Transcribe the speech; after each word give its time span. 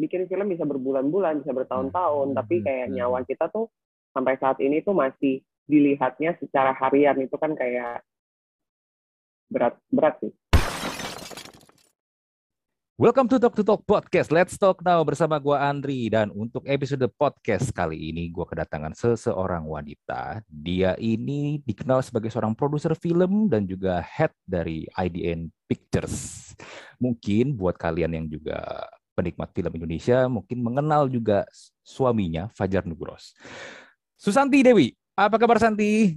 bikin 0.00 0.24
film 0.24 0.48
bisa 0.48 0.64
berbulan-bulan, 0.64 1.44
bisa 1.44 1.52
bertahun-tahun, 1.52 2.32
Hmm, 2.32 2.36
tapi 2.40 2.56
hmm, 2.58 2.64
kayak 2.64 2.86
hmm. 2.88 2.94
nyawa 2.96 3.18
kita 3.28 3.52
tuh 3.52 3.68
sampai 4.16 4.40
saat 4.40 4.56
ini 4.64 4.80
tuh 4.80 4.96
masih 4.96 5.44
dilihatnya 5.68 6.34
secara 6.40 6.72
harian 6.72 7.20
itu 7.20 7.36
kan 7.36 7.52
kayak 7.52 8.00
berat 9.52 9.76
berat 9.92 10.16
sih. 10.24 10.32
Welcome 13.00 13.32
to 13.32 13.40
Talk 13.40 13.56
to 13.56 13.64
Talk 13.64 13.88
Podcast. 13.88 14.28
Let's 14.28 14.60
talk 14.60 14.84
now 14.84 15.00
bersama 15.04 15.40
gua 15.40 15.72
Andri 15.72 16.12
dan 16.12 16.28
untuk 16.36 16.68
episode 16.68 17.08
podcast 17.16 17.72
kali 17.72 18.12
ini 18.12 18.28
gua 18.28 18.44
kedatangan 18.44 18.92
seseorang 18.92 19.64
wanita. 19.64 20.44
Dia 20.44 20.92
ini 21.00 21.64
dikenal 21.64 22.04
sebagai 22.04 22.28
seorang 22.28 22.52
produser 22.52 22.92
film 22.96 23.48
dan 23.48 23.64
juga 23.64 24.04
head 24.04 24.36
dari 24.44 24.84
IDN 25.00 25.48
Pictures. 25.64 26.52
Mungkin 27.00 27.56
buat 27.56 27.80
kalian 27.80 28.20
yang 28.20 28.26
juga 28.28 28.84
penikmat 29.20 29.52
film 29.52 29.72
Indonesia 29.76 30.24
mungkin 30.32 30.64
mengenal 30.64 31.12
juga 31.12 31.44
suaminya 31.84 32.48
Fajar 32.56 32.88
Nugros. 32.88 33.36
Susanti 34.16 34.64
Dewi, 34.64 34.96
apa 35.12 35.36
kabar 35.36 35.60
Santi? 35.60 36.16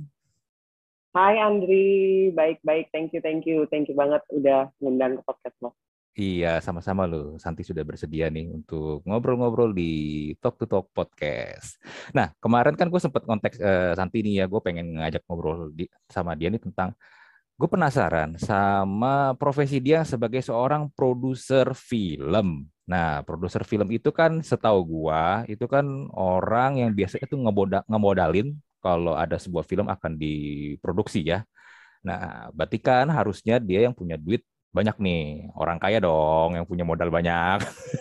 Hai 1.13 1.37
Andri, 1.37 2.31
baik-baik, 2.33 2.89
thank 2.89 3.11
you, 3.11 3.21
thank 3.21 3.43
you, 3.45 3.67
thank 3.69 3.85
you 3.91 3.93
banget 3.93 4.23
udah 4.31 4.71
ngundang 4.81 5.19
ke 5.19 5.21
podcast 5.27 5.57
lo. 5.61 5.75
Iya, 6.13 6.61
sama-sama 6.61 7.09
loh. 7.09 7.41
Santi 7.41 7.65
sudah 7.65 7.81
bersedia 7.81 8.29
nih 8.29 8.45
untuk 8.45 9.01
ngobrol-ngobrol 9.01 9.73
di 9.73 10.29
Talk 10.37 10.61
to 10.61 10.69
Talk 10.69 10.93
Podcast. 10.93 11.81
Nah, 12.13 12.29
kemarin 12.37 12.77
kan 12.77 12.85
gue 12.89 13.01
sempat 13.01 13.25
konteks 13.25 13.57
eh, 13.57 13.93
Santi 13.97 14.21
nih 14.21 14.41
ya, 14.41 14.45
gue 14.45 14.61
pengen 14.61 15.01
ngajak 15.01 15.25
ngobrol 15.25 15.73
di, 15.73 15.89
sama 16.05 16.37
dia 16.37 16.53
nih 16.53 16.61
tentang, 16.61 16.93
gue 17.57 17.69
penasaran 17.69 18.37
sama 18.37 19.33
profesi 19.37 19.81
dia 19.81 20.05
sebagai 20.05 20.41
seorang 20.45 20.89
produser 20.93 21.73
film. 21.73 22.72
Nah, 22.83 23.23
produser 23.23 23.63
film 23.63 23.87
itu 23.95 24.11
kan 24.11 24.43
setahu 24.43 24.83
gua 24.83 25.47
itu 25.47 25.63
kan 25.71 25.87
orang 26.11 26.83
yang 26.83 26.91
biasanya 26.91 27.25
tuh 27.31 27.39
ngeboda, 27.39 27.79
ngemodalin 27.87 28.59
kalau 28.83 29.15
ada 29.15 29.39
sebuah 29.39 29.63
film 29.63 29.87
akan 29.87 30.19
diproduksi 30.19 31.23
ya. 31.23 31.47
Nah, 32.03 32.51
berarti 32.51 32.77
kan 32.83 33.07
harusnya 33.11 33.59
dia 33.63 33.87
yang 33.87 33.95
punya 33.95 34.19
duit 34.19 34.43
banyak 34.75 34.97
nih 34.99 35.19
orang 35.55 35.77
kaya 35.79 36.01
dong 36.03 36.57
yang 36.57 36.65
punya 36.67 36.83
modal 36.83 37.07
banyak. 37.13 37.63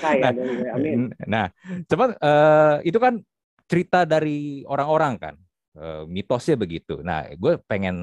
Saya 0.00 0.20
Nah, 0.24 0.32
dong 0.32 0.50
gue, 0.58 0.68
amin. 0.72 1.00
Nah, 1.28 1.46
cuman 1.90 2.08
eh, 2.16 2.76
itu 2.88 2.98
kan 2.98 3.20
cerita 3.68 4.08
dari 4.08 4.64
orang-orang 4.64 5.12
kan, 5.20 5.34
mitosnya 6.10 6.58
begitu. 6.58 6.98
Nah, 7.06 7.28
gue 7.38 7.60
pengen 7.70 7.96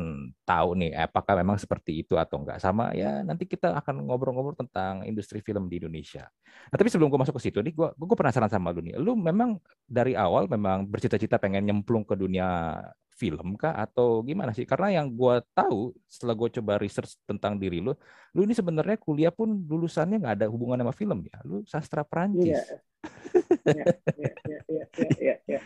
tahu 0.48 0.80
nih, 0.80 0.96
apakah 0.96 1.36
memang 1.36 1.60
seperti 1.60 2.06
itu 2.06 2.16
atau 2.16 2.40
enggak. 2.40 2.62
Sama 2.64 2.96
ya, 2.96 3.20
nanti 3.26 3.44
kita 3.44 3.76
akan 3.76 4.06
ngobrol-ngobrol 4.08 4.56
tentang 4.56 5.04
industri 5.04 5.44
film 5.44 5.68
di 5.68 5.84
Indonesia. 5.84 6.30
Nah, 6.72 6.78
tapi 6.80 6.88
sebelum 6.88 7.12
gue 7.12 7.20
masuk 7.20 7.36
ke 7.36 7.52
situ 7.52 7.60
nih, 7.60 7.76
gue 7.76 7.88
gue 7.92 8.18
penasaran 8.18 8.48
sama 8.48 8.72
lu 8.72 8.80
nih. 8.80 8.96
Lu 8.96 9.18
memang 9.20 9.60
dari 9.84 10.16
awal 10.16 10.48
memang 10.48 10.88
bercita-cita 10.88 11.36
pengen 11.36 11.68
nyemplung 11.68 12.08
ke 12.08 12.16
dunia 12.16 12.80
film 13.16 13.56
kah 13.56 13.76
atau 13.76 14.24
gimana 14.24 14.52
sih? 14.52 14.68
Karena 14.68 15.00
yang 15.02 15.08
gue 15.12 15.40
tahu 15.56 15.96
setelah 16.08 16.36
gue 16.36 16.50
coba 16.60 16.80
research 16.80 17.16
tentang 17.24 17.56
diri 17.56 17.80
lu, 17.80 17.96
lu 18.36 18.44
ini 18.44 18.52
sebenarnya 18.52 19.00
kuliah 19.00 19.32
pun 19.32 19.52
lulusannya 19.52 20.20
nggak 20.20 20.36
ada 20.44 20.48
hubungan 20.52 20.84
sama 20.84 20.94
film 20.96 21.20
ya. 21.28 21.38
Lu 21.48 21.64
sastra 21.68 22.04
Perancis. 22.08 22.56
Iya. 22.56 22.64
Iya, 23.66 23.86
iya, 24.18 24.34
iya, 24.46 24.60
iya, 24.70 24.86
iya, 24.98 25.10
iya, 25.18 25.36
iya. 25.50 25.60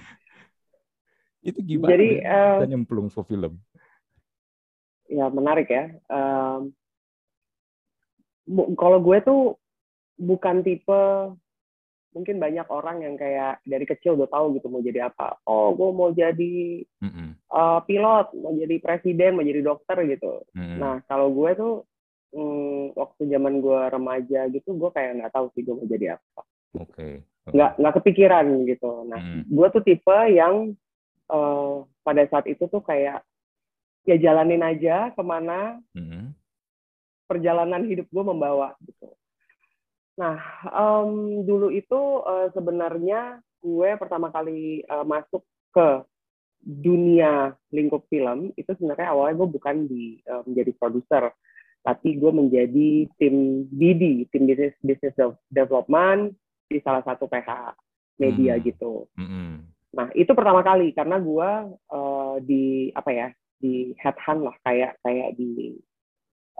Itu 1.39 1.59
gimana? 1.63 1.95
Jadi, 1.95 2.09
ya 2.19 2.27
eh, 2.27 2.51
bisa 2.59 2.67
nyemplung 2.67 3.07
ke 3.07 3.21
film? 3.23 3.53
ya 5.09 5.25
menarik 5.33 5.67
ya. 5.73 5.89
Bu- 8.45 8.77
kalau 8.77 9.01
gue 9.01 9.17
tuh 9.25 9.41
bukan 10.17 10.61
tipe 10.61 11.01
mungkin 12.09 12.41
banyak 12.41 12.65
orang 12.69 13.05
yang 13.05 13.15
kayak 13.17 13.61
dari 13.61 13.85
kecil 13.85 14.17
udah 14.17 14.29
tahu 14.29 14.57
gitu 14.57 14.69
mau 14.69 14.81
jadi 14.81 15.09
apa. 15.13 15.37
Oh, 15.45 15.73
gue 15.77 15.89
mau 15.93 16.09
jadi 16.09 16.85
Mm-mm. 17.01 17.37
eh, 17.37 17.79
pilot, 17.85 18.27
mau 18.37 18.53
jadi 18.57 18.75
presiden, 18.81 19.37
mau 19.37 19.45
jadi 19.45 19.61
dokter 19.61 19.97
gitu. 20.09 20.45
Mm-mm. 20.57 20.77
Nah, 20.81 21.01
kalau 21.05 21.29
gue 21.33 21.49
tuh 21.53 21.73
mm, 22.33 22.97
waktu 22.97 23.21
zaman 23.29 23.61
gue 23.61 23.81
remaja 23.93 24.49
gitu, 24.49 24.73
gue 24.73 24.89
kayak 24.89 25.21
nggak 25.21 25.33
tahu 25.33 25.53
sih 25.53 25.61
gue 25.61 25.73
mau 25.77 25.85
jadi 25.85 26.17
apa. 26.17 26.41
Oke. 26.81 27.25
Nggak 27.49 27.71
nggak 27.81 27.95
kepikiran 28.01 28.45
gitu. 28.65 28.91
Nah, 29.05 29.21
Mm. 29.21 29.41
gue 29.49 29.67
tuh 29.73 29.81
tipe 29.85 30.17
yang 30.33 30.73
eh, 31.29 31.75
pada 32.01 32.23
saat 32.27 32.45
itu 32.45 32.65
tuh 32.65 32.81
kayak 32.81 33.21
ya 34.03 34.15
jalanin 34.17 34.65
aja 34.65 35.13
ke 35.13 35.21
mana 35.21 35.77
Mm-mm. 35.93 36.33
perjalanan 37.25 37.85
hidup 37.85 38.09
gue 38.09 38.23
membawa 38.25 38.73
gitu. 38.81 39.13
Nah, 40.17 40.35
em, 40.67 41.45
dulu 41.45 41.69
itu 41.69 42.01
eh, 42.25 42.47
sebenarnya 42.51 43.39
gue 43.61 43.89
pertama 43.95 44.33
kali 44.33 44.81
eh, 44.81 45.05
masuk 45.05 45.45
ke 45.71 46.03
dunia 46.59 47.55
lingkup 47.71 48.03
film 48.11 48.51
itu 48.59 48.67
sebenarnya 48.75 49.15
awalnya 49.15 49.39
gue 49.39 49.49
bukan 49.53 49.75
di 49.87 50.19
eh, 50.19 50.41
menjadi 50.43 50.71
produser, 50.75 51.23
tapi 51.85 52.19
gue 52.19 52.31
menjadi 52.33 52.89
tim 53.15 53.63
BD, 53.69 54.27
tim 54.27 54.43
business 54.43 54.75
business 54.83 55.15
de- 55.15 55.39
development 55.47 56.35
di 56.67 56.83
salah 56.83 57.05
satu 57.05 57.29
PH 57.29 57.77
media 58.19 58.59
Hmm. 58.59 58.63
gitu. 58.65 59.07
Mm-mm. 59.15 59.63
Nah, 59.89 60.07
itu 60.13 60.29
pertama 60.37 60.61
kali 60.61 60.93
karena 60.93 61.17
gue 61.17 61.49
eh, 61.73 62.35
di 62.45 62.65
apa 62.93 63.09
ya 63.09 63.27
di 63.59 63.91
headhunt 63.99 64.41
lah 64.45 64.55
kayak 64.63 65.01
kayak 65.01 65.35
di 65.35 65.75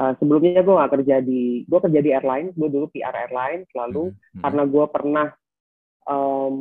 eh, 0.01 0.13
sebelumnya 0.17 0.66
gue 0.66 0.75
nggak 0.75 0.94
kerja 1.00 1.16
di 1.22 1.63
gue 1.63 1.79
kerja 1.79 2.00
di 2.01 2.12
airlines 2.12 2.57
gue 2.57 2.69
dulu 2.69 2.90
PR 2.90 3.16
airlines 3.28 3.69
lalu 3.78 4.12
Mm-mm. 4.12 4.41
karena 4.41 4.63
gue 4.66 4.85
pernah 4.90 5.28
em, 6.09 6.53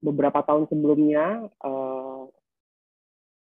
beberapa 0.00 0.40
tahun 0.42 0.64
sebelumnya 0.72 1.44
eh, 1.44 2.22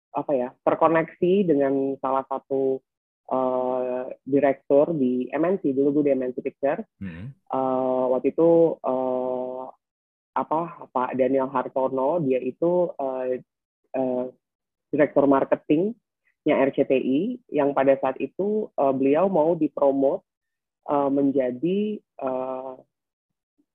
apa 0.09 0.31
ya 0.33 0.49
terkoneksi 0.65 1.33
dengan 1.47 1.95
salah 2.03 2.27
satu 2.27 2.83
eh, 3.31 4.03
direktur 4.27 4.91
di 4.91 5.31
MNC 5.31 5.71
dulu 5.71 6.01
gue 6.01 6.11
di 6.11 6.13
MNC 6.19 6.37
Pictures 6.43 6.83
Mm-mm. 6.99 7.31
Eh, 7.31 8.05
waktu 8.11 8.35
itu 8.35 8.75
eh, 8.83 9.63
apa 10.33 10.89
Pak 10.93 11.17
Daniel 11.17 11.49
Hartono 11.49 12.21
dia 12.21 12.37
itu 12.39 12.93
eh, 12.95 13.41
eh, 13.97 14.25
direktur 14.89 15.25
marketingnya 15.25 16.55
RCTI 16.69 17.49
yang 17.53 17.73
pada 17.73 17.97
saat 17.97 18.17
itu 18.21 18.69
eh, 18.73 18.93
beliau 18.93 19.27
mau 19.27 19.57
dipromot 19.57 20.21
eh, 20.89 21.09
menjadi 21.09 21.79
eh, 21.99 22.73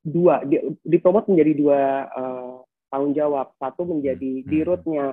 dua 0.05 0.45
di, 0.45 0.61
dipromot 0.85 1.27
menjadi 1.27 1.53
dua 1.59 1.83
eh, 2.09 2.55
tanggung 2.89 3.15
jawab 3.17 3.53
satu 3.59 3.83
menjadi 3.85 4.43
Hmm. 4.43 4.49
dirutnya 4.49 5.07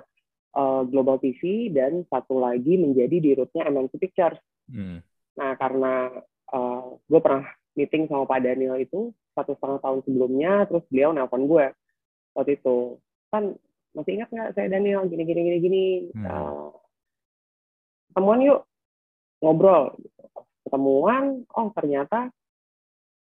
eh, 0.56 0.81
Global 0.88 1.18
TV 1.19 1.74
dan 1.74 2.06
satu 2.07 2.38
lagi 2.38 2.78
menjadi 2.78 3.18
dirutnya 3.18 3.68
MNC 3.68 3.94
Pictures 3.97 4.41
Mm. 4.72 5.03
Nah, 5.35 5.51
karena 5.59 6.07
gue 7.12 7.19
pernah 7.19 7.44
meeting 7.75 8.07
sama 8.07 8.24
Pak 8.24 8.40
Daniel 8.44 8.80
itu 8.80 9.12
satu 9.41 9.57
setengah 9.57 9.79
tahun 9.81 10.00
sebelumnya, 10.06 10.53
terus 10.69 10.85
beliau 10.88 11.12
nelpon 11.12 11.50
gue 11.50 11.66
waktu 12.38 12.52
itu. 12.62 13.02
Kan 13.34 13.57
masih 13.91 14.22
ingat 14.22 14.29
nggak 14.31 14.52
saya 14.56 14.68
Daniel 14.72 15.09
gini 15.09 15.24
gini 15.25 15.41
gini 15.41 15.57
gini. 15.59 15.85
Hmm. 16.16 16.25
Eh, 16.25 16.69
ketemuan 18.13 18.46
yuk 18.46 18.62
ngobrol. 19.41 19.97
Gitu. 19.97 20.22
Ketemuan, 20.69 21.24
oh 21.57 21.68
ternyata 21.74 22.30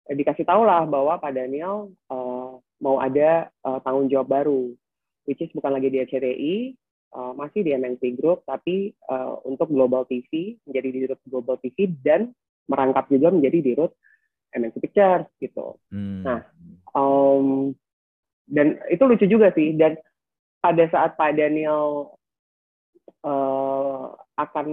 eh, 0.06 0.14
dikasih 0.14 0.44
tahu 0.44 0.62
lah 0.68 0.84
bahwa 0.84 1.16
Pak 1.16 1.32
Daniel 1.32 1.90
eh, 2.12 2.50
mau 2.84 2.96
ada 3.00 3.48
eh, 3.48 3.78
tanggung 3.82 4.12
jawab 4.12 4.28
baru, 4.28 4.70
which 5.24 5.40
is 5.40 5.50
bukan 5.56 5.74
lagi 5.74 5.88
di 5.88 6.02
RCTI, 6.02 6.54
uh, 7.14 7.32
masih 7.36 7.62
di 7.62 7.70
MNC 7.76 8.18
Group, 8.18 8.44
tapi 8.48 8.92
uh, 9.08 9.38
untuk 9.44 9.68
Global 9.70 10.08
TV, 10.08 10.56
menjadi 10.66 10.88
dirut 10.90 11.20
Global 11.28 11.56
TV, 11.60 11.92
dan 12.02 12.32
merangkap 12.66 13.08
juga 13.12 13.30
menjadi 13.30 13.58
dirut 13.60 13.92
MNC 14.52 14.76
Pictures, 14.78 15.28
gitu. 15.40 15.80
Mm. 15.92 16.22
Nah. 16.24 16.40
Um, 16.92 17.72
dan 18.46 18.76
itu 18.92 19.02
lucu 19.08 19.24
juga 19.24 19.48
sih, 19.56 19.72
dan 19.76 19.96
pada 20.60 20.84
saat 20.92 21.16
Pak 21.16 21.32
Daniel 21.40 22.12
uh, 23.24 24.12
akan 24.36 24.68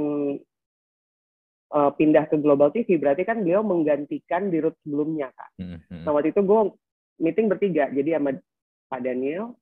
uh, 1.74 1.92
pindah 1.96 2.28
ke 2.28 2.36
Global 2.38 2.70
TV, 2.76 3.00
berarti 3.00 3.24
kan 3.24 3.42
beliau 3.42 3.64
menggantikan 3.64 4.52
dirut 4.52 4.76
sebelumnya, 4.84 5.31
kan. 5.31 5.50
Mm-mm. 5.58 6.04
Nah, 6.04 6.12
waktu 6.12 6.36
itu 6.36 6.42
gue 6.44 6.62
meeting 7.24 7.48
bertiga, 7.48 7.88
jadi 7.90 8.20
sama 8.20 8.36
Pak 8.90 9.02
Daniel, 9.06 9.56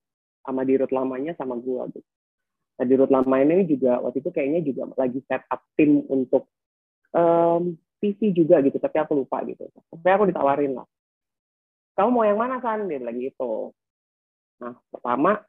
sama 0.44 0.62
dirut 0.64 0.92
lamanya, 0.92 1.36
sama 1.36 1.60
gue. 1.60 1.81
Gitu. 1.94 2.10
Nah, 2.78 2.86
dirut 2.86 3.10
lama 3.10 3.36
ini 3.42 3.66
juga 3.66 3.98
waktu 4.00 4.22
itu 4.22 4.30
kayaknya 4.30 4.62
juga 4.62 4.94
lagi 4.96 5.19
set 5.25 5.42
up 5.50 5.66
tim 5.74 6.06
untuk 6.14 6.46
em, 7.18 7.74
TV 7.98 8.34
juga 8.34 8.62
gitu, 8.62 8.78
tapi 8.78 8.98
aku 9.02 9.18
lupa 9.26 9.42
gitu. 9.46 9.66
Tapi 9.94 10.10
aku 10.10 10.30
ditawarin 10.30 10.78
lah. 10.78 10.88
Kamu 11.98 12.10
mau 12.14 12.26
yang 12.26 12.38
mana 12.38 12.62
kan? 12.62 12.86
Dia 12.86 13.02
bilang 13.02 13.18
gitu. 13.18 13.74
Nah, 14.62 14.78
pertama, 14.94 15.42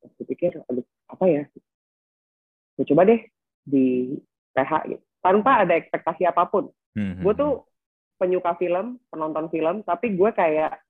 aku 0.00 0.22
pikir, 0.24 0.56
aduh, 0.64 0.84
apa 1.12 1.24
ya? 1.28 1.42
Gue 2.76 2.84
coba 2.88 3.04
deh 3.04 3.20
di 3.68 4.16
PH 4.56 4.72
gitu. 4.88 5.04
Tanpa 5.20 5.66
ada 5.66 5.74
ekspektasi 5.76 6.24
apa 6.24 6.48
pun. 6.48 6.72
Mhm. 6.96 7.20
Gue 7.20 7.34
tuh 7.36 7.52
penyuka 8.16 8.56
film, 8.56 8.96
penonton 9.12 9.46
film, 9.52 9.84
tapi 9.84 10.16
gue 10.16 10.30
kayak 10.32 10.80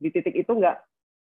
di 0.00 0.08
titik 0.12 0.36
itu 0.36 0.52
nggak 0.52 0.76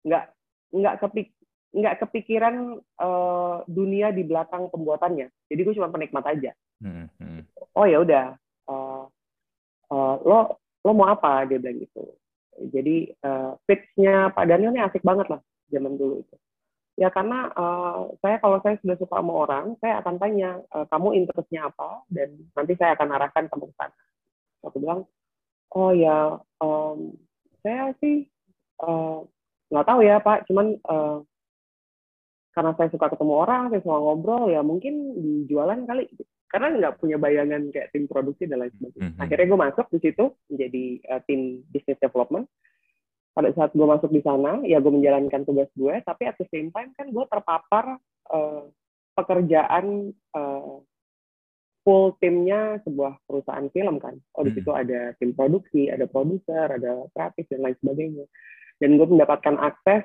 nggak 0.06 0.26
nggak 0.72 0.96
kepik 1.02 1.28
nggak 1.72 1.98
kepikiran 2.04 2.78
uh, 3.00 3.64
dunia 3.66 4.12
di 4.12 4.28
belakang 4.28 4.68
pembuatannya. 4.68 5.32
Jadi 5.48 5.62
gue 5.64 5.74
cuma 5.80 5.88
penikmat 5.88 6.26
aja. 6.28 6.52
Hmm, 6.84 7.08
hmm. 7.16 7.48
Oh 7.78 7.88
ya 7.88 8.04
udah, 8.04 8.36
uh, 9.92 10.16
lo 10.24 10.58
lo 10.82 10.92
mau 10.96 11.12
apa 11.12 11.46
dia 11.46 11.60
bilang 11.60 11.84
gitu. 11.84 12.04
Jadi 12.72 13.12
uh, 13.22 13.56
pitch-nya 13.68 14.32
Pak 14.34 14.46
Daniel 14.48 14.74
ini 14.74 14.82
asik 14.82 15.04
banget 15.04 15.28
lah 15.30 15.42
zaman 15.70 16.00
dulu 16.00 16.24
itu. 16.24 16.36
Ya 17.00 17.08
karena 17.10 17.50
uh, 17.56 18.12
saya 18.20 18.38
kalau 18.44 18.60
saya 18.62 18.78
sudah 18.84 18.96
suka 19.00 19.18
sama 19.18 19.34
orang, 19.34 19.66
saya 19.80 20.04
akan 20.04 20.16
tanya 20.20 20.60
uh, 20.76 20.86
kamu 20.92 21.24
interestnya 21.24 21.72
apa 21.72 22.04
dan 22.12 22.36
nanti 22.54 22.74
saya 22.76 22.94
akan 22.94 23.10
arahkan 23.16 23.46
kamu 23.48 23.72
ke 23.72 23.76
sana. 23.80 23.96
Aku 24.68 24.78
bilang, 24.78 25.10
oh 25.74 25.92
ya 25.96 26.38
um, 26.62 27.16
saya 27.66 27.96
sih 28.04 28.30
nggak 29.72 29.86
uh, 29.86 29.90
tahu 29.90 30.00
ya 30.06 30.22
Pak, 30.22 30.46
cuman 30.52 30.78
uh, 30.86 31.24
karena 32.52 32.76
saya 32.76 32.92
suka 32.92 33.08
ketemu 33.08 33.34
orang, 33.34 33.72
saya 33.72 33.82
suka 33.82 33.98
ngobrol, 33.98 34.52
ya 34.52 34.60
mungkin 34.62 35.16
di 35.16 35.48
jualan 35.48 35.88
kali. 35.88 36.06
Karena 36.52 36.68
nggak 36.76 37.00
punya 37.00 37.16
bayangan 37.16 37.72
kayak 37.72 37.96
tim 37.96 38.12
produksi 38.12 38.44
dan 38.44 38.68
lain 38.68 38.76
sebagainya. 38.76 39.08
Mm 39.08 39.14
-hmm. 39.16 39.24
Akhirnya 39.24 39.48
gue 39.48 39.60
masuk 39.64 39.86
di 39.96 40.00
situ 40.04 40.26
menjadi 40.52 40.86
uh, 41.08 41.22
tim 41.24 41.42
business 41.72 42.00
development. 42.04 42.46
Pada 43.32 43.50
saat 43.56 43.72
gue 43.72 43.88
masuk 43.88 44.12
di 44.12 44.20
sana, 44.20 44.60
ya 44.68 44.84
gue 44.84 44.92
menjalankan 44.92 45.48
tugas 45.48 45.72
gue, 45.80 45.96
tapi 46.04 46.28
at 46.28 46.36
the 46.36 46.48
same 46.52 46.68
time 46.76 46.92
kan 47.00 47.08
gue 47.08 47.26
terpapar 47.32 47.96
uh, 48.28 48.68
pekerjaan 49.16 50.12
uh, 50.36 50.84
full 51.88 52.14
timnya 52.22 52.78
sebuah 52.86 53.18
perusahaan 53.26 53.72
film 53.74 53.98
kan. 53.98 54.20
Oh 54.38 54.46
di 54.46 54.54
situ 54.54 54.70
ada 54.76 55.16
tim 55.18 55.34
produksi, 55.34 55.90
ada 55.90 56.06
produser, 56.06 56.78
ada 56.78 57.08
kreatif 57.16 57.48
dan 57.50 57.60
lain 57.66 57.78
sebagainya. 57.82 58.26
Dan 58.78 59.00
gue 59.00 59.08
mendapatkan 59.08 59.56
akses 59.58 60.04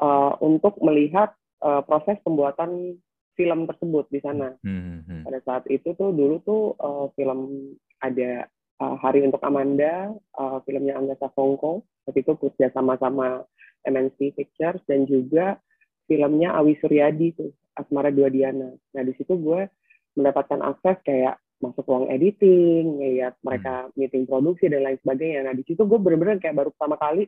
uh, 0.00 0.38
untuk 0.40 0.80
melihat 0.80 1.32
uh, 1.60 1.84
proses 1.84 2.16
pembuatan 2.24 2.96
film 3.42 3.66
tersebut 3.66 4.06
di 4.14 4.22
sana. 4.22 4.54
Hmm, 4.62 5.02
hmm. 5.02 5.26
Pada 5.26 5.38
saat 5.42 5.64
itu 5.66 5.98
tuh 5.98 6.14
dulu 6.14 6.38
tuh 6.46 6.78
uh, 6.78 7.10
film 7.18 7.74
ada 7.98 8.46
uh, 8.78 8.94
Hari 9.02 9.26
untuk 9.26 9.42
Amanda, 9.42 10.14
uh, 10.38 10.62
filmnya 10.62 10.94
Angga 10.94 11.18
Safongko, 11.18 11.82
waktu 12.06 12.22
itu 12.22 12.38
kerja 12.38 12.70
sama-sama 12.70 13.42
MNC 13.82 14.38
Pictures 14.38 14.78
dan 14.86 15.10
juga 15.10 15.58
filmnya 16.06 16.54
Awi 16.54 16.78
Suryadi 16.78 17.34
tuh 17.34 17.50
Asmara 17.74 18.14
Dua 18.14 18.30
Diana. 18.30 18.70
Nah 18.94 19.02
di 19.02 19.10
situ 19.18 19.34
gue 19.34 19.66
mendapatkan 20.14 20.62
akses 20.62 21.02
kayak 21.02 21.42
masuk 21.58 21.82
ruang 21.86 22.06
editing, 22.14 23.02
ngeliat 23.02 23.34
mereka 23.42 23.90
hmm. 23.90 23.94
meeting 23.98 24.24
produksi 24.30 24.70
dan 24.70 24.86
lain 24.86 24.98
sebagainya. 25.02 25.50
Nah 25.50 25.54
di 25.58 25.66
situ 25.66 25.82
gue 25.82 25.98
bener-bener 25.98 26.38
kayak 26.38 26.54
baru 26.54 26.70
pertama 26.70 26.94
kali, 26.94 27.26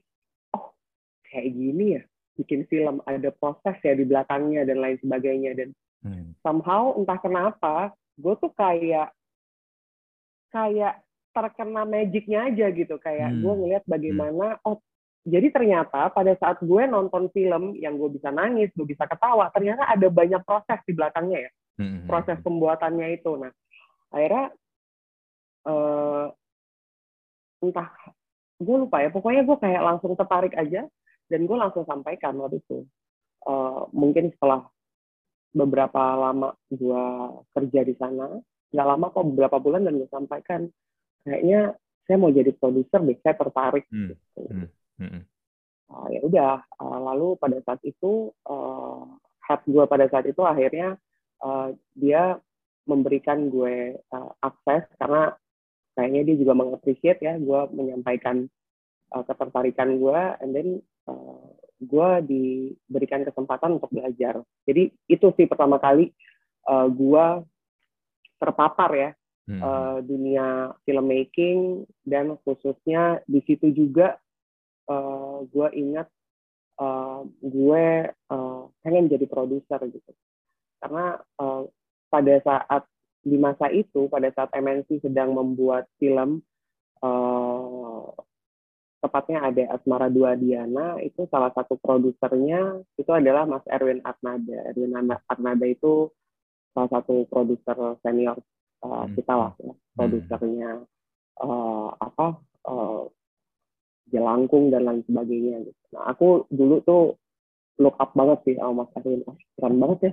oh 0.54 0.78
kayak 1.26 1.50
gini 1.50 1.98
ya 1.98 2.02
bikin 2.34 2.66
film 2.66 2.98
ada 3.06 3.30
proses 3.30 3.76
ya 3.80 3.94
di 3.94 4.04
belakangnya 4.06 4.66
dan 4.66 4.82
lain 4.82 4.98
sebagainya 4.98 5.52
dan 5.54 5.68
hmm. 6.02 6.34
somehow 6.42 6.94
entah 6.98 7.18
kenapa 7.18 7.94
gue 8.18 8.34
tuh 8.38 8.52
kayak 8.54 9.10
kayak 10.50 11.02
terkena 11.34 11.82
magicnya 11.82 12.46
aja 12.46 12.66
gitu 12.70 12.94
kayak 13.02 13.34
hmm. 13.34 13.42
gue 13.42 13.54
ngeliat 13.58 13.84
bagaimana 13.86 14.58
hmm. 14.58 14.66
oh 14.66 14.78
jadi 15.24 15.48
ternyata 15.50 16.12
pada 16.12 16.36
saat 16.36 16.60
gue 16.60 16.82
nonton 16.84 17.32
film 17.32 17.74
yang 17.80 17.96
gue 17.96 18.10
bisa 18.14 18.28
nangis 18.30 18.70
gue 18.76 18.86
bisa 18.86 19.08
ketawa 19.08 19.50
ternyata 19.50 19.88
ada 19.88 20.06
banyak 20.06 20.42
proses 20.46 20.78
di 20.86 20.92
belakangnya 20.94 21.48
ya 21.48 21.50
hmm. 21.82 22.06
proses 22.06 22.38
pembuatannya 22.44 23.18
itu 23.18 23.34
nah 23.34 23.50
akhirnya 24.14 24.54
uh, 25.66 26.26
entah 27.64 27.88
gue 28.62 28.76
lupa 28.78 29.02
ya 29.02 29.10
pokoknya 29.10 29.42
gue 29.42 29.56
kayak 29.58 29.82
langsung 29.82 30.14
tertarik 30.14 30.54
aja 30.54 30.86
dan 31.34 31.50
gue 31.50 31.56
langsung 31.58 31.82
sampaikan 31.82 32.38
waktu 32.38 32.62
itu 32.62 32.86
uh, 33.50 33.90
mungkin 33.90 34.30
setelah 34.38 34.70
beberapa 35.50 36.02
lama 36.14 36.54
gue 36.70 37.04
kerja 37.50 37.80
di 37.82 37.94
sana 37.98 38.38
nggak 38.70 38.86
lama 38.86 39.06
kok 39.10 39.26
beberapa 39.34 39.58
bulan 39.58 39.82
dan 39.82 39.98
gue 39.98 40.10
sampaikan 40.10 40.70
kayaknya 41.26 41.74
saya 42.06 42.16
mau 42.20 42.30
jadi 42.30 42.54
produser 42.54 43.02
deh 43.02 43.18
saya 43.22 43.34
tertarik 43.34 43.86
hmm. 43.90 44.14
gitu. 44.14 44.22
Hmm. 44.38 44.68
Hmm. 45.02 45.22
Uh, 45.90 46.06
ya 46.14 46.20
udah 46.22 46.54
uh, 46.78 46.98
lalu 47.10 47.34
pada 47.42 47.58
saat 47.66 47.82
itu 47.82 48.30
uh, 48.46 49.02
head 49.42 49.62
gue 49.66 49.84
pada 49.90 50.06
saat 50.06 50.26
itu 50.30 50.42
akhirnya 50.46 50.94
uh, 51.42 51.74
dia 51.98 52.38
memberikan 52.86 53.48
gue 53.48 53.98
uh, 54.12 54.30
akses 54.44 54.86
karena 55.00 55.32
kayaknya 55.96 56.20
dia 56.32 56.36
juga 56.42 56.52
mengapresiasi 56.58 57.22
ya 57.24 57.34
gue 57.38 57.60
menyampaikan 57.72 58.44
uh, 59.14 59.22
ketertarikan 59.24 59.96
gue 59.96 60.20
and 60.42 60.50
then 60.52 60.68
uh, 61.08 61.48
gue 61.80 62.10
diberikan 62.24 63.22
kesempatan 63.26 63.76
untuk 63.76 63.90
belajar 63.92 64.40
jadi 64.64 64.88
itu 65.10 65.26
sih 65.36 65.46
pertama 65.48 65.76
kali 65.82 66.10
uh, 66.68 66.88
gue 66.88 67.26
terpapar 68.40 68.90
ya 68.94 69.10
hmm. 69.48 69.60
uh, 69.60 69.98
dunia 70.04 70.72
filmmaking 70.84 71.84
dan 72.04 72.36
khususnya 72.44 73.20
di 73.28 73.40
situ 73.44 73.72
juga 73.72 74.16
uh, 74.88 75.44
gue 75.48 75.68
ingat 75.76 76.08
uh, 76.80 77.22
gue 77.40 77.86
uh, 78.10 78.62
pengen 78.80 79.10
jadi 79.10 79.26
produser 79.28 79.80
gitu 79.88 80.12
karena 80.80 81.16
uh, 81.40 81.64
pada 82.12 82.34
saat 82.44 82.82
di 83.24 83.40
masa 83.40 83.72
itu 83.72 84.06
pada 84.12 84.28
saat 84.36 84.52
MNC 84.52 85.00
sedang 85.00 85.32
membuat 85.32 85.88
film 85.96 86.44
uh, 87.00 87.33
tepatnya 89.04 89.44
ada 89.44 89.76
Asmara 89.76 90.08
Dua 90.08 90.32
Diana 90.32 90.96
itu 91.04 91.28
salah 91.28 91.52
satu 91.52 91.76
produsernya 91.76 92.80
itu 92.96 93.10
adalah 93.12 93.44
Mas 93.44 93.64
Erwin 93.68 94.00
Arnada. 94.00 94.72
Erwin 94.72 94.96
Arnada 95.28 95.66
itu 95.68 96.08
salah 96.72 96.88
satu 96.88 97.28
produser 97.28 97.76
senior 98.00 98.40
uh, 98.80 99.04
kita 99.12 99.34
lah 99.36 99.52
ya, 99.60 99.76
hmm. 99.76 99.80
produsernya 99.92 100.70
uh, 101.44 101.88
apa 102.00 102.40
uh, 102.64 103.04
Jelangkung 104.08 104.72
dan 104.72 104.88
lain 104.88 105.04
sebagainya. 105.04 105.68
Gitu. 105.68 105.80
Nah 105.92 106.08
aku 106.08 106.48
dulu 106.48 106.80
tuh 106.84 107.20
look 107.76 108.00
up 108.00 108.16
banget 108.16 108.40
sih 108.48 108.56
sama 108.56 108.88
Mas 108.88 108.96
Erwin, 108.96 109.20
oh, 109.28 109.36
keren 109.60 109.76
banget 109.76 109.98
ya. 110.00 110.12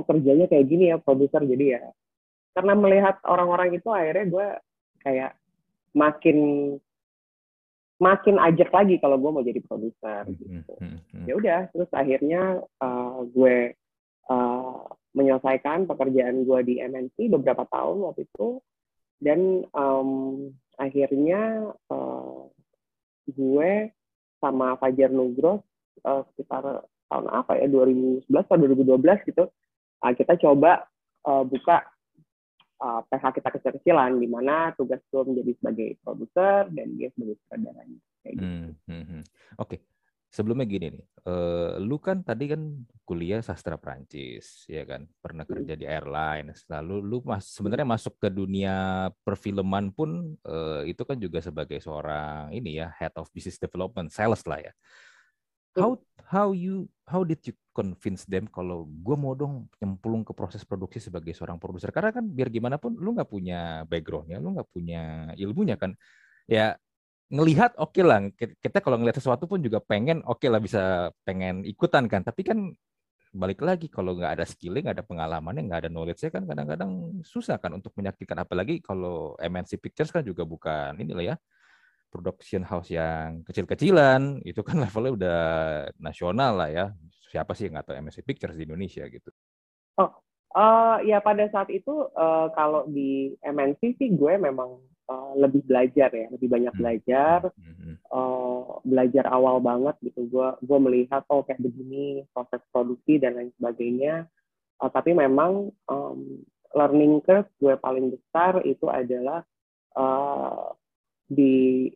Pekerjanya 0.00 0.46
kayak 0.48 0.66
gini 0.70 0.84
ya 0.88 0.96
produser 0.96 1.44
jadi 1.44 1.66
ya 1.76 1.82
karena 2.54 2.74
melihat 2.74 3.16
orang-orang 3.26 3.78
itu 3.78 3.88
akhirnya 3.90 4.26
gue 4.26 4.46
kayak 5.06 5.32
makin 5.94 6.38
makin 8.00 8.40
ajak 8.40 8.72
lagi 8.72 8.96
kalau 8.96 9.20
gue 9.20 9.30
mau 9.30 9.44
jadi 9.44 9.60
produser 9.60 10.24
hmm, 10.24 10.34
gitu. 10.40 10.74
Hmm, 10.80 10.98
hmm, 11.12 11.24
ya 11.28 11.34
udah, 11.36 11.60
terus 11.70 11.90
akhirnya 11.92 12.64
uh, 12.80 13.20
gue 13.28 13.76
uh, 14.32 14.82
menyelesaikan 15.12 15.84
pekerjaan 15.84 16.48
gue 16.48 16.60
di 16.64 16.74
MNC 16.80 17.28
beberapa 17.28 17.68
tahun 17.68 18.00
waktu 18.08 18.24
itu 18.24 18.64
dan 19.20 19.68
um, 19.76 20.48
akhirnya 20.80 21.74
uh, 21.92 22.48
gue 23.28 23.92
sama 24.40 24.80
Fajar 24.80 25.12
Nugros 25.12 25.60
uh, 26.08 26.24
sekitar 26.32 26.88
tahun 27.10 27.26
apa 27.28 27.58
ya 27.60 27.68
2011 27.68 28.24
atau 28.32 28.56
2012 28.56 29.28
gitu 29.28 29.44
uh, 30.00 30.12
kita 30.16 30.40
coba 30.40 30.88
uh, 31.28 31.44
buka 31.44 31.89
uh, 32.80 33.00
PH 33.06 33.24
kita 33.36 33.48
kecil-kecilan 33.52 34.16
di 34.18 34.28
mana 34.28 34.72
tugas 34.74 34.98
gue 35.12 35.22
menjadi 35.22 35.52
sebagai 35.60 35.88
produser 36.00 36.66
dan 36.72 36.88
dia 36.96 37.08
sebagai 37.12 37.36
sutradaranya 37.44 37.98
kayak 38.24 38.34
gitu. 38.34 38.44
Hmm, 38.48 38.70
hmm, 38.88 39.04
hmm. 39.04 39.22
Oke. 39.60 39.68
Okay. 39.68 39.80
Sebelumnya 40.30 40.62
gini 40.62 40.94
nih, 40.94 41.04
uh, 41.26 41.82
lu 41.82 41.98
kan 41.98 42.22
tadi 42.22 42.54
kan 42.54 42.86
kuliah 43.02 43.42
sastra 43.42 43.74
Prancis, 43.74 44.62
ya 44.70 44.86
kan, 44.86 45.10
pernah 45.18 45.42
hmm. 45.42 45.50
kerja 45.58 45.74
di 45.74 45.90
airline, 45.90 46.54
lalu 46.70 47.02
lu 47.02 47.18
mas 47.26 47.50
sebenarnya 47.50 47.82
masuk 47.82 48.14
ke 48.14 48.30
dunia 48.30 49.10
perfilman 49.26 49.90
pun 49.90 50.38
uh, 50.46 50.86
itu 50.86 51.02
kan 51.02 51.18
juga 51.18 51.42
sebagai 51.42 51.82
seorang 51.82 52.54
ini 52.54 52.78
ya 52.78 52.94
head 52.94 53.10
of 53.18 53.26
business 53.34 53.58
development, 53.58 54.14
sales 54.14 54.46
lah 54.46 54.62
ya 54.62 54.72
how 55.76 55.98
how 56.30 56.54
you 56.54 56.86
how 57.06 57.26
did 57.26 57.42
you 57.42 57.54
convince 57.74 58.26
them 58.26 58.46
kalau 58.50 58.86
gue 58.86 59.16
mau 59.18 59.34
dong 59.34 59.66
nyemplung 59.82 60.22
ke 60.22 60.30
proses 60.34 60.62
produksi 60.66 61.02
sebagai 61.02 61.34
seorang 61.34 61.58
produser? 61.58 61.90
Karena 61.90 62.14
kan 62.14 62.26
biar 62.26 62.50
gimana 62.50 62.78
pun 62.78 62.94
lu 62.98 63.14
nggak 63.14 63.30
punya 63.30 63.82
backgroundnya 63.86 64.38
lu 64.42 64.54
nggak 64.54 64.70
punya 64.70 65.30
ilmunya 65.38 65.74
kan. 65.78 65.94
Ya 66.50 66.78
ngelihat 67.30 67.78
oke 67.78 67.94
okay 67.94 68.02
lah 68.02 68.18
kita 68.34 68.82
kalau 68.82 68.98
ngelihat 68.98 69.22
sesuatu 69.22 69.46
pun 69.46 69.62
juga 69.62 69.78
pengen 69.78 70.22
oke 70.26 70.42
okay 70.42 70.48
lah 70.50 70.58
bisa 70.62 71.10
pengen 71.26 71.62
ikutan 71.66 72.06
kan. 72.10 72.22
Tapi 72.26 72.42
kan 72.46 72.58
balik 73.30 73.62
lagi 73.62 73.86
kalau 73.86 74.18
nggak 74.18 74.42
ada 74.42 74.44
skilling 74.46 74.82
nggak 74.86 75.02
ada 75.02 75.06
pengalamannya 75.06 75.62
nggak 75.70 75.80
ada 75.86 75.90
knowledge-nya 75.90 76.30
kan 76.34 76.42
kadang-kadang 76.50 77.22
susah 77.22 77.58
kan 77.62 77.74
untuk 77.78 77.94
menyakitkan. 77.94 78.42
Apalagi 78.42 78.82
kalau 78.82 79.38
MNC 79.38 79.78
Pictures 79.78 80.10
kan 80.10 80.26
juga 80.26 80.42
bukan 80.42 80.98
inilah 80.98 81.34
ya 81.34 81.36
production 82.10 82.66
house 82.66 82.90
yang 82.90 83.46
kecil-kecilan 83.46 84.42
itu 84.44 84.60
kan 84.66 84.76
levelnya 84.84 85.12
udah 85.14 85.40
nasional 86.02 86.58
lah 86.58 86.68
ya 86.68 86.86
siapa 87.30 87.54
sih 87.54 87.70
yang 87.70 87.78
nggak 87.78 87.86
tahu 87.86 87.96
MSC 88.02 88.20
Pictures 88.26 88.58
di 88.58 88.66
Indonesia 88.66 89.06
gitu 89.06 89.30
oh 90.02 90.10
uh, 90.54 90.98
ya 91.06 91.22
pada 91.22 91.46
saat 91.50 91.70
itu 91.70 92.10
uh, 92.14 92.50
kalau 92.54 92.86
di 92.90 93.34
MNC 93.42 93.98
sih 93.98 94.08
gue 94.14 94.34
memang 94.38 94.78
uh, 95.10 95.32
lebih 95.38 95.62
belajar 95.66 96.10
ya, 96.14 96.26
lebih 96.30 96.48
banyak 96.50 96.72
Hmm. 96.74 96.80
belajar, 96.80 97.38
Mhm. 97.58 97.92
uh, 98.10 98.78
belajar 98.86 99.24
awal 99.30 99.58
banget 99.62 99.96
gitu. 100.06 100.26
Gue 100.30 100.48
gue 100.62 100.78
melihat 100.78 101.22
oh 101.30 101.42
kayak 101.42 101.60
begini 101.62 102.24
proses 102.30 102.62
produksi 102.70 103.18
dan 103.18 103.36
lain 103.38 103.50
sebagainya. 103.58 104.26
Uh, 104.80 104.88
tapi 104.88 105.12
memang 105.12 105.68
um, 105.90 106.40
learning 106.72 107.20
curve 107.26 107.50
gue 107.58 107.74
paling 107.76 108.14
besar 108.14 108.62
itu 108.64 108.86
adalah 108.88 109.42
uh, 109.98 110.72
di 111.26 111.86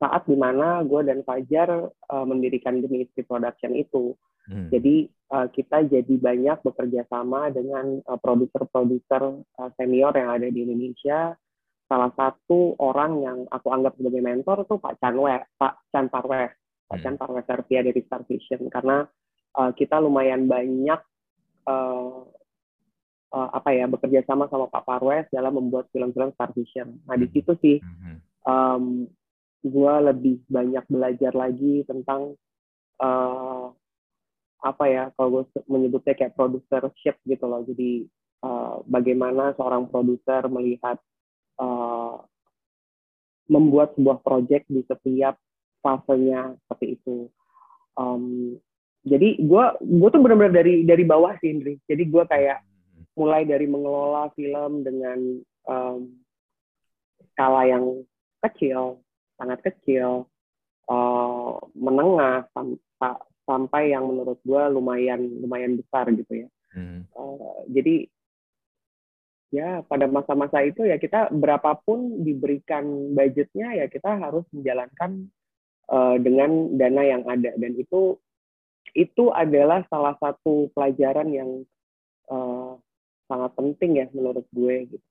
saat 0.00 0.24
di 0.24 0.32
mana 0.34 0.80
gue 0.80 1.04
dan 1.04 1.20
Fajar 1.20 1.92
uh, 1.92 2.24
mendirikan 2.24 2.80
Demi 2.80 3.04
Production 3.20 3.76
itu. 3.76 4.16
Hmm. 4.48 4.72
Jadi 4.72 5.06
uh, 5.30 5.46
kita 5.52 5.84
jadi 5.86 6.14
banyak 6.16 6.64
bekerja 6.64 7.04
sama 7.12 7.52
dengan 7.52 8.00
uh, 8.08 8.16
produser-produser 8.16 9.44
uh, 9.60 9.70
senior 9.76 10.16
yang 10.16 10.32
ada 10.40 10.48
di 10.48 10.64
Indonesia. 10.64 11.36
Salah 11.84 12.10
satu 12.16 12.80
orang 12.80 13.12
yang 13.20 13.38
aku 13.52 13.68
anggap 13.68 13.98
sebagai 14.00 14.24
mentor 14.24 14.64
tuh 14.64 14.80
Pak 14.80 14.96
Chanwe, 15.04 15.44
Pak 15.60 15.90
Chan 15.92 16.08
Parwes, 16.08 16.56
Pak 16.88 16.96
Hmm. 16.98 17.02
Chan 17.04 17.16
Parwes 17.20 17.46
Serpia 17.46 17.84
dari 17.84 18.00
Star 18.02 18.24
Vision 18.24 18.66
karena 18.72 19.04
uh, 19.60 19.70
kita 19.76 20.00
lumayan 20.00 20.48
banyak 20.48 21.00
uh, 21.68 22.24
uh, 23.30 23.48
apa 23.54 23.70
ya 23.76 23.86
bekerja 23.86 24.24
sama 24.24 24.48
sama 24.48 24.66
Pak 24.72 24.86
Parwes 24.88 25.26
dalam 25.30 25.54
membuat 25.60 25.92
film-film 25.92 26.32
Star 26.34 26.50
Vision. 26.56 26.98
Nah 27.04 27.20
di 27.20 27.28
Hmm. 27.28 27.34
situ 27.36 27.52
sih 27.60 27.76
um, 28.48 29.06
gue 29.60 29.94
lebih 30.12 30.40
banyak 30.48 30.84
belajar 30.88 31.32
lagi 31.36 31.84
tentang 31.84 32.34
uh, 33.00 33.68
apa 34.60 34.84
ya 34.88 35.04
kalau 35.16 35.40
gue 35.40 35.44
menyebutnya 35.68 36.16
kayak 36.16 36.36
producership 36.36 37.16
gitu 37.24 37.44
loh. 37.48 37.64
Jadi 37.64 38.08
uh, 38.44 38.84
bagaimana 38.84 39.56
seorang 39.56 39.88
produser 39.88 40.48
melihat 40.52 41.00
uh, 41.60 42.20
membuat 43.50 43.96
sebuah 43.98 44.22
project 44.22 44.68
di 44.70 44.84
setiap 44.86 45.36
fasenya 45.80 46.54
seperti 46.64 47.00
itu. 47.00 47.26
Um, 47.98 48.56
jadi 49.04 49.40
gue 49.40 49.64
gue 49.80 50.08
tuh 50.12 50.20
benar-benar 50.20 50.52
dari 50.52 50.84
dari 50.84 51.04
bawah 51.08 51.32
sih 51.40 51.48
Indri. 51.52 51.80
Jadi 51.88 52.04
gue 52.04 52.24
kayak 52.28 52.60
mulai 53.16 53.48
dari 53.48 53.64
mengelola 53.64 54.28
film 54.36 54.84
dengan 54.84 55.40
um, 55.66 56.20
skala 57.32 57.64
yang 57.64 58.04
kecil, 58.44 59.00
sangat 59.40 59.64
kecil, 59.64 60.28
uh, 60.86 61.56
menengah 61.72 62.44
sam- 62.52 62.76
sa- 63.00 63.24
sampai 63.48 63.96
yang 63.96 64.04
menurut 64.04 64.36
gue 64.44 64.62
lumayan 64.70 65.40
lumayan 65.40 65.80
besar 65.80 66.12
gitu 66.12 66.44
ya. 66.44 66.48
Mhm. 66.76 67.08
Uh, 67.16 67.64
jadi 67.72 68.06
ya 69.50 69.82
pada 69.82 70.06
masa-masa 70.06 70.62
itu 70.62 70.86
ya 70.86 70.94
kita 70.94 71.26
berapapun 71.34 72.22
diberikan 72.22 73.10
budgetnya 73.10 73.82
ya 73.82 73.86
kita 73.90 74.14
harus 74.14 74.46
menjalankan 74.54 75.26
uh, 75.90 76.14
dengan 76.22 76.78
dana 76.78 77.02
yang 77.02 77.26
ada 77.26 77.50
dan 77.58 77.74
itu 77.74 78.14
itu 78.94 79.34
adalah 79.34 79.82
salah 79.90 80.14
satu 80.22 80.70
pelajaran 80.70 81.34
yang 81.34 81.50
uh, 82.30 82.78
sangat 83.26 83.50
penting 83.58 83.98
ya 83.98 84.06
menurut 84.14 84.46
gue 84.54 84.76
gitu 84.86 85.06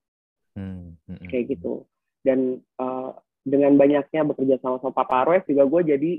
Hmm. 0.57 0.97
Mhm. 1.07 1.29
kayak 1.29 1.55
gitu 1.55 1.87
dan 2.25 2.59
uh, 2.81 2.98
dengan 3.43 3.75
banyaknya 3.79 4.21
bekerja 4.27 4.59
sama 4.59 4.81
sama 4.83 4.93
Pak 4.95 5.07
Parwes 5.07 5.43
juga 5.47 5.63
gue 5.65 5.81
jadi 5.95 6.11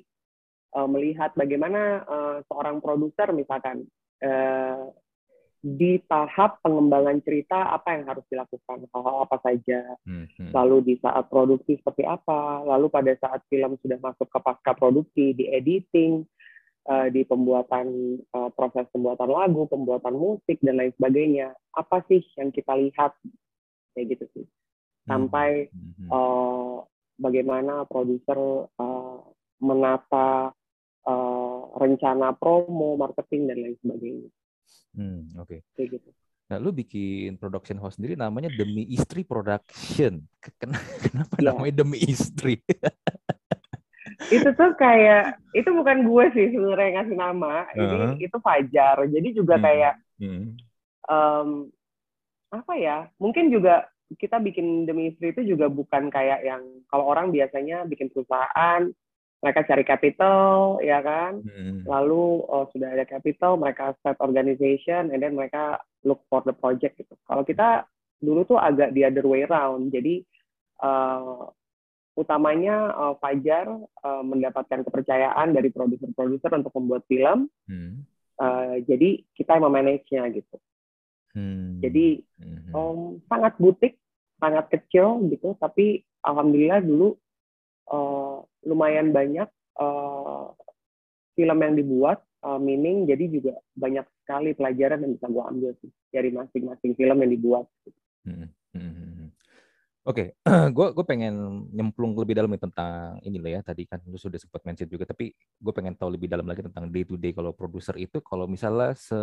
uh, 0.77 0.89
melihat 0.89 1.35
bagaimana 1.37 2.05
uh, 2.07 2.37
seorang 2.49 2.81
produser 2.81 3.31
misalkan 3.35 3.87
uh, 4.25 4.89
di 5.61 6.00
tahap 6.09 6.57
pengembangan 6.65 7.21
cerita 7.21 7.69
apa 7.69 7.93
yang 7.93 8.09
harus 8.09 8.25
dilakukan 8.33 8.89
hal-hal 8.97 9.17
apa 9.29 9.37
saja. 9.45 9.93
Mhm. 10.09 10.57
lalu 10.57 10.77
di 10.89 10.95
saat 11.05 11.29
produksi 11.29 11.77
seperti 11.77 12.09
apa 12.09 12.65
lalu 12.65 12.89
pada 12.89 13.12
saat 13.21 13.45
film 13.53 13.77
sudah 13.85 14.00
masuk 14.00 14.25
ke 14.33 14.39
pasca 14.41 14.73
produksi 14.73 15.37
di 15.37 15.53
editing 15.53 16.25
uh, 16.89 17.12
di 17.12 17.29
pembuatan 17.29 18.17
uh, 18.33 18.49
proses 18.57 18.89
pembuatan 18.89 19.29
lagu 19.29 19.69
pembuatan 19.69 20.17
musik 20.17 20.57
dan 20.65 20.81
lain 20.81 20.97
sebagainya. 20.97 21.53
Apa 21.77 22.00
sih 22.09 22.25
yang 22.41 22.49
kita 22.49 22.73
lihat? 22.81 23.12
Kayak 23.93 24.17
gitu 24.17 24.25
sih. 24.33 24.47
Sampai 25.05 25.69
Mhm. 25.77 26.09
uh, 26.09 26.81
bagaimana 27.21 27.85
produser 27.85 28.39
uh, 28.67 29.19
menata 29.61 30.57
uh, 31.05 31.61
rencana 31.77 32.33
promo, 32.33 32.97
marketing 32.97 33.53
dan 33.53 33.57
lain 33.61 33.77
sebagainya. 33.85 34.29
Hmm, 34.97 35.29
Oke. 35.39 35.62
Kayak 35.77 36.00
gitu. 36.00 36.11
Nah, 36.50 36.59
lu 36.59 36.75
bikin 36.75 37.39
production 37.39 37.79
house 37.79 37.95
sendiri 37.95 38.19
namanya 38.19 38.50
Demi 38.50 38.83
Istri 38.91 39.23
Production. 39.23 40.27
Ke- 40.43 40.50
ken- 40.59 40.75
Kenapa 41.07 41.39
Iya. 41.39 41.55
namanya 41.55 41.75
Demi 41.87 41.99
Istri? 42.03 42.59
Itu 44.35 44.50
tuh 44.55 44.75
kayak 44.77 45.39
itu 45.55 45.71
bukan 45.71 46.05
gue 46.07 46.25
sih 46.35 46.47
sebenarnya 46.53 46.87
yang 46.87 46.97
ngasih 47.03 47.17
nama. 47.19 47.55
Ini 47.73 47.87
Heeh. 47.87 48.12
itu 48.27 48.37
Fajar. 48.43 48.97
Jadi 49.07 49.29
juga 49.33 49.55
Hmm. 49.59 49.65
kayak 49.65 49.95
Hmm. 50.21 50.45
um, 51.07 51.49
apa 52.50 52.73
ya? 52.77 52.99
Mungkin 53.23 53.49
juga 53.55 53.87
kita 54.19 54.43
bikin 54.43 54.88
demi 54.88 55.14
istri 55.14 55.31
itu 55.31 55.55
juga 55.55 55.71
bukan 55.71 56.11
kayak 56.11 56.43
yang 56.43 56.62
kalau 56.90 57.07
orang 57.07 57.31
biasanya 57.31 57.87
bikin 57.87 58.11
perusahaan, 58.11 58.90
mereka 59.40 59.61
cari 59.64 59.85
capital, 59.87 60.79
ya 60.83 61.00
kan? 61.00 61.40
Hmm. 61.45 61.81
lalu 61.88 62.45
oh, 62.45 62.69
sudah 62.71 62.93
ada 62.93 63.05
capital 63.09 63.57
mereka 63.57 63.97
start 64.00 64.21
organization 64.21 65.09
and 65.11 65.21
then 65.25 65.35
mereka 65.35 65.81
look 66.05 66.23
for 66.29 66.45
the 66.45 66.55
project 66.55 66.97
gitu 67.00 67.14
kalau 67.29 67.45
kita 67.45 67.85
dulu 68.21 68.45
tuh 68.45 68.61
agak 68.61 68.93
the 68.93 69.05
other 69.05 69.25
way 69.25 69.45
around 69.49 69.88
jadi 69.88 70.21
uh, 70.85 71.49
utamanya 72.14 72.93
uh, 72.93 73.14
Fajar 73.17 73.69
uh, 74.05 74.23
mendapatkan 74.25 74.85
kepercayaan 74.85 75.57
dari 75.57 75.73
produser-produser 75.73 76.52
untuk 76.52 76.73
membuat 76.76 77.02
film 77.09 77.49
Hmm. 77.71 78.05
uh, 78.37 78.76
jadi 78.85 79.25
kita 79.33 79.57
yang 79.57 79.64
memanage-nya 79.71 80.29
gitu 80.37 80.57
Hmm. 81.31 81.79
jadi 81.79 82.27
um, 82.75 83.23
sangat 83.31 83.55
butik 83.63 83.95
sangat 84.43 84.67
kecil 84.73 85.23
gitu 85.31 85.55
tapi 85.63 86.03
alhamdulillah 86.27 86.83
dulu 86.83 87.15
uh, 87.93 88.43
lumayan 88.67 89.15
banyak 89.15 89.47
uh, 89.79 90.51
film 91.39 91.59
yang 91.63 91.75
dibuat 91.79 92.19
uh, 92.43 92.59
meaning 92.59 93.07
jadi 93.07 93.25
juga 93.31 93.55
banyak 93.79 94.05
sekali 94.23 94.59
pelajaran 94.59 95.07
yang 95.07 95.13
bisa 95.15 95.27
gue 95.31 95.45
ambil 95.45 95.71
sih 95.79 95.91
dari 96.11 96.35
masing-masing 96.35 96.93
film 96.99 97.17
yang 97.23 97.33
dibuat 97.33 97.67
Hmm. 98.21 98.53
Hmm. 98.77 99.10
Oke, 100.11 100.35
gue 100.75 100.87
gue 100.90 101.05
pengen 101.07 101.35
nyemplung 101.71 102.19
lebih 102.19 102.35
dalam 102.35 102.50
nih 102.50 102.59
tentang 102.59 103.23
ini 103.23 103.38
loh 103.38 103.47
ya. 103.47 103.62
Tadi 103.62 103.87
kan 103.87 104.02
lu 104.11 104.19
sudah 104.19 104.43
sempat 104.43 104.59
mention 104.67 104.90
juga, 104.90 105.07
tapi 105.07 105.31
gue 105.38 105.73
pengen 105.76 105.95
tahu 105.95 106.19
lebih 106.19 106.26
dalam 106.26 106.43
lagi 106.50 106.67
tentang 106.67 106.90
day 106.90 107.07
to 107.07 107.14
day 107.14 107.31
kalau 107.31 107.55
produser 107.55 107.95
itu 107.95 108.19
kalau 108.19 108.50
misalnya 108.50 108.90
se 108.99 109.14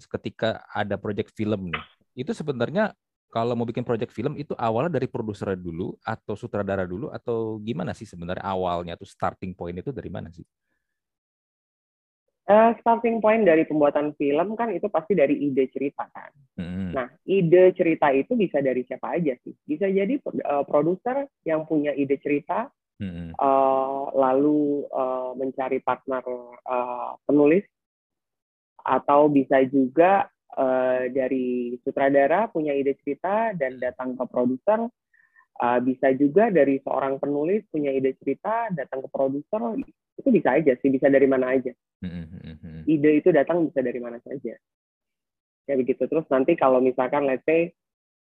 seketika 0.00 0.64
ada 0.72 0.96
project 0.96 1.36
film 1.36 1.68
nih, 1.68 1.84
itu 2.24 2.32
sebenarnya 2.32 2.96
kalau 3.28 3.52
mau 3.52 3.68
bikin 3.68 3.84
project 3.84 4.08
film 4.16 4.40
itu 4.40 4.56
awalnya 4.56 4.96
dari 4.96 5.04
produser 5.04 5.52
dulu 5.52 5.92
atau 6.00 6.32
sutradara 6.32 6.88
dulu 6.88 7.12
atau 7.12 7.60
gimana 7.60 7.92
sih 7.92 8.08
sebenarnya 8.08 8.40
awalnya 8.40 8.96
tuh 8.96 9.04
starting 9.04 9.52
point 9.52 9.76
itu 9.76 9.92
dari 9.92 10.08
mana 10.08 10.32
sih? 10.32 10.46
Uh, 12.46 12.78
starting 12.78 13.18
point 13.18 13.42
dari 13.42 13.66
pembuatan 13.66 14.14
film 14.14 14.54
kan 14.54 14.70
itu 14.70 14.86
pasti 14.86 15.18
dari 15.18 15.34
ide 15.50 15.66
cerita 15.66 16.06
kan 16.14 16.30
Hmm. 16.56 16.88
nah 16.94 17.10
ide 17.28 17.74
cerita 17.76 18.08
itu 18.14 18.32
bisa 18.32 18.64
dari 18.64 18.80
siapa 18.86 19.18
aja 19.18 19.36
sih 19.44 19.52
bisa 19.66 19.90
jadi 19.90 20.16
uh, 20.24 20.64
produser 20.64 21.28
yang 21.44 21.66
punya 21.66 21.90
ide 21.92 22.16
cerita 22.22 22.70
Hmm. 22.96 23.36
uh, 23.36 24.08
lalu 24.16 24.88
uh, 24.88 25.36
mencari 25.36 25.84
partner 25.84 26.24
uh, 26.64 27.12
penulis 27.28 27.60
atau 28.80 29.28
bisa 29.28 29.60
juga 29.68 30.24
uh, 30.56 31.04
dari 31.12 31.76
sutradara 31.84 32.48
punya 32.48 32.72
ide 32.72 32.96
cerita 33.04 33.52
dan 33.52 33.76
datang 33.76 34.16
ke 34.16 34.24
produser 34.32 34.88
Uh, 35.56 35.80
bisa 35.80 36.12
juga 36.12 36.52
dari 36.52 36.76
seorang 36.84 37.16
penulis 37.16 37.64
punya 37.72 37.88
ide 37.88 38.12
cerita 38.20 38.68
datang 38.76 39.00
ke 39.00 39.08
produser 39.08 39.80
itu 40.20 40.28
bisa 40.28 40.52
aja 40.52 40.76
sih 40.84 40.92
bisa 40.92 41.08
dari 41.08 41.24
mana 41.24 41.56
aja 41.56 41.72
Hmm. 42.04 42.28
Hmm. 42.28 42.56
Hmm. 42.60 42.82
ide 42.84 43.24
itu 43.24 43.32
datang 43.32 43.64
bisa 43.64 43.80
dari 43.80 43.96
mana 43.96 44.20
saja 44.20 44.52
ya 45.64 45.74
begitu 45.80 46.04
terus 46.04 46.28
nanti 46.28 46.52
kalau 46.52 46.76
misalkan 46.84 47.24
let's 47.24 47.40
say 47.48 47.72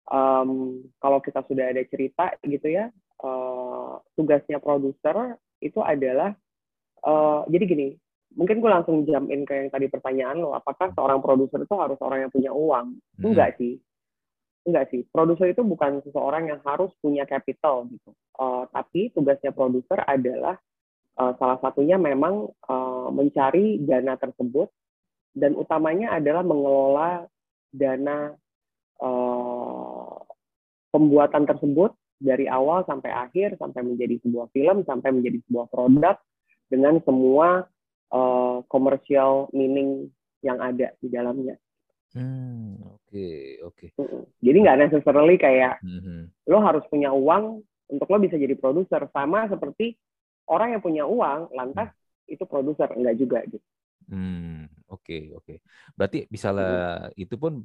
um, 0.08 0.80
kalau 1.04 1.20
kita 1.20 1.44
sudah 1.44 1.76
ada 1.76 1.84
cerita 1.92 2.40
gitu 2.48 2.72
ya 2.72 2.88
uh, 3.20 4.00
tugasnya 4.16 4.64
produser 4.64 5.36
itu 5.60 5.84
adalah 5.84 6.32
uh, 7.04 7.44
jadi 7.52 7.66
gini 7.68 7.88
mungkin 8.40 8.64
gue 8.64 8.70
langsung 8.70 9.04
jump 9.04 9.28
in 9.28 9.44
ke 9.44 9.54
yang 9.60 9.70
tadi 9.74 9.92
pertanyaan 9.92 10.40
lo 10.40 10.56
apakah 10.56 10.94
seorang 10.96 11.20
produser 11.20 11.66
itu 11.66 11.76
harus 11.76 12.00
orang 12.00 12.26
yang 12.26 12.32
punya 12.32 12.52
uang 12.56 12.96
enggak 13.20 13.60
sih 13.60 13.76
enggak 14.70 14.94
sih 14.94 15.02
produser 15.10 15.52
itu 15.52 15.66
bukan 15.66 16.00
seseorang 16.06 16.50
yang 16.54 16.62
harus 16.64 16.94
punya 17.02 17.26
capital 17.26 17.90
gitu 17.90 18.14
Uh, 18.40 18.64
tapi 18.72 19.12
tugasnya 19.12 19.52
produser 19.52 20.00
adalah 20.08 20.56
uh, 21.20 21.36
salah 21.36 21.60
satunya 21.60 22.00
memang 22.00 22.48
uh, 22.72 23.12
mencari 23.12 23.84
dana 23.84 24.16
tersebut 24.16 24.72
dan 25.36 25.60
utamanya 25.60 26.16
adalah 26.16 26.40
mengelola 26.48 27.28
dana 27.76 28.32
uh, 29.04 30.24
pembuatan 30.88 31.52
tersebut 31.52 31.92
dari 32.16 32.48
awal 32.48 32.88
sampai 32.88 33.12
akhir 33.12 33.60
sampai 33.60 33.84
menjadi 33.84 34.24
sebuah 34.24 34.56
film 34.56 34.88
sampai 34.88 35.12
menjadi 35.12 35.44
sebuah 35.52 35.68
produk 35.68 36.16
dengan 36.72 37.04
semua 37.04 37.68
uh, 38.16 38.64
commercial 38.72 39.52
meaning 39.52 40.08
yang 40.40 40.64
ada 40.64 40.96
di 41.04 41.12
dalamnya. 41.12 41.60
Hmm, 42.18 42.82
oke, 42.82 43.06
okay, 43.06 43.62
oke. 43.62 43.86
Okay. 43.94 44.22
Jadi 44.42 44.58
nggak 44.66 44.80
necessarily 44.90 45.38
kayak 45.38 45.78
mm-hmm. 45.86 46.50
lo 46.50 46.58
harus 46.66 46.82
punya 46.90 47.14
uang 47.14 47.62
untuk 47.90 48.08
lo 48.10 48.18
bisa 48.18 48.38
jadi 48.38 48.58
produser 48.58 49.06
sama 49.14 49.46
seperti 49.46 49.98
orang 50.50 50.78
yang 50.78 50.82
punya 50.82 51.04
uang 51.06 51.54
lantas 51.54 51.94
hmm. 51.94 52.34
itu 52.34 52.44
produser 52.50 52.90
enggak 52.94 53.16
juga 53.18 53.40
gitu. 53.46 53.66
Hmm, 54.10 54.66
oke, 54.90 55.06
okay, 55.06 55.24
oke. 55.38 55.46
Okay. 55.46 55.58
Berarti 55.94 56.26
misalnya 56.34 57.10
hmm. 57.14 57.22
itu 57.22 57.36
pun 57.38 57.62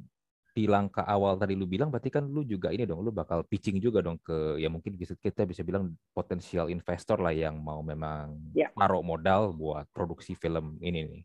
di 0.55 0.71
langkah 0.71 1.03
awal 1.03 1.35
tadi 1.35 1.51
lu 1.51 1.67
bilang 1.67 1.91
berarti 1.91 2.07
kan 2.07 2.23
lu 2.31 2.47
juga 2.47 2.71
ini 2.71 2.87
dong 2.87 3.03
lu 3.03 3.11
bakal 3.11 3.43
pitching 3.43 3.75
juga 3.83 3.99
dong 3.99 4.15
ke 4.23 4.55
ya 4.55 4.71
mungkin 4.71 4.95
bisa 4.95 5.11
kita 5.19 5.43
bisa 5.43 5.67
bilang 5.67 5.91
potensial 6.15 6.71
investor 6.71 7.19
lah 7.19 7.35
yang 7.35 7.59
mau 7.59 7.83
memang 7.83 8.39
yeah. 8.55 8.71
taruh 8.71 9.03
modal 9.03 9.51
buat 9.51 9.83
produksi 9.91 10.31
film 10.37 10.79
ini 10.79 10.99
nih. 11.11 11.23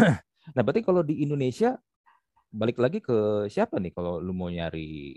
nah 0.56 0.62
berarti 0.64 0.80
kalau 0.80 1.04
di 1.04 1.20
Indonesia 1.20 1.76
balik 2.48 2.80
lagi 2.80 2.98
ke 3.04 3.48
siapa 3.52 3.76
nih 3.76 3.92
kalau 3.92 4.18
lu 4.18 4.32
mau 4.32 4.48
nyari 4.48 5.16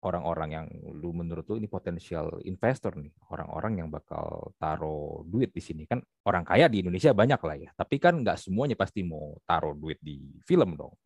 orang-orang 0.00 0.50
yang 0.50 0.66
lu 0.96 1.12
menurut 1.12 1.44
lu 1.44 1.60
ini 1.60 1.68
potensial 1.68 2.40
investor 2.48 2.96
nih? 2.96 3.12
Orang-orang 3.28 3.84
yang 3.84 3.88
bakal 3.92 4.56
taruh 4.56 5.20
duit 5.28 5.52
di 5.52 5.60
sini. 5.60 5.84
Kan 5.84 6.00
orang 6.24 6.48
kaya 6.48 6.72
di 6.72 6.80
Indonesia 6.80 7.12
banyak 7.12 7.40
lah 7.44 7.56
ya. 7.60 7.70
Tapi 7.76 8.00
kan 8.00 8.16
nggak 8.24 8.40
semuanya 8.40 8.80
pasti 8.80 9.04
mau 9.04 9.36
taruh 9.44 9.76
duit 9.76 10.00
di 10.00 10.40
film 10.48 10.76
dong. 10.76 10.96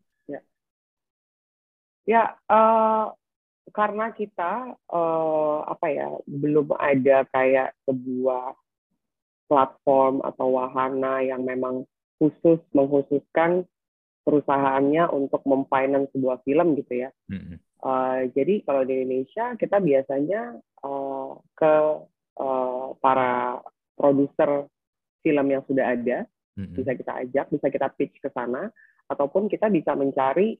Ya, 2.05 2.37
uh, 2.53 3.17
karena 3.73 4.13
kita 4.13 4.77
uh, 4.93 5.59
apa 5.65 5.89
ya 5.89 6.13
belum 6.29 6.77
ada 6.77 7.25
kayak 7.33 7.73
sebuah 7.89 8.53
platform 9.49 10.21
atau 10.21 10.53
wahana 10.53 11.25
yang 11.25 11.49
memang 11.49 11.89
khusus 12.21 12.61
mengkhususkan 12.77 13.65
perusahaannya 14.25 15.13
untuk 15.13 15.45
memfinance 15.45 16.11
sebuah 16.17 16.41
film 16.43 16.75
gitu 16.81 17.07
ya. 17.07 17.11
Mm-hmm. 17.29 17.57
Uh, 17.85 18.21
jadi 18.33 18.65
kalau 18.65 18.83
di 18.89 19.05
Indonesia 19.05 19.53
kita 19.61 19.77
biasanya 19.79 20.57
uh, 20.81 21.37
ke 21.53 21.75
uh, 22.41 22.89
para 23.05 23.61
produser 23.95 24.65
film 25.21 25.47
yang 25.53 25.63
sudah 25.69 25.93
ada 25.93 26.25
mm-hmm. 26.57 26.75
bisa 26.81 26.91
kita 26.97 27.13
ajak, 27.21 27.47
bisa 27.53 27.67
kita 27.69 27.89
pitch 27.93 28.17
ke 28.25 28.33
sana, 28.33 28.73
ataupun 29.13 29.53
kita 29.53 29.69
bisa 29.69 29.93
mencari 29.93 30.57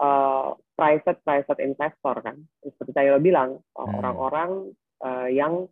uh, 0.00 0.52
private 0.76 1.20
private 1.24 1.60
investor 1.64 2.16
kan 2.20 2.36
seperti 2.60 2.92
saya 2.92 3.16
bilang 3.16 3.60
uh, 3.76 3.84
hmm. 3.84 3.96
orang-orang 3.96 4.50
uh, 5.00 5.28
yang 5.32 5.64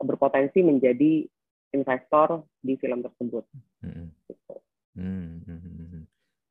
berpotensi 0.00 0.60
menjadi 0.60 1.24
investor 1.72 2.44
di 2.60 2.76
film 2.80 3.04
tersebut. 3.04 3.44
Hmm. 3.84 4.12
Gitu. 4.28 4.56
Hmm. 4.96 5.44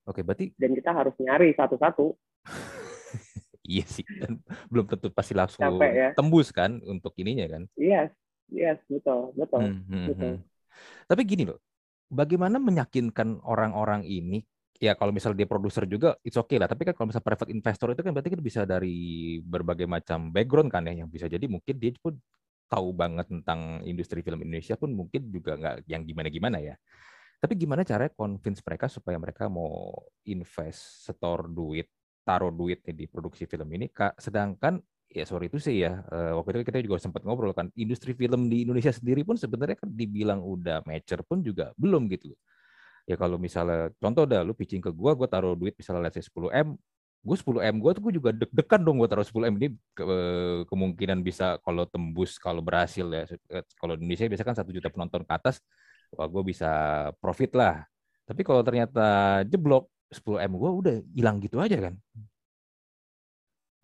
Oke, 0.06 0.22
berarti 0.22 0.54
dan 0.54 0.72
kita 0.78 0.92
harus 0.94 1.16
nyari 1.18 1.50
satu-satu. 1.58 2.14
iya 3.66 3.86
sih, 3.90 4.06
dan 4.06 4.38
belum 4.70 4.86
tentu 4.86 5.10
pasti 5.10 5.34
langsung 5.34 5.66
Capek, 5.66 5.92
ya? 5.92 6.10
tembus 6.14 6.54
kan 6.54 6.78
untuk 6.86 7.18
ininya 7.18 7.58
kan? 7.58 7.64
Yes, 7.74 8.14
yes, 8.54 8.78
betul, 8.86 9.34
betul, 9.34 9.66
hmm, 9.66 9.82
hmm, 9.90 10.06
betul. 10.14 10.32
Hmm. 10.38 10.46
Tapi 11.10 11.22
gini 11.26 11.44
loh, 11.50 11.58
bagaimana 12.14 12.62
meyakinkan 12.62 13.42
orang-orang 13.42 14.06
ini 14.06 14.46
ya 14.76 14.92
kalau 14.94 15.16
misalnya 15.16 15.44
dia 15.44 15.50
produser 15.50 15.88
juga 15.88 16.20
it's 16.20 16.36
okay 16.36 16.60
lah 16.60 16.68
tapi 16.68 16.84
kan 16.84 16.92
kalau 16.92 17.08
misalnya 17.08 17.28
private 17.32 17.52
investor 17.52 17.88
itu 17.96 18.02
kan 18.04 18.12
berarti 18.12 18.32
kan 18.36 18.42
bisa 18.44 18.62
dari 18.68 19.40
berbagai 19.40 19.88
macam 19.88 20.36
background 20.36 20.68
kan 20.68 20.84
ya 20.84 21.00
yang 21.00 21.08
bisa 21.08 21.32
jadi 21.32 21.48
mungkin 21.48 21.80
dia 21.80 21.96
pun 21.96 22.20
tahu 22.68 22.92
banget 22.92 23.30
tentang 23.30 23.80
industri 23.88 24.20
film 24.20 24.44
Indonesia 24.44 24.76
pun 24.76 24.92
mungkin 24.92 25.32
juga 25.32 25.56
nggak 25.56 25.88
yang 25.88 26.04
gimana-gimana 26.04 26.60
ya 26.60 26.76
tapi 27.46 27.62
gimana 27.62 27.86
caranya 27.86 28.10
convince 28.18 28.66
mereka 28.66 28.90
supaya 28.90 29.22
mereka 29.22 29.46
mau 29.46 29.94
invest 30.26 31.06
setor 31.06 31.46
duit 31.46 31.86
taruh 32.26 32.50
duit 32.50 32.82
di 32.82 33.06
produksi 33.06 33.46
film 33.46 33.70
ini 33.70 33.86
sedangkan 34.18 34.82
ya 35.06 35.30
sorry 35.30 35.46
itu 35.46 35.62
sih 35.62 35.86
ya 35.86 36.02
eh, 36.10 36.34
waktu 36.34 36.58
itu 36.58 36.74
kita 36.74 36.82
juga 36.82 36.98
sempat 36.98 37.22
ngobrol 37.22 37.54
kan 37.54 37.70
industri 37.78 38.18
film 38.18 38.50
di 38.50 38.66
Indonesia 38.66 38.90
sendiri 38.90 39.22
pun 39.22 39.38
sebenarnya 39.38 39.78
kan 39.78 39.94
dibilang 39.94 40.42
udah 40.42 40.82
mature 40.90 41.22
pun 41.22 41.46
juga 41.46 41.70
belum 41.78 42.10
gitu. 42.10 42.34
Ya 43.06 43.14
kalau 43.14 43.38
misalnya 43.38 43.94
contoh 44.02 44.26
dah 44.26 44.42
lu 44.42 44.58
pitching 44.58 44.82
ke 44.82 44.90
gua 44.90 45.14
gua 45.14 45.30
taruh 45.30 45.54
duit 45.54 45.78
misalnya 45.78 46.10
let's 46.10 46.18
say 46.18 46.26
10 46.26 46.50
m 46.50 46.74
gue 47.26 47.38
10 47.42 47.58
m 47.74 47.76
gue 47.82 47.92
tuh 47.98 48.02
gue 48.06 48.14
juga 48.22 48.30
deg-degan 48.30 48.82
dong 48.86 49.02
gue 49.02 49.10
taruh 49.10 49.26
10 49.26 49.50
m 49.50 49.56
ini 49.58 49.74
ke, 49.98 50.06
kemungkinan 50.70 51.26
bisa 51.26 51.58
kalau 51.66 51.90
tembus 51.90 52.38
kalau 52.38 52.62
berhasil 52.62 53.06
ya 53.10 53.26
kalau 53.82 53.98
di 53.98 54.06
Indonesia 54.06 54.30
biasanya 54.30 54.50
kan 54.54 54.58
satu 54.62 54.70
juta 54.70 54.94
penonton 54.94 55.26
ke 55.26 55.34
atas 55.34 55.58
wah 56.16 56.28
gue 56.28 56.44
bisa 56.48 56.72
profit 57.20 57.52
lah 57.56 57.84
tapi 58.26 58.42
kalau 58.42 58.66
ternyata 58.66 59.42
jeblok 59.46 59.92
10 60.10 60.48
m 60.48 60.52
gue 60.56 60.72
udah 60.72 60.96
hilang 61.14 61.38
gitu 61.44 61.60
aja 61.62 61.78
kan 61.78 61.96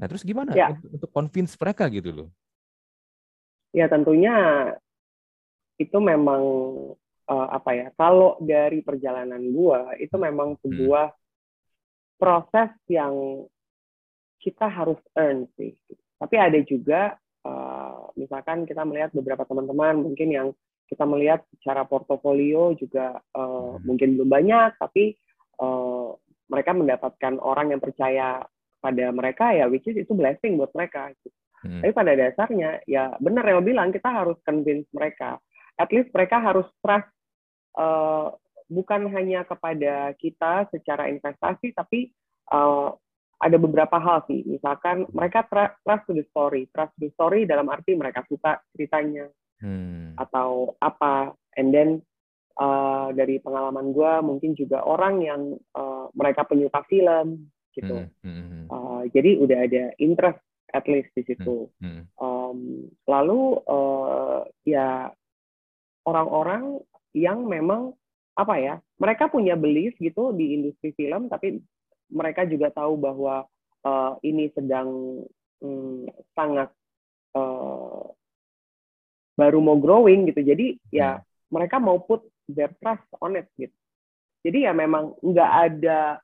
nah 0.02 0.10
terus 0.10 0.26
gimana 0.26 0.56
ya. 0.56 0.74
untuk, 0.74 0.90
untuk 0.98 1.12
convince 1.14 1.54
mereka 1.60 1.86
gitu 1.92 2.10
loh 2.10 2.30
ya 3.76 3.88
tentunya 3.88 4.36
itu 5.80 5.98
memang 5.98 6.44
uh, 7.32 7.48
apa 7.50 7.72
ya 7.74 7.88
kalau 7.96 8.38
dari 8.44 8.84
perjalanan 8.86 9.42
gua 9.50 9.96
itu 9.98 10.14
memang 10.20 10.54
hmm. 10.54 10.60
sebuah 10.62 11.08
hmm. 11.10 11.20
proses 12.22 12.70
yang 12.92 13.46
kita 14.42 14.68
harus 14.68 15.00
earn 15.18 15.48
sih 15.58 15.74
tapi 16.22 16.36
ada 16.38 16.60
juga 16.62 17.18
uh, 17.48 18.14
misalkan 18.14 18.68
kita 18.70 18.86
melihat 18.86 19.10
beberapa 19.16 19.48
teman-teman 19.48 20.06
mungkin 20.06 20.30
yang 20.30 20.48
kita 20.92 21.08
melihat 21.08 21.42
secara 21.56 21.88
portofolio 21.88 22.76
juga 22.76 23.16
uh, 23.32 23.80
mungkin 23.88 24.20
belum 24.20 24.28
banyak 24.28 24.76
tapi 24.76 25.16
uh, 25.64 26.12
mereka 26.52 26.76
mendapatkan 26.76 27.40
orang 27.40 27.72
yang 27.72 27.80
percaya 27.80 28.44
pada 28.84 29.06
mereka 29.16 29.56
ya 29.56 29.72
which 29.72 29.88
is 29.88 30.04
itu 30.04 30.12
blessing 30.12 30.60
buat 30.60 30.76
mereka 30.76 31.16
hmm. 31.64 31.80
tapi 31.80 31.92
pada 31.96 32.12
dasarnya 32.20 32.84
ya 32.84 33.16
benar 33.24 33.48
yang 33.48 33.64
bilang 33.64 33.96
kita 33.96 34.12
harus 34.12 34.36
convince 34.44 34.86
mereka 34.92 35.40
at 35.80 35.88
least 35.96 36.12
mereka 36.12 36.44
harus 36.44 36.68
trust 36.84 37.08
uh, 37.80 38.36
bukan 38.72 39.12
hanya 39.12 39.44
kepada 39.44 40.16
kita 40.16 40.72
secara 40.72 41.12
investasi, 41.12 41.76
tapi 41.76 42.16
uh, 42.56 42.96
ada 43.44 43.58
beberapa 43.60 44.00
hal 44.00 44.24
sih. 44.32 44.48
Misalkan 44.48 45.04
mereka 45.12 45.44
trust 45.52 46.08
to 46.08 46.16
the 46.16 46.26
story, 46.32 46.72
trust 46.72 46.96
the 46.96 47.12
story 47.20 47.44
dalam 47.44 47.68
arti 47.68 48.00
mereka 48.00 48.24
suka 48.32 48.64
ceritanya 48.72 49.28
hmm. 49.60 50.01
Atau 50.22 50.78
apa, 50.78 51.34
and 51.58 51.74
then 51.74 51.90
uh, 52.62 53.10
dari 53.16 53.42
pengalaman 53.42 53.96
gue 53.96 54.14
mungkin 54.22 54.54
juga 54.54 54.86
orang 54.86 55.26
yang 55.26 55.42
uh, 55.74 56.08
mereka 56.14 56.46
penyuka 56.46 56.86
film 56.86 57.50
gitu. 57.74 58.06
Hmm. 58.22 58.68
Uh, 58.68 59.02
jadi 59.16 59.40
udah 59.40 59.60
ada 59.66 59.84
interest 59.98 60.40
at 60.72 60.86
least 60.88 61.12
di 61.16 61.24
situ. 61.26 61.68
Hmm. 61.80 62.08
Um, 62.20 62.88
lalu 63.08 63.60
uh, 63.68 64.44
ya 64.68 65.12
orang-orang 66.08 66.80
yang 67.12 67.44
memang 67.46 67.94
apa 68.32 68.56
ya 68.58 68.76
mereka 68.96 69.28
punya 69.28 69.60
belief 69.60 69.94
gitu 70.00 70.32
di 70.32 70.56
industri 70.56 70.96
film 70.96 71.28
tapi 71.28 71.60
mereka 72.08 72.48
juga 72.48 72.72
tahu 72.72 72.96
bahwa 72.96 73.44
uh, 73.84 74.16
ini 74.24 74.48
sedang 74.56 75.22
um, 75.60 76.08
sangat 76.34 76.72
uh, 77.36 78.01
baru 79.42 79.58
mau 79.58 79.78
growing 79.82 80.30
gitu 80.30 80.46
jadi 80.46 80.78
ya 80.94 81.18
hmm. 81.18 81.26
mereka 81.50 81.82
mau 81.82 81.98
put 81.98 82.22
their 82.46 82.70
trust 82.78 83.06
on 83.18 83.42
it 83.42 83.50
gitu 83.58 83.74
jadi 84.46 84.70
ya 84.70 84.72
memang 84.78 85.18
nggak 85.26 85.52
ada 85.66 86.22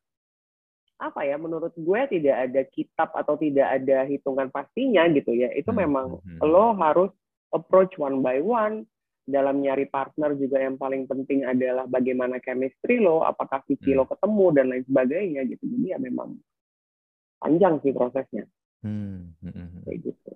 apa 0.98 1.22
ya 1.26 1.38
menurut 1.38 1.74
gue 1.78 2.02
tidak 2.10 2.50
ada 2.50 2.62
kitab 2.70 3.10
atau 3.14 3.38
tidak 3.38 3.70
ada 3.70 4.06
hitungan 4.06 4.50
pastinya 4.54 5.06
gitu 5.10 5.34
ya 5.34 5.50
itu 5.58 5.70
hmm. 5.74 5.80
memang 5.82 6.06
hmm. 6.22 6.42
lo 6.46 6.78
harus 6.78 7.10
approach 7.54 7.98
one 7.98 8.22
by 8.22 8.38
one 8.42 8.86
dalam 9.28 9.60
nyari 9.60 9.92
partner 9.92 10.40
juga 10.40 10.64
yang 10.64 10.80
paling 10.80 11.04
penting 11.04 11.44
adalah 11.44 11.84
bagaimana 11.84 12.40
chemistry 12.40 13.04
lo, 13.04 13.28
apakah 13.28 13.60
visi 13.68 13.92
hmm. 13.92 14.00
lo 14.00 14.04
ketemu 14.08 14.46
dan 14.56 14.66
lain 14.72 14.84
sebagainya 14.88 15.42
gitu. 15.52 15.64
Jadi 15.68 15.86
ya 15.92 16.00
memang 16.00 16.40
panjang 17.44 17.84
sih 17.84 17.92
prosesnya. 17.92 18.48
Hmm. 18.80 19.36
hmm, 19.44 19.52
hmm, 19.52 19.68
hmm. 19.68 19.82
Kayak 19.84 19.98
gitu. 20.08 20.32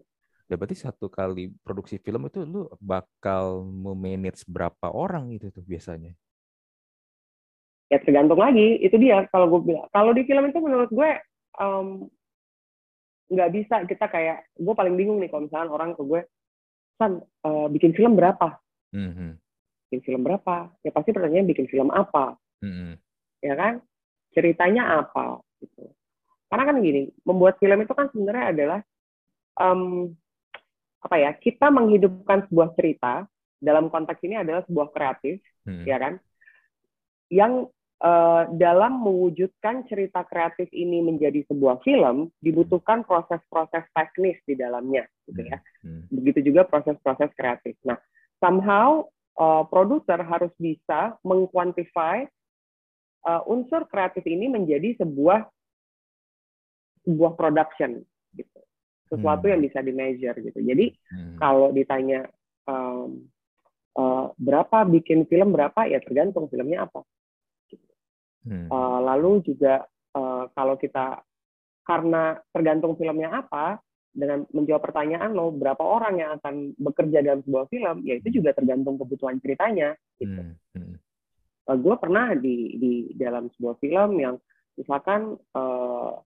Ya 0.52 0.60
berarti 0.60 0.76
satu 0.76 1.08
kali 1.08 1.56
produksi 1.64 1.96
film 1.96 2.28
itu 2.28 2.44
lu 2.44 2.68
bakal 2.84 3.64
memanage 3.64 4.44
berapa 4.44 4.92
orang 4.92 5.32
itu 5.32 5.48
tuh 5.48 5.64
biasanya? 5.64 6.12
Ya 7.88 8.04
tergantung 8.04 8.40
lagi. 8.40 8.84
Itu 8.84 9.00
dia 9.00 9.24
kalau 9.32 9.48
gue 9.56 9.72
bilang. 9.72 9.88
Kalau 9.96 10.12
di 10.12 10.28
film 10.28 10.44
itu 10.52 10.60
menurut 10.60 10.92
gue 10.92 11.10
um, 11.56 12.04
nggak 13.32 13.50
bisa 13.56 13.76
kita 13.88 14.12
kayak 14.12 14.44
gue 14.60 14.76
paling 14.76 15.00
bingung 15.00 15.24
nih 15.24 15.32
kalau 15.32 15.48
misalnya 15.48 15.72
orang 15.72 15.96
ke 15.96 16.04
gue 16.04 16.22
san 17.00 17.24
uh, 17.48 17.72
bikin 17.72 17.96
film 17.96 18.20
berapa 18.20 18.60
Mm-hmm. 18.92 19.32
Bikin 19.88 20.02
film 20.04 20.22
berapa? 20.24 20.72
Ya 20.84 20.92
pasti 20.92 21.10
pertanyaannya 21.16 21.52
bikin 21.52 21.68
film 21.72 21.90
apa? 21.92 22.36
Mm-hmm. 22.64 22.92
Ya 23.44 23.54
kan? 23.56 23.74
Ceritanya 24.32 25.04
apa? 25.04 25.40
Gitu. 25.60 25.92
Karena 26.52 26.64
kan 26.68 26.78
gini, 26.84 27.08
membuat 27.24 27.60
film 27.64 27.80
itu 27.80 27.94
kan 27.96 28.12
sebenarnya 28.12 28.46
adalah 28.52 28.80
um, 29.60 30.12
apa 31.02 31.16
ya 31.18 31.32
kita 31.34 31.74
menghidupkan 31.74 32.46
sebuah 32.50 32.78
cerita 32.78 33.26
dalam 33.58 33.90
konteks 33.90 34.22
ini 34.26 34.42
adalah 34.42 34.62
sebuah 34.70 34.90
kreatif 34.94 35.42
hmm. 35.66 35.86
ya 35.86 35.98
kan 35.98 36.14
yang 37.32 37.70
uh, 38.02 38.44
dalam 38.54 39.02
mewujudkan 39.02 39.86
cerita 39.90 40.26
kreatif 40.26 40.70
ini 40.74 41.02
menjadi 41.02 41.46
sebuah 41.50 41.82
film 41.82 42.30
dibutuhkan 42.42 43.06
proses-proses 43.06 43.86
teknis 43.94 44.38
di 44.46 44.58
dalamnya 44.58 45.06
gitu 45.30 45.42
ya 45.46 45.58
hmm. 45.86 45.90
hmm. 45.90 46.04
begitu 46.22 46.54
juga 46.54 46.66
proses-proses 46.70 47.30
kreatif 47.34 47.74
nah 47.82 47.98
somehow 48.38 49.06
uh, 49.38 49.66
produser 49.70 50.22
harus 50.22 50.54
bisa 50.58 51.18
mengkuantify 51.26 52.26
uh, 53.26 53.42
unsur 53.46 53.86
kreatif 53.90 54.26
ini 54.26 54.50
menjadi 54.50 54.98
sebuah 55.02 55.46
sebuah 57.06 57.34
production 57.34 58.02
gitu 58.38 58.60
sesuatu 59.12 59.46
hmm. 59.46 59.52
yang 59.52 59.62
bisa 59.68 59.80
di 59.84 59.92
measure 59.92 60.38
gitu 60.40 60.60
jadi 60.64 60.86
hmm. 61.12 61.36
kalau 61.36 61.76
ditanya 61.76 62.24
um, 62.64 63.28
uh, 64.00 64.32
berapa 64.40 64.88
bikin 64.88 65.28
film 65.28 65.52
berapa 65.52 65.84
ya 65.92 66.00
tergantung 66.00 66.48
filmnya 66.48 66.88
apa 66.88 67.04
hmm. 68.48 68.72
uh, 68.72 69.00
lalu 69.04 69.44
juga 69.44 69.84
uh, 70.16 70.48
kalau 70.56 70.80
kita 70.80 71.20
karena 71.84 72.40
tergantung 72.56 72.96
filmnya 72.96 73.44
apa 73.44 73.84
dengan 74.12 74.44
menjawab 74.52 74.84
pertanyaan 74.92 75.32
lo 75.32 75.56
berapa 75.56 75.80
orang 75.80 76.20
yang 76.20 76.32
akan 76.40 76.76
bekerja 76.76 77.24
dalam 77.24 77.42
sebuah 77.48 77.72
film 77.72 78.04
ya 78.04 78.20
itu 78.20 78.44
juga 78.44 78.52
tergantung 78.52 79.00
kebutuhan 79.00 79.40
ceritanya 79.40 79.96
gitu. 80.20 80.42
Hmm. 80.44 80.56
Hmm. 80.76 80.96
Uh, 81.68 81.78
gue 81.80 81.96
pernah 81.96 82.36
di 82.36 82.76
di 82.76 82.94
dalam 83.16 83.48
sebuah 83.56 83.80
film 83.80 84.20
yang 84.20 84.36
misalkan 84.76 85.40
uh, 85.56 86.20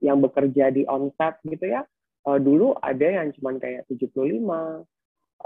yang 0.00 0.22
bekerja 0.22 0.70
di 0.72 0.86
onset 0.86 1.38
gitu 1.44 1.66
ya 1.66 1.82
uh, 2.26 2.38
dulu 2.40 2.74
ada 2.80 3.06
yang 3.22 3.32
cuma 3.36 3.54
kayak 3.56 3.86
75 3.88 4.40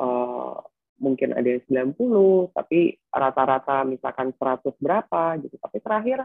uh, 0.00 0.56
mungkin 0.98 1.28
ada 1.34 1.48
yang 1.58 1.92
90 1.94 2.54
tapi 2.54 2.96
rata-rata 3.10 3.82
misalkan 3.84 4.30
100 4.34 4.62
berapa 4.78 5.22
gitu 5.42 5.58
tapi 5.58 5.78
terakhir 5.82 6.24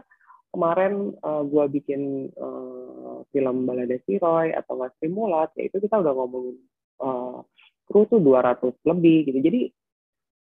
kemarin 0.50 1.14
uh, 1.22 1.42
gue 1.46 1.64
bikin 1.80 2.32
uh, 2.34 3.22
film 3.30 3.56
Balada 3.66 3.96
Siroy 4.04 4.50
atau 4.50 4.74
Mas 4.78 4.94
Mulat, 5.06 5.54
ya 5.54 5.70
itu 5.70 5.78
kita 5.78 6.02
udah 6.02 6.12
ngomongin 6.14 6.58
uh, 6.98 7.38
kru 7.86 8.06
tuh 8.10 8.18
200 8.18 8.74
lebih 8.86 9.30
gitu. 9.30 9.38
Jadi 9.38 9.60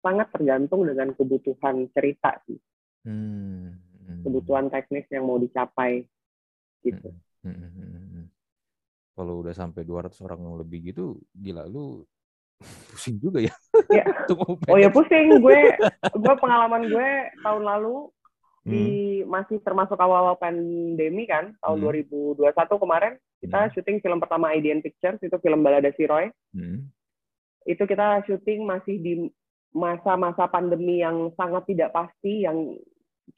sangat 0.01 0.33
tergantung 0.33 0.89
dengan 0.89 1.13
kebutuhan 1.13 1.89
cerita 1.93 2.41
sih. 2.49 2.59
Hmm. 3.05 3.77
hmm. 4.09 4.25
Kebutuhan 4.25 4.73
teknis 4.73 5.05
yang 5.13 5.29
mau 5.29 5.37
dicapai 5.37 6.05
gitu. 6.85 7.13
Hmm. 7.45 7.55
Hmm. 7.55 7.88
Kalau 9.19 9.43
udah 9.43 9.51
sampai 9.51 9.83
200 9.83 10.15
orang 10.23 10.41
lebih 10.63 10.95
gitu, 10.95 11.19
gila 11.35 11.67
lu 11.67 12.07
pusing 12.95 13.19
juga 13.19 13.43
ya. 13.43 13.55
ya. 13.99 14.07
oh 14.71 14.79
ya 14.79 14.87
pusing 14.95 15.43
gue. 15.43 15.61
Gue 16.15 16.35
pengalaman 16.39 16.87
gue 16.87 17.11
tahun 17.43 17.67
lalu 17.67 18.07
di 18.69 18.85
hmm. 19.25 19.29
masih 19.33 19.59
termasuk 19.65 19.97
awal-awal 19.97 20.37
pandemi 20.37 21.25
kan 21.25 21.57
tahun 21.65 21.79
hmm. 21.81 22.37
2021 22.37 22.83
kemarin 22.85 23.13
kita 23.41 23.59
hmm. 23.65 23.71
syuting 23.73 23.99
film 24.05 24.19
pertama 24.21 24.53
IDN 24.53 24.85
Pictures 24.85 25.23
itu 25.25 25.37
film 25.41 25.65
Balada 25.65 25.89
Si 25.97 26.05
Roy 26.05 26.29
hmm. 26.53 26.85
itu 27.65 27.83
kita 27.89 28.29
syuting 28.29 28.69
masih 28.69 29.01
di 29.01 29.13
masa-masa 29.73 30.49
pandemi 30.53 31.01
yang 31.01 31.33
sangat 31.39 31.65
tidak 31.65 31.97
pasti 31.97 32.45
yang 32.45 32.77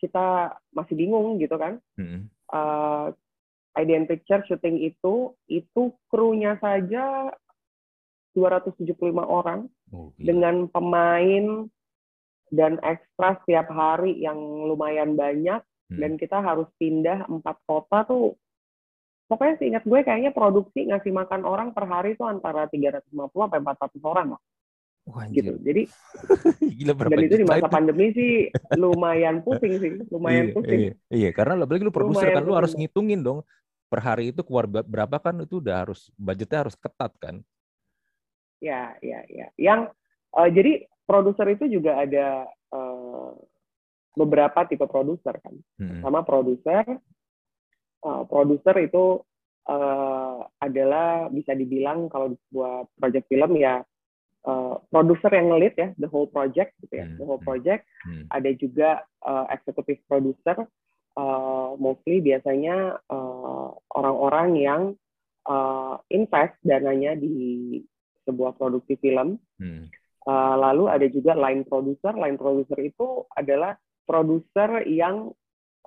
kita 0.02 0.56
masih 0.74 0.94
bingung 0.98 1.38
gitu 1.38 1.54
kan 1.54 1.78
hmm. 1.94 2.26
uh, 2.50 3.14
IDN 3.78 4.10
Pictures 4.10 4.46
syuting 4.50 4.82
itu 4.82 5.34
itu 5.46 5.82
krunya 6.10 6.58
saja 6.58 7.30
275 8.34 8.94
orang 9.22 9.66
oh, 9.94 10.14
iya. 10.18 10.34
dengan 10.34 10.66
pemain 10.70 11.66
dan 12.50 12.82
ekstra 12.82 13.38
setiap 13.42 13.70
hari 13.70 14.18
yang 14.18 14.38
lumayan 14.66 15.14
banyak 15.14 15.62
hmm. 15.62 15.98
dan 15.98 16.18
kita 16.18 16.42
harus 16.42 16.66
pindah 16.78 17.26
empat 17.30 17.58
kota 17.66 18.06
tuh 18.06 18.34
pokoknya 19.30 19.54
seingat 19.62 19.84
gue 19.86 20.00
kayaknya 20.02 20.34
produksi 20.34 20.90
ngasih 20.90 21.14
makan 21.14 21.46
orang 21.46 21.70
per 21.70 21.86
hari 21.86 22.18
tuh 22.18 22.26
antara 22.26 22.66
350 22.66 23.06
sampai 23.30 23.62
400 23.62 24.02
orang 24.02 24.28
lah. 24.34 24.42
Wah, 25.10 25.26
gitu. 25.26 25.58
Jadi 25.58 25.82
Gila 26.78 26.94
dan 26.94 27.20
itu 27.26 27.36
di 27.42 27.46
masa 27.46 27.66
itu? 27.66 27.74
pandemi 27.74 28.06
sih 28.14 28.32
lumayan 28.78 29.42
pusing 29.42 29.74
sih, 29.82 29.90
lumayan 30.06 30.46
iya, 30.46 30.54
pusing. 30.54 30.78
Iya, 30.78 30.92
iya, 31.10 31.30
karena 31.34 31.58
apalagi 31.58 31.82
lu 31.82 31.94
produser 31.94 32.30
kan 32.30 32.46
lu 32.46 32.54
harus 32.54 32.72
ngitungin 32.78 33.26
dong 33.26 33.42
per 33.90 33.98
hari 34.06 34.30
itu 34.30 34.46
keluar 34.46 34.70
berapa 34.70 35.18
kan 35.18 35.34
itu 35.42 35.58
udah 35.58 35.82
harus 35.82 36.14
budgetnya 36.14 36.70
harus 36.70 36.78
ketat 36.78 37.10
kan. 37.18 37.42
Ya, 38.62 38.94
ya, 39.02 39.26
ya. 39.26 39.50
Yang 39.58 39.90
uh, 40.30 40.46
jadi 40.46 40.86
produser 41.08 41.46
itu 41.50 41.66
juga 41.66 41.98
ada 41.98 42.46
uh, 42.70 43.34
beberapa 44.14 44.62
tipe 44.70 44.86
produser 44.86 45.34
kan. 45.42 45.58
Hmm. 45.82 46.06
Sama 46.06 46.22
produser, 46.22 46.86
uh, 48.06 48.22
produser 48.30 48.78
itu 48.78 49.18
uh, 49.66 50.38
adalah 50.62 51.26
bisa 51.34 51.58
dibilang 51.58 52.06
kalau 52.06 52.38
sebuah 52.46 52.86
project 52.94 53.26
film 53.26 53.58
ya 53.58 53.82
uh, 54.46 54.80
produser 54.88 55.32
yang 55.32 55.52
ngelit 55.52 55.74
ya 55.76 55.88
the 55.96 56.08
whole 56.08 56.28
project 56.28 56.76
gitu 56.84 56.94
ya, 57.00 57.06
hmm. 57.08 57.16
the 57.18 57.24
whole 57.26 57.42
project. 57.42 57.84
Hmm. 58.06 58.24
Ada 58.30 58.50
juga 58.56 59.04
uh, 59.24 59.46
executive 59.50 60.00
producer, 60.06 60.56
uh, 61.18 61.76
mostly 61.80 62.20
biasanya 62.22 63.00
orang-orang 63.92 64.48
uh, 64.56 64.60
yang 64.60 64.82
uh, 65.48 65.96
invest 66.12 66.54
dananya 66.62 67.16
di 67.16 67.80
sebuah 68.28 68.54
produksi 68.60 69.00
film. 69.00 69.40
Hmm 69.56 69.88
Uh, 70.28 70.54
lalu 70.60 70.84
ada 70.92 71.06
juga 71.08 71.32
line 71.32 71.64
producer. 71.64 72.12
Line 72.12 72.36
producer 72.36 72.76
itu 72.84 73.24
adalah 73.32 73.80
produser 74.04 74.84
yang 74.84 75.32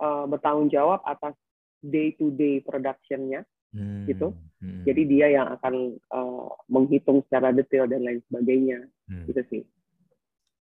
uh, 0.01 0.25
bertanggung 0.25 0.73
jawab 0.73 1.05
atas 1.05 1.37
day 1.85 2.17
to 2.17 2.33
day 2.33 2.57
productionnya, 2.63 3.45
hmm. 3.73 4.05
gitu. 4.07 4.31
Hmm. 4.63 4.87
Jadi 4.87 5.01
dia 5.09 5.27
yang 5.33 5.47
akan 5.59 5.99
uh, 6.13 6.47
menghitung 6.71 7.19
secara 7.27 7.51
detail 7.51 7.89
dan 7.89 8.05
lain 8.05 8.23
sebagainya, 8.31 8.87
hmm. 9.11 9.25
gitu 9.27 9.41
sih. 9.51 9.61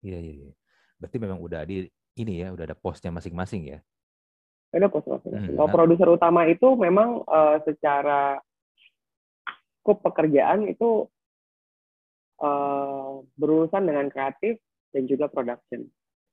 Iya 0.02 0.17
iya. 0.17 0.34
iya. 0.47 0.52
Berarti 0.97 1.17
memang 1.21 1.39
udah 1.43 1.62
di 1.67 1.86
ini 2.17 2.41
ya, 2.41 2.50
udah 2.50 2.65
ada 2.65 2.78
posnya 2.78 3.13
masing-masing 3.13 3.78
ya. 3.78 3.80
Ada 4.71 4.88
pos 4.88 5.04
masing-masing. 5.04 5.54
Hmm. 5.54 5.60
Kalau 5.60 5.69
produser 5.69 6.08
utama 6.10 6.47
itu 6.47 6.67
memang 6.80 7.21
uh, 7.28 7.60
secara 7.67 8.39
skop 9.82 10.00
pekerjaan 10.00 10.69
itu 10.69 11.06
uh, 12.39 13.19
berurusan 13.36 13.84
dengan 13.84 14.08
kreatif 14.08 14.58
dan 14.95 15.04
juga 15.06 15.28
production. 15.28 15.86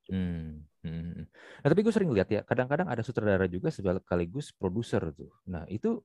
Hmm. 0.09 0.65
Hmm. 0.87 1.27
Nah, 1.59 1.69
tapi 1.69 1.83
gue 1.83 1.91
sering 1.91 2.15
lihat 2.15 2.31
ya, 2.31 2.47
kadang-kadang 2.47 2.87
ada 2.87 3.03
sutradara 3.03 3.51
juga 3.51 3.69
sekaligus 3.75 4.55
produser 4.55 5.11
tuh. 5.11 5.35
Nah, 5.51 5.67
itu 5.67 5.99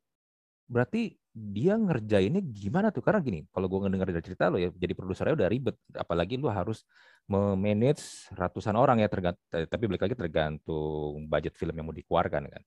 berarti 0.70 1.18
dia 1.34 1.74
ngerjainnya 1.74 2.42
gimana 2.46 2.94
tuh? 2.94 3.02
Karena 3.02 3.20
gini, 3.20 3.42
kalau 3.50 3.66
gue 3.66 3.80
ngedengar 3.84 4.08
dari 4.14 4.22
cerita 4.22 4.54
lo 4.54 4.62
ya, 4.62 4.70
jadi 4.70 4.94
produsernya 4.94 5.34
udah 5.34 5.50
ribet. 5.50 5.76
Apalagi 5.98 6.38
lu 6.38 6.46
harus 6.50 6.86
memanage 7.26 8.30
ratusan 8.38 8.78
orang 8.78 9.02
ya, 9.02 9.10
tergant 9.10 9.38
tapi 9.50 9.84
balik 9.90 10.06
lagi 10.06 10.16
tergantung 10.16 11.26
budget 11.26 11.58
film 11.58 11.74
yang 11.74 11.90
mau 11.90 11.96
dikeluarkan 11.96 12.50
kan. 12.50 12.64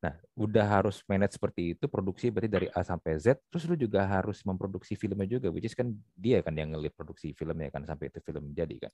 Nah, 0.00 0.16
udah 0.32 0.64
harus 0.64 1.04
manage 1.04 1.36
seperti 1.36 1.76
itu, 1.76 1.84
produksi 1.84 2.32
berarti 2.32 2.48
dari 2.48 2.66
A 2.72 2.80
sampai 2.80 3.20
Z, 3.20 3.36
terus 3.52 3.68
lu 3.68 3.76
juga 3.76 4.00
harus 4.08 4.40
memproduksi 4.48 4.96
filmnya 4.96 5.28
juga, 5.28 5.52
which 5.52 5.68
is 5.68 5.76
kan 5.76 5.92
dia 6.16 6.40
kan 6.40 6.56
yang 6.56 6.72
ngelit 6.72 6.96
produksi 6.96 7.36
filmnya 7.36 7.68
kan 7.68 7.84
sampai 7.84 8.08
itu 8.08 8.16
film 8.24 8.48
jadi 8.56 8.88
kan. 8.88 8.92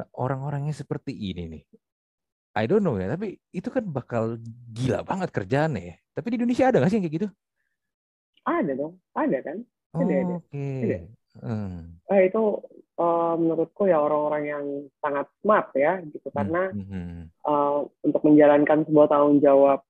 Nah, 0.00 0.08
orang-orangnya 0.16 0.72
seperti 0.72 1.12
ini 1.12 1.52
nih. 1.52 1.64
I 2.56 2.64
don't 2.64 2.80
know 2.80 2.96
ya, 2.96 3.12
tapi 3.12 3.36
itu 3.52 3.68
kan 3.68 3.84
bakal 3.84 4.40
gila 4.72 5.04
banget 5.04 5.28
kerjaannya 5.36 5.82
ya. 5.84 5.94
Tapi 6.16 6.26
di 6.32 6.36
Indonesia 6.40 6.64
ada 6.68 6.80
nggak 6.80 6.90
sih 6.92 6.96
yang 6.96 7.04
kayak 7.04 7.16
gitu? 7.20 7.28
Ada 8.42 8.72
dong, 8.74 8.94
ada 9.14 9.38
kan. 9.42 9.58
Ada, 9.92 10.14
oh, 10.24 10.40
Oke. 10.40 10.56
Okay. 10.56 11.00
Hmm. 11.40 11.96
Nah, 12.10 12.20
itu 12.20 12.42
uh, 13.00 13.34
menurutku 13.40 13.88
ya 13.88 14.02
orang-orang 14.02 14.44
yang 14.44 14.64
sangat 15.00 15.26
smart 15.40 15.72
ya, 15.78 16.02
gitu. 16.04 16.28
Hmm, 16.32 16.36
Karena 16.36 16.62
hmm. 16.74 17.20
Uh, 17.42 17.88
untuk 18.06 18.22
menjalankan 18.26 18.86
sebuah 18.86 19.08
tanggung 19.10 19.38
jawab 19.42 19.82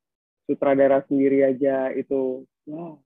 sutradara 0.49 1.05
sendiri 1.07 1.45
aja 1.47 1.93
itu 1.95 2.43
wow, 2.67 2.99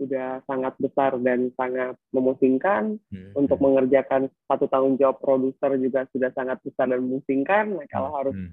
sudah 0.00 0.42
sangat 0.48 0.74
besar 0.82 1.16
dan 1.22 1.50
sangat 1.54 1.94
memusingkan. 2.14 2.98
Hmm. 3.10 3.32
Untuk 3.34 3.58
mengerjakan 3.62 4.28
satu 4.46 4.66
tanggung 4.68 4.98
jawab 4.98 5.18
produser 5.22 5.78
juga 5.78 6.06
sudah 6.10 6.30
sangat 6.34 6.58
besar 6.62 6.90
dan 6.90 7.00
memusingkan. 7.02 7.78
Nah, 7.78 7.86
kalau 7.90 8.10
harus 8.14 8.36
hmm. 8.36 8.52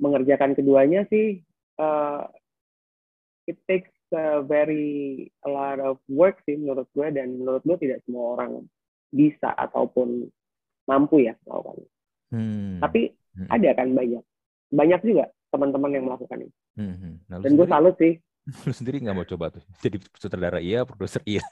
mengerjakan 0.00 0.52
keduanya 0.56 1.04
sih, 1.08 1.44
uh, 1.80 2.24
it 3.48 3.56
takes 3.64 3.92
a 4.14 4.44
very 4.44 5.28
a 5.44 5.50
lot 5.50 5.78
of 5.78 6.00
work 6.08 6.40
sih 6.48 6.56
menurut 6.56 6.88
gue 6.92 7.08
dan 7.12 7.38
menurut 7.38 7.62
gue 7.64 7.76
tidak 7.88 8.04
semua 8.04 8.38
orang 8.38 8.64
bisa 9.08 9.52
ataupun 9.56 10.28
mampu 10.88 11.28
ya 11.28 11.36
melakukannya. 11.44 11.88
Hmm. 12.28 12.80
Tapi 12.80 13.12
hmm. 13.12 13.48
ada 13.48 13.70
kan 13.76 13.88
banyak, 13.92 14.24
banyak 14.72 15.00
juga 15.04 15.24
teman-teman 15.48 15.90
yang 15.92 16.04
melakukan 16.08 16.48
itu. 16.48 16.56
Hmm. 16.76 17.20
Nah, 17.28 17.40
Dan 17.40 17.56
gue 17.56 17.66
salut 17.68 17.96
sih. 17.96 18.14
Lu 18.64 18.72
sendiri 18.72 19.00
nggak 19.04 19.16
mau 19.16 19.28
coba 19.28 19.52
tuh 19.52 19.62
jadi 19.84 19.96
sutradara 20.16 20.60
iya, 20.60 20.84
produser 20.88 21.20
iya. 21.28 21.44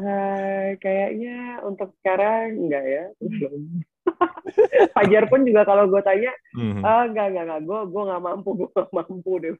Uh, 0.00 0.78
kayaknya 0.80 1.60
untuk 1.66 1.92
sekarang 2.00 2.56
enggak 2.56 2.84
ya 2.88 3.04
belum 3.20 3.62
Fajar 4.96 5.24
pun 5.28 5.44
juga 5.44 5.64
kalau 5.64 5.88
gue 5.88 6.02
tanya, 6.04 6.32
mm-hmm. 6.56 6.82
ah 6.84 7.04
enggak 7.08 7.26
enggak 7.32 7.44
enggak, 7.48 7.60
gue 7.64 7.80
gue 7.88 8.02
nggak 8.08 8.22
mampu, 8.22 8.50
gue 8.56 8.68
nggak 8.72 8.90
mampu 8.92 9.32
deh, 9.40 9.52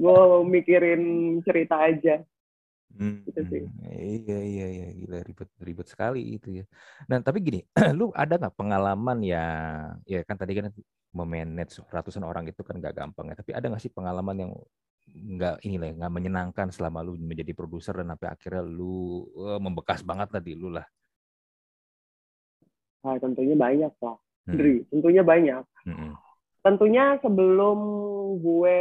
gue 0.00 0.18
mikirin 0.48 1.02
cerita 1.44 1.76
aja. 1.80 2.22
Hmm, 2.96 3.20
gitu 3.28 3.40
sih. 3.52 3.62
Iya 3.92 4.38
iya 4.40 4.66
iya 4.72 4.86
gila 4.96 5.18
ribet 5.20 5.50
ribet 5.60 5.86
sekali 5.88 6.40
itu 6.40 6.62
ya. 6.62 6.64
Nah 7.12 7.20
tapi 7.20 7.44
gini, 7.44 7.60
lu 7.98 8.08
ada 8.16 8.40
nggak 8.40 8.56
pengalaman 8.56 9.20
ya 9.20 9.44
ya 10.08 10.24
kan 10.24 10.40
tadi 10.40 10.56
kan 10.56 10.72
memanage 11.12 11.80
ratusan 11.92 12.24
orang 12.24 12.48
itu 12.48 12.64
kan 12.64 12.80
nggak 12.80 12.96
gampang 12.96 13.32
ya. 13.32 13.36
Tapi 13.36 13.52
ada 13.52 13.68
nggak 13.68 13.82
sih 13.84 13.92
pengalaman 13.92 14.36
yang 14.48 14.52
nggak 15.06 15.62
ini 15.62 15.76
lah 15.78 15.88
nggak 16.02 16.12
menyenangkan 16.12 16.68
selama 16.74 17.00
lu 17.04 17.14
menjadi 17.16 17.54
produser 17.54 17.94
dan 18.02 18.10
sampai 18.16 18.28
akhirnya 18.32 18.62
lu 18.66 19.24
uh, 19.38 19.60
membekas 19.62 20.02
banget 20.02 20.28
lah 20.34 20.42
di 20.42 20.52
lu 20.58 20.68
lah 20.72 20.84
Nah, 23.06 23.22
tentunya 23.22 23.54
banyak 23.54 23.94
lah. 24.02 24.18
Hmm. 24.46 24.86
tentunya 24.90 25.22
banyak. 25.26 25.62
Hmm. 25.86 26.14
Tentunya 26.62 27.18
sebelum 27.22 27.78
gue, 28.38 28.78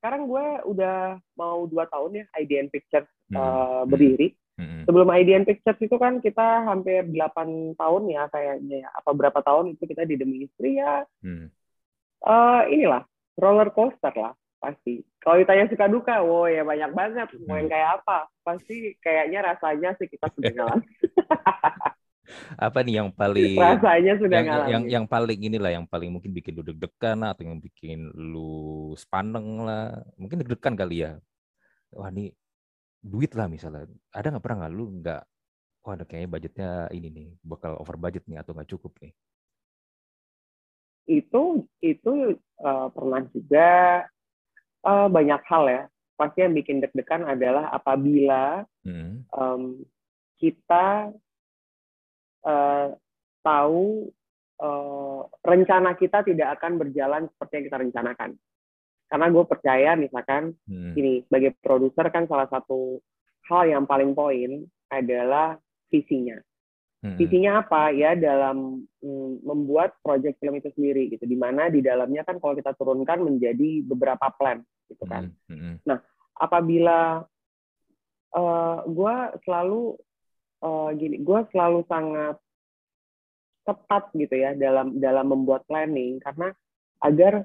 sekarang 0.00 0.28
gue 0.28 0.46
udah 0.68 1.20
mau 1.36 1.64
dua 1.68 1.88
tahun 1.88 2.20
ya 2.20 2.24
IDN 2.40 2.72
Pictures 2.72 3.08
hmm. 3.32 3.36
uh, 3.36 3.82
berdiri. 3.84 4.32
Hmm. 4.56 4.88
Sebelum 4.88 5.08
IDN 5.12 5.44
Pictures 5.44 5.80
itu 5.80 5.96
kan 6.00 6.24
kita 6.24 6.64
hampir 6.64 7.04
8 7.04 7.76
tahun 7.76 8.02
ya 8.08 8.28
kayaknya 8.32 8.76
ya. 8.84 8.90
Apa 8.96 9.12
berapa 9.12 9.40
tahun 9.44 9.76
itu 9.76 9.84
kita 9.84 10.08
di 10.08 10.16
demi 10.16 10.48
istri 10.48 10.80
ya. 10.80 11.04
Hmm. 11.20 11.52
Uh, 12.24 12.64
inilah 12.72 13.04
roller 13.36 13.68
coaster 13.72 14.12
lah 14.16 14.32
pasti. 14.56 15.04
Kalau 15.20 15.36
ditanya 15.36 15.68
suka 15.68 15.86
duka, 15.92 16.24
wow 16.24 16.48
ya 16.48 16.64
banyak 16.64 16.90
banget. 16.96 17.28
Mau 17.44 17.60
yang 17.60 17.68
kayak 17.68 18.00
apa? 18.00 18.32
Pasti 18.40 18.96
kayaknya 19.04 19.44
rasanya 19.44 19.92
sih 20.00 20.08
kita 20.08 20.28
sudah 20.34 20.52
ngalamin. 20.56 20.88
apa 22.58 22.82
nih 22.82 23.02
yang 23.02 23.08
paling 23.14 23.56
rasanya 23.70 24.14
sudah 24.18 24.38
yang, 24.42 24.48
yang 24.68 24.84
yang 24.86 25.04
paling 25.06 25.38
inilah 25.38 25.70
yang 25.72 25.86
paling 25.86 26.10
mungkin 26.10 26.34
bikin 26.34 26.58
lu 26.58 26.62
deg-degan 26.66 27.22
atau 27.22 27.42
yang 27.46 27.58
bikin 27.62 28.10
lu 28.14 28.92
sepaneng 28.98 29.62
lah. 29.64 30.02
Mungkin 30.18 30.42
deg-degan 30.42 30.74
kali 30.74 31.06
ya. 31.06 31.18
Wah 31.94 32.10
ini 32.10 32.34
duit 33.00 33.32
lah 33.38 33.46
misalnya. 33.46 33.86
Ada 34.10 34.34
nggak 34.34 34.44
pernah 34.44 34.66
nggak 34.66 34.74
lu 34.74 34.84
nggak 35.02 35.22
wah 35.86 35.94
ada 35.94 36.02
kayaknya 36.02 36.28
budgetnya 36.28 36.70
ini 36.90 37.08
nih 37.14 37.28
bakal 37.46 37.78
over 37.78 37.94
budget 37.94 38.26
nih 38.26 38.42
atau 38.42 38.52
nggak 38.52 38.70
cukup 38.74 38.92
nih? 38.98 39.12
Itu 41.06 41.70
itu 41.78 42.34
uh, 42.58 42.88
pernah 42.90 43.22
juga 43.30 44.02
uh, 44.82 45.06
banyak 45.06 45.42
hal 45.46 45.64
ya. 45.70 45.82
Pasti 46.16 46.42
yang 46.42 46.56
bikin 46.56 46.82
deg-degan 46.82 47.28
adalah 47.28 47.70
apabila 47.70 48.64
hmm. 48.82 49.28
um, 49.36 49.84
kita 50.40 51.12
uh, 52.46 52.94
tahu 53.42 54.08
uh, 54.62 55.20
rencana 55.42 55.98
kita 55.98 56.22
tidak 56.22 56.58
akan 56.60 56.78
berjalan 56.80 57.28
seperti 57.34 57.52
yang 57.58 57.66
kita 57.68 57.78
rencanakan. 57.82 58.30
Karena 59.06 59.26
gue 59.30 59.44
percaya 59.46 59.90
misalkan 59.94 60.54
hmm. 60.66 60.94
ini 60.98 61.22
sebagai 61.26 61.54
produser 61.62 62.10
kan 62.10 62.26
salah 62.26 62.50
satu 62.50 62.98
hal 63.46 63.70
yang 63.70 63.84
paling 63.86 64.14
poin 64.18 64.66
adalah 64.90 65.54
visinya. 65.90 66.38
Hmm. 67.06 67.14
Visinya 67.14 67.62
apa 67.62 67.94
ya 67.94 68.18
dalam 68.18 68.82
mm, 68.98 69.46
membuat 69.46 69.94
project 70.02 70.42
film 70.42 70.58
itu 70.58 70.74
sendiri 70.74 71.06
gitu. 71.14 71.22
Di 71.22 71.38
mana 71.38 71.70
di 71.70 71.78
dalamnya 71.78 72.26
kan 72.26 72.42
kalau 72.42 72.58
kita 72.58 72.74
turunkan 72.74 73.22
menjadi 73.22 73.86
beberapa 73.86 74.26
plan 74.34 74.58
gitu 74.90 75.06
kan. 75.06 75.30
Hmm. 75.46 75.54
Hmm. 75.54 75.76
Nah 75.86 75.98
apabila 76.34 77.22
uh, 78.34 78.42
eh, 78.42 78.78
gue 78.90 79.16
selalu 79.46 79.94
uh, 80.62 80.88
gini, 80.94 81.20
gue 81.20 81.40
selalu 81.52 81.84
sangat 81.90 82.36
ketat 83.66 84.04
gitu 84.14 84.34
ya 84.38 84.54
dalam 84.54 84.94
dalam 85.02 85.26
membuat 85.26 85.66
planning 85.66 86.22
karena 86.22 86.54
agar 87.02 87.42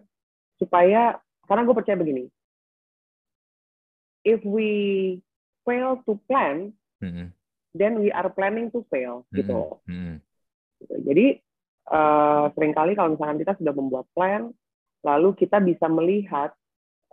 supaya 0.62 1.18
karena 1.50 1.66
gue 1.66 1.76
percaya 1.76 1.98
begini, 1.98 2.30
if 4.24 4.40
we 4.46 4.70
fail 5.66 6.00
to 6.06 6.16
plan, 6.30 6.72
mm-hmm. 7.02 7.34
then 7.74 7.98
we 8.00 8.14
are 8.14 8.30
planning 8.30 8.70
to 8.70 8.86
fail 8.94 9.26
mm-hmm. 9.30 9.38
gitu. 9.42 9.60
Mm-hmm. 9.90 10.16
gitu. 10.80 10.96
Jadi 11.10 11.28
uh, 11.90 12.54
sering 12.54 12.74
kali 12.78 12.94
kalau 12.94 13.18
misalkan 13.18 13.42
kita 13.42 13.54
sudah 13.58 13.74
membuat 13.74 14.06
plan, 14.14 14.54
lalu 15.02 15.34
kita 15.34 15.58
bisa 15.58 15.90
melihat 15.90 16.54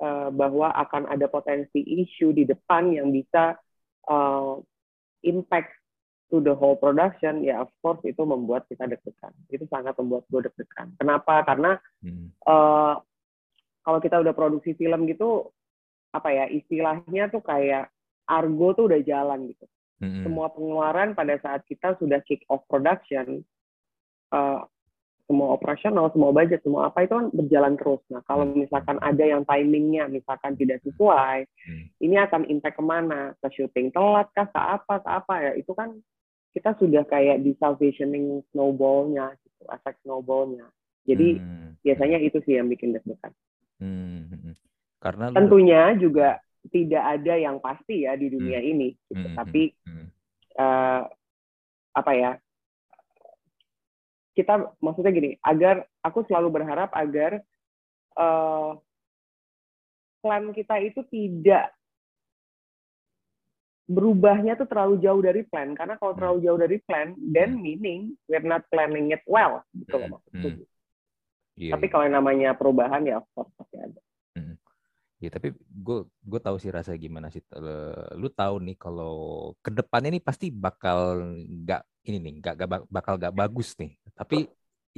uh, 0.05 0.29
bahwa 0.29 0.69
akan 0.77 1.09
ada 1.09 1.27
potensi 1.27 1.81
isu 1.81 2.37
di 2.37 2.45
depan 2.45 2.93
yang 2.93 3.09
bisa 3.09 3.57
uh, 4.07 4.61
impact 5.25 5.78
to 6.29 6.45
the 6.45 6.53
whole 6.53 6.77
production, 6.77 7.41
ya 7.41 7.65
of 7.65 7.73
course 7.81 8.01
itu 8.05 8.21
membuat 8.25 8.69
kita 8.69 8.85
deg-degan. 8.85 9.33
Itu 9.49 9.65
sangat 9.73 9.97
membuat 9.97 10.29
gue 10.29 10.45
deg-degan. 10.45 10.93
Kenapa? 11.01 11.45
Karena 11.45 11.81
hmm. 12.05 12.37
uh, 12.45 12.95
kalau 13.85 13.99
kita 14.05 14.21
udah 14.21 14.37
produksi 14.37 14.77
film 14.77 15.09
gitu, 15.09 15.49
apa 16.13 16.29
ya 16.33 16.45
istilahnya 16.49 17.33
tuh 17.33 17.41
kayak 17.41 17.89
argo 18.29 18.77
tuh 18.77 18.93
udah 18.93 19.01
jalan 19.01 19.49
gitu. 19.49 19.67
Hmm. 19.99 20.23
Semua 20.23 20.53
pengeluaran 20.53 21.17
pada 21.17 21.41
saat 21.43 21.65
kita 21.67 21.97
sudah 21.99 22.21
kick 22.23 22.45
off 22.53 22.63
production, 22.69 23.43
uh, 24.31 24.63
semua 25.29 25.53
operasional, 25.53 26.09
semua 26.09 26.33
budget, 26.33 26.65
semua 26.65 26.89
apa 26.89 27.05
itu 27.05 27.13
kan 27.13 27.29
berjalan 27.33 27.77
terus. 27.77 28.01
Nah, 28.09 28.25
kalau 28.25 28.49
hmm. 28.49 28.65
misalkan 28.65 28.97
ada 29.05 29.25
yang 29.25 29.45
timingnya 29.45 30.09
misalkan 30.09 30.57
tidak 30.57 30.81
sesuai, 30.85 31.45
hmm. 31.45 31.85
ini 32.01 32.17
akan 32.17 32.49
impact 32.49 32.77
ke 32.81 32.85
mana? 32.85 33.37
Ke 33.41 33.49
syuting 33.53 33.93
telat 33.93 34.29
kah? 34.33 34.49
Ke 34.49 34.61
apa? 34.61 34.95
Ke 35.05 35.09
apa 35.09 35.35
ya? 35.45 35.53
Itu 35.57 35.77
kan 35.77 35.97
kita 36.57 36.75
sudah 36.81 37.05
kayak 37.07 37.45
di 37.45 37.53
salvationing 37.61 38.43
snowballnya, 38.53 39.37
gitu, 39.45 39.63
efek 39.69 40.01
snowballnya. 40.03 40.67
Jadi 41.09 41.41
hmm. 41.41 41.81
biasanya 41.85 42.19
itu 42.21 42.39
sih 42.45 42.57
yang 42.57 42.69
bikin 42.69 42.93
deg-degan. 42.97 43.33
Hmm. 43.81 44.29
hmm, 44.29 44.41
hmm. 44.43 44.55
Karena 44.99 45.25
tentunya 45.33 45.95
lu... 45.95 46.11
juga 46.11 46.43
tidak 46.69 47.05
ada 47.05 47.35
yang 47.39 47.57
pasti 47.63 48.05
ya 48.05 48.19
di 48.19 48.29
dunia 48.29 48.61
hmm. 48.61 48.71
ini, 48.75 48.89
gitu. 49.09 49.29
hmm. 49.29 49.37
tapi 49.37 49.63
hmm. 49.87 50.09
Uh, 50.59 51.07
apa 51.95 52.13
ya? 52.19 52.33
kita 54.39 54.71
maksudnya 54.79 55.11
gini, 55.11 55.35
agar 55.43 55.83
aku 55.99 56.23
selalu 56.31 56.63
berharap 56.63 56.95
agar 56.95 57.43
uh, 58.15 58.79
plan 60.23 60.55
kita 60.55 60.79
itu 60.79 61.03
tidak 61.11 61.75
berubahnya 63.89 64.53
tuh 64.61 64.69
terlalu 64.69 65.01
jauh 65.01 65.23
dari 65.25 65.43
plan 65.49 65.73
karena 65.73 65.97
kalau 65.97 66.13
hmm. 66.13 66.21
terlalu 66.21 66.39
jauh 66.45 66.61
dari 66.61 66.77
plan 66.85 67.17
then 67.33 67.57
hmm. 67.57 67.65
meaning 67.65 68.01
we're 68.29 68.45
not 68.45 68.61
planning 68.69 69.09
it 69.17 69.25
well 69.25 69.65
gitu 69.73 69.97
loh 69.97 70.07
hmm. 70.07 70.15
maksudku. 70.21 70.49
Hmm. 70.53 70.67
Yeah, 71.59 71.75
tapi 71.75 71.85
yeah. 71.89 71.93
kalau 71.97 72.05
yang 72.07 72.17
namanya 72.21 72.51
perubahan 72.55 73.03
ya 73.09 73.19
of 73.19 73.27
course 73.33 73.51
pasti 73.57 73.77
ada. 73.81 74.01
Hmm. 74.37 74.55
Ya 75.19 75.33
tapi 75.35 75.51
gue 75.57 75.99
gue 76.07 76.41
tahu 76.45 76.57
sih 76.63 76.71
rasa 76.71 76.95
gimana 76.95 77.33
sih. 77.33 77.43
Lu 78.15 78.31
tahu 78.31 78.63
nih 78.63 78.77
kalau 78.79 79.51
ke 79.59 79.75
depannya 79.75 80.15
ini 80.15 80.23
pasti 80.23 80.55
bakal 80.55 81.19
nggak 81.43 81.83
ini 82.07 82.23
nih 82.23 82.33
nggak 82.39 82.87
bakal 82.87 83.19
nggak 83.19 83.35
bagus 83.35 83.75
nih. 83.81 83.99
Tapi 84.15 84.47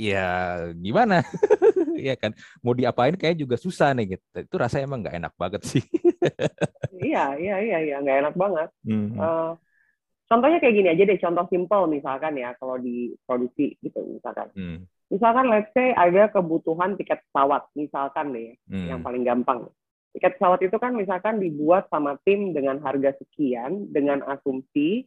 ya 0.01 0.29
gimana? 0.73 1.21
ya 2.09 2.17
kan 2.17 2.33
mau 2.65 2.73
diapain 2.73 3.13
kayak 3.13 3.37
juga 3.37 3.61
susah 3.61 3.93
nih 3.93 4.17
gitu. 4.17 4.25
Itu 4.41 4.57
rasanya 4.57 4.89
emang 4.89 5.01
nggak 5.05 5.17
enak 5.21 5.35
banget 5.37 5.63
sih. 5.69 5.85
iya 7.13 7.37
iya 7.37 7.57
iya 7.61 7.79
iya 7.85 7.97
nggak 8.01 8.19
enak 8.25 8.35
banget. 8.41 8.69
Hmm. 8.89 9.13
Uh, 9.21 9.53
contohnya 10.33 10.59
kayak 10.65 10.75
gini 10.81 10.89
aja 10.89 11.03
deh 11.05 11.21
contoh 11.21 11.45
simple 11.53 11.85
misalkan 11.93 12.33
ya 12.41 12.57
kalau 12.57 12.81
di 12.81 13.13
produksi 13.29 13.77
gitu 13.85 14.01
misalkan. 14.09 14.49
Hmm. 14.57 14.79
Misalkan 15.11 15.51
let's 15.51 15.69
say 15.75 15.91
ada 15.93 16.31
kebutuhan 16.31 16.95
tiket 16.97 17.21
pesawat 17.29 17.69
misalkan 17.77 18.33
deh 18.33 18.57
hmm. 18.73 18.89
yang 18.89 19.01
paling 19.05 19.27
gampang 19.27 19.69
tiket 20.15 20.39
pesawat 20.39 20.61
itu 20.63 20.77
kan 20.79 20.93
misalkan 20.95 21.39
dibuat 21.39 21.87
sama 21.87 22.19
tim 22.27 22.51
dengan 22.51 22.83
harga 22.83 23.15
sekian 23.23 23.91
dengan 23.95 24.27
asumsi 24.27 25.07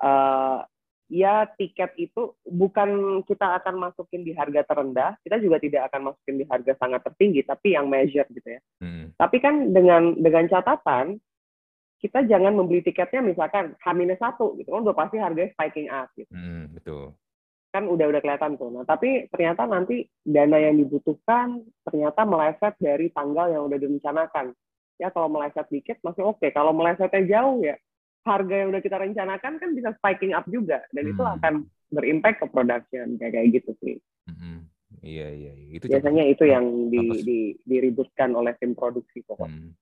uh, 0.00 0.60
ya 1.06 1.46
tiket 1.54 1.94
itu 1.98 2.34
bukan 2.42 3.22
kita 3.22 3.62
akan 3.62 3.78
masukin 3.78 4.26
di 4.26 4.34
harga 4.34 4.66
terendah, 4.66 5.14
kita 5.22 5.38
juga 5.38 5.62
tidak 5.62 5.92
akan 5.92 6.12
masukin 6.12 6.36
di 6.42 6.44
harga 6.50 6.72
sangat 6.78 7.00
tertinggi, 7.06 7.46
tapi 7.46 7.78
yang 7.78 7.86
measure 7.86 8.26
gitu 8.30 8.48
ya. 8.58 8.60
Hmm. 8.82 9.14
Tapi 9.14 9.36
kan 9.38 9.70
dengan 9.70 10.18
dengan 10.18 10.50
catatan 10.50 11.22
kita 11.96 12.28
jangan 12.28 12.52
membeli 12.52 12.84
tiketnya 12.84 13.24
misalkan 13.24 13.72
H-1 13.80 14.36
gitu 14.60 14.68
kan 14.68 14.84
udah 14.84 14.96
pasti 14.96 15.16
harganya 15.16 15.50
spiking 15.56 15.88
up 15.88 16.12
gitu. 16.12 16.28
Hmm, 16.28 16.68
betul 16.76 17.16
kan 17.76 17.84
udah 17.92 18.08
udah 18.08 18.20
kelihatan 18.24 18.56
tuh. 18.56 18.72
Nah 18.72 18.88
tapi 18.88 19.28
ternyata 19.28 19.68
nanti 19.68 20.08
dana 20.24 20.56
yang 20.56 20.80
dibutuhkan 20.80 21.60
ternyata 21.84 22.24
meleset 22.24 22.72
dari 22.80 23.12
tanggal 23.12 23.52
yang 23.52 23.68
udah 23.68 23.76
direncanakan. 23.76 24.56
Ya 24.96 25.12
kalau 25.12 25.28
meleset 25.28 25.68
dikit 25.68 26.00
masih 26.00 26.24
oke. 26.24 26.40
Okay. 26.40 26.56
Kalau 26.56 26.72
melesetnya 26.72 27.28
jauh 27.28 27.60
ya 27.60 27.76
harga 28.26 28.54
yang 28.54 28.68
udah 28.74 28.82
kita 28.82 28.96
rencanakan 28.98 29.52
kan 29.62 29.70
bisa 29.72 29.94
spiking 29.96 30.34
up 30.34 30.44
juga 30.50 30.82
dan 30.90 31.06
hmm. 31.06 31.12
itu 31.14 31.22
akan 31.22 31.54
berimpact 31.94 32.42
ke 32.42 32.46
production 32.50 33.14
kayak 33.16 33.32
kayak 33.38 33.48
gitu 33.62 33.70
sih. 33.80 33.96
Hmm. 34.26 34.66
Iya 35.02 35.28
iya. 35.30 35.52
Itu 35.70 35.86
biasanya 35.86 36.26
contoh, 36.26 36.34
itu 36.34 36.44
yang 36.50 36.64
di, 36.90 37.02
di, 37.22 37.38
diributkan 37.62 38.34
oleh 38.34 38.58
tim 38.58 38.74
produksi 38.74 39.22
pokoknya. 39.22 39.70
Hmm. 39.70 39.72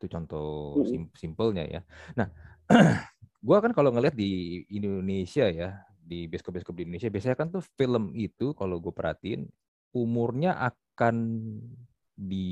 Itu 0.00 0.06
contoh 0.08 0.80
hmm. 0.80 0.88
sim 0.88 1.02
simpelnya 1.12 1.64
ya. 1.68 1.80
Nah 2.16 2.28
gue 3.46 3.56
kan 3.60 3.72
kalau 3.76 3.92
ngeliat 3.92 4.16
di 4.16 4.64
Indonesia 4.72 5.48
ya, 5.48 5.84
di 6.00 6.24
bioskop-bioskop 6.26 6.74
di 6.76 6.88
Indonesia, 6.88 7.12
biasanya 7.12 7.36
kan 7.36 7.48
tuh 7.52 7.64
film 7.76 8.16
itu 8.16 8.56
kalau 8.56 8.80
gue 8.80 8.92
perhatiin 8.92 9.44
umurnya 9.92 10.54
akan 10.56 11.16
di 12.14 12.48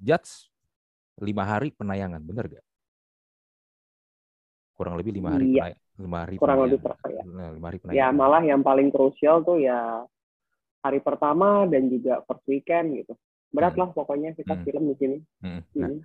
judge 0.00 0.50
lima 1.18 1.44
hari 1.44 1.74
penayangan, 1.74 2.22
bener 2.22 2.44
gak? 2.58 2.64
Kurang 4.78 4.94
lebih 4.94 5.10
lima 5.18 5.34
hari 5.34 5.58
Iya. 5.58 5.74
lima 5.98 6.18
hari 6.22 6.38
kurang 6.38 6.62
lebih 6.62 6.78
ya. 7.10 7.22
Nah, 7.26 7.50
lima 7.50 7.66
hari 7.66 7.78
ya 7.82 7.82
penayangan. 7.82 8.14
malah 8.14 8.42
yang 8.46 8.62
paling 8.62 8.88
krusial 8.94 9.42
tuh 9.42 9.58
ya 9.58 10.06
hari 10.78 11.02
pertama 11.02 11.66
dan 11.66 11.90
juga 11.90 12.22
first 12.22 12.46
weekend 12.46 13.02
gitu 13.02 13.18
berat 13.50 13.74
Hmm. 13.74 13.82
lah 13.82 13.88
pokoknya 13.90 14.30
kita 14.38 14.54
Hmm. 14.54 14.62
film 14.62 14.84
di 14.86 14.94
sini 14.94 15.16
Hmm. 15.42 15.60
Nah, 15.74 15.90
Hmm. 15.90 16.00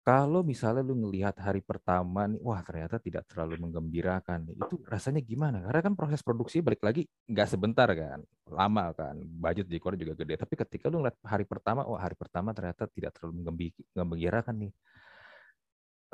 kalau 0.00 0.40
misalnya 0.40 0.80
lu 0.80 0.96
ngelihat 0.96 1.36
hari 1.36 1.60
pertama 1.60 2.24
nih, 2.24 2.40
wah 2.40 2.64
ternyata 2.64 2.96
tidak 2.96 3.28
terlalu 3.28 3.60
menggembirakan. 3.60 4.48
Itu 4.52 4.80
rasanya 4.84 5.20
gimana? 5.20 5.60
Karena 5.64 5.80
kan 5.84 5.92
proses 5.92 6.24
produksi 6.24 6.64
balik 6.64 6.80
lagi 6.80 7.04
nggak 7.28 7.48
sebentar 7.48 7.88
kan, 7.92 8.24
lama 8.48 8.88
kan, 8.96 9.20
budget 9.20 9.68
di 9.68 9.76
Korea 9.76 10.00
juga 10.00 10.16
gede. 10.24 10.40
Tapi 10.40 10.54
ketika 10.56 10.88
lu 10.88 11.04
ngeliat 11.04 11.20
hari 11.20 11.44
pertama, 11.44 11.84
wah 11.84 12.00
hari 12.00 12.16
pertama 12.16 12.56
ternyata 12.56 12.88
tidak 12.88 13.12
terlalu 13.16 13.44
menggembi- 13.44 13.76
menggembirakan 13.92 14.56
nih. 14.64 14.72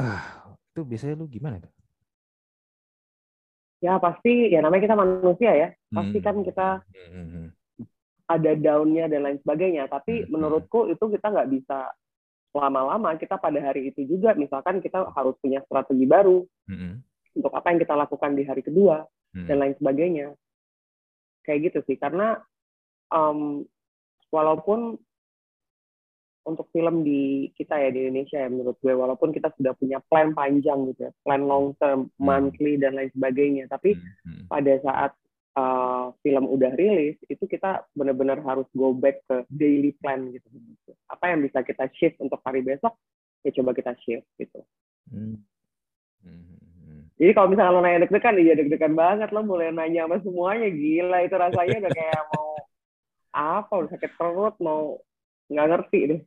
Ah, 0.00 0.56
itu 0.72 0.80
biasanya 0.80 1.14
lu 1.20 1.28
gimana 1.28 1.60
tuh? 1.60 1.72
ya 3.80 3.96
pasti 3.96 4.52
ya 4.52 4.60
namanya 4.60 4.84
kita 4.84 4.96
manusia 4.96 5.52
ya. 5.56 5.68
Pasti 5.88 6.18
Hmm. 6.20 6.24
kan 6.24 6.36
kita 6.44 6.68
Hmm, 6.84 7.48
ada 8.28 8.52
downnya 8.54 9.08
dan 9.08 9.24
lain 9.24 9.38
sebagainya. 9.40 9.88
Tapi 9.88 10.24
Hmm. 10.24 10.36
menurutku 10.36 10.86
itu 10.92 11.00
kita 11.00 11.32
nggak 11.32 11.48
bisa 11.48 11.88
lama-lama. 12.52 13.16
Kita 13.16 13.40
pada 13.40 13.56
hari 13.58 13.88
itu 13.90 14.04
juga 14.04 14.36
misalkan 14.36 14.84
kita 14.84 15.08
harus 15.16 15.34
punya 15.40 15.64
strategi 15.64 16.04
baru 16.04 16.44
hmm, 16.68 16.92
untuk 17.40 17.52
apa 17.56 17.72
yang 17.72 17.80
kita 17.80 17.94
lakukan 17.96 18.36
di 18.36 18.44
hari 18.44 18.60
kedua 18.60 19.02
hmm, 19.32 19.48
dan 19.48 19.56
lain 19.58 19.74
sebagainya. 19.80 20.26
Kayak 21.48 21.72
gitu 21.72 21.78
sih. 21.88 21.96
Karena 21.96 22.36
um, 23.10 23.64
walaupun 24.28 25.00
untuk 26.44 26.72
film 26.72 27.04
di 27.04 27.52
kita 27.52 27.76
ya 27.76 27.92
di 27.92 28.08
Indonesia 28.08 28.40
ya 28.40 28.48
menurut 28.48 28.76
gue. 28.80 28.94
Walaupun 28.96 29.30
kita 29.30 29.52
sudah 29.56 29.76
punya 29.76 30.00
plan 30.08 30.32
panjang 30.32 30.88
gitu 30.92 31.08
ya 31.08 31.12
plan 31.24 31.44
long 31.44 31.76
term 31.76 32.08
Hmm. 32.08 32.12
monthly 32.16 32.80
dan 32.80 32.96
lain 32.96 33.12
sebagainya. 33.12 33.68
Tapi 33.68 33.96
hmm, 33.96 34.14
hmm, 34.24 34.44
pada 34.48 34.72
saat 34.80 35.12
uh, 35.56 36.14
film 36.24 36.44
udah 36.48 36.72
rilis 36.74 37.16
itu 37.28 37.44
kita 37.44 37.84
benar-benar 37.92 38.40
harus 38.40 38.66
go 38.72 38.96
back 38.96 39.20
ke 39.28 39.44
daily 39.52 39.92
plan 40.00 40.32
gitu. 40.32 40.46
Apa 41.10 41.34
yang 41.34 41.44
bisa 41.44 41.60
kita 41.60 41.88
shift 41.96 42.16
untuk 42.22 42.40
hari 42.44 42.64
besok 42.64 42.96
ya 43.44 43.50
coba 43.56 43.76
kita 43.76 43.92
shift 44.00 44.26
gitu. 44.36 44.60
Hmm, 45.10 45.40
hmm, 46.24 46.44
hmm. 46.56 47.02
jadi 47.20 47.32
kalau 47.36 47.48
misalnya 47.52 47.74
lo 47.74 47.80
nanya 47.82 48.04
deg-degan 48.08 48.36
iya 48.40 48.54
deg-degan 48.56 48.94
banget. 48.96 49.28
Lo 49.32 49.44
mulai 49.44 49.72
nanya 49.72 50.08
sama 50.08 50.16
semuanya 50.24 50.68
gila. 50.72 51.18
Itu 51.24 51.36
rasanya 51.36 51.76
udah 51.84 51.92
kayak 51.92 52.22
mau 52.32 52.48
apa 53.30 53.72
udah 53.78 53.90
sakit 53.94 54.12
perut 54.18 54.58
mau 54.58 54.98
nggak 55.50 55.68
ngerti 55.74 56.00
deh. 56.06 56.20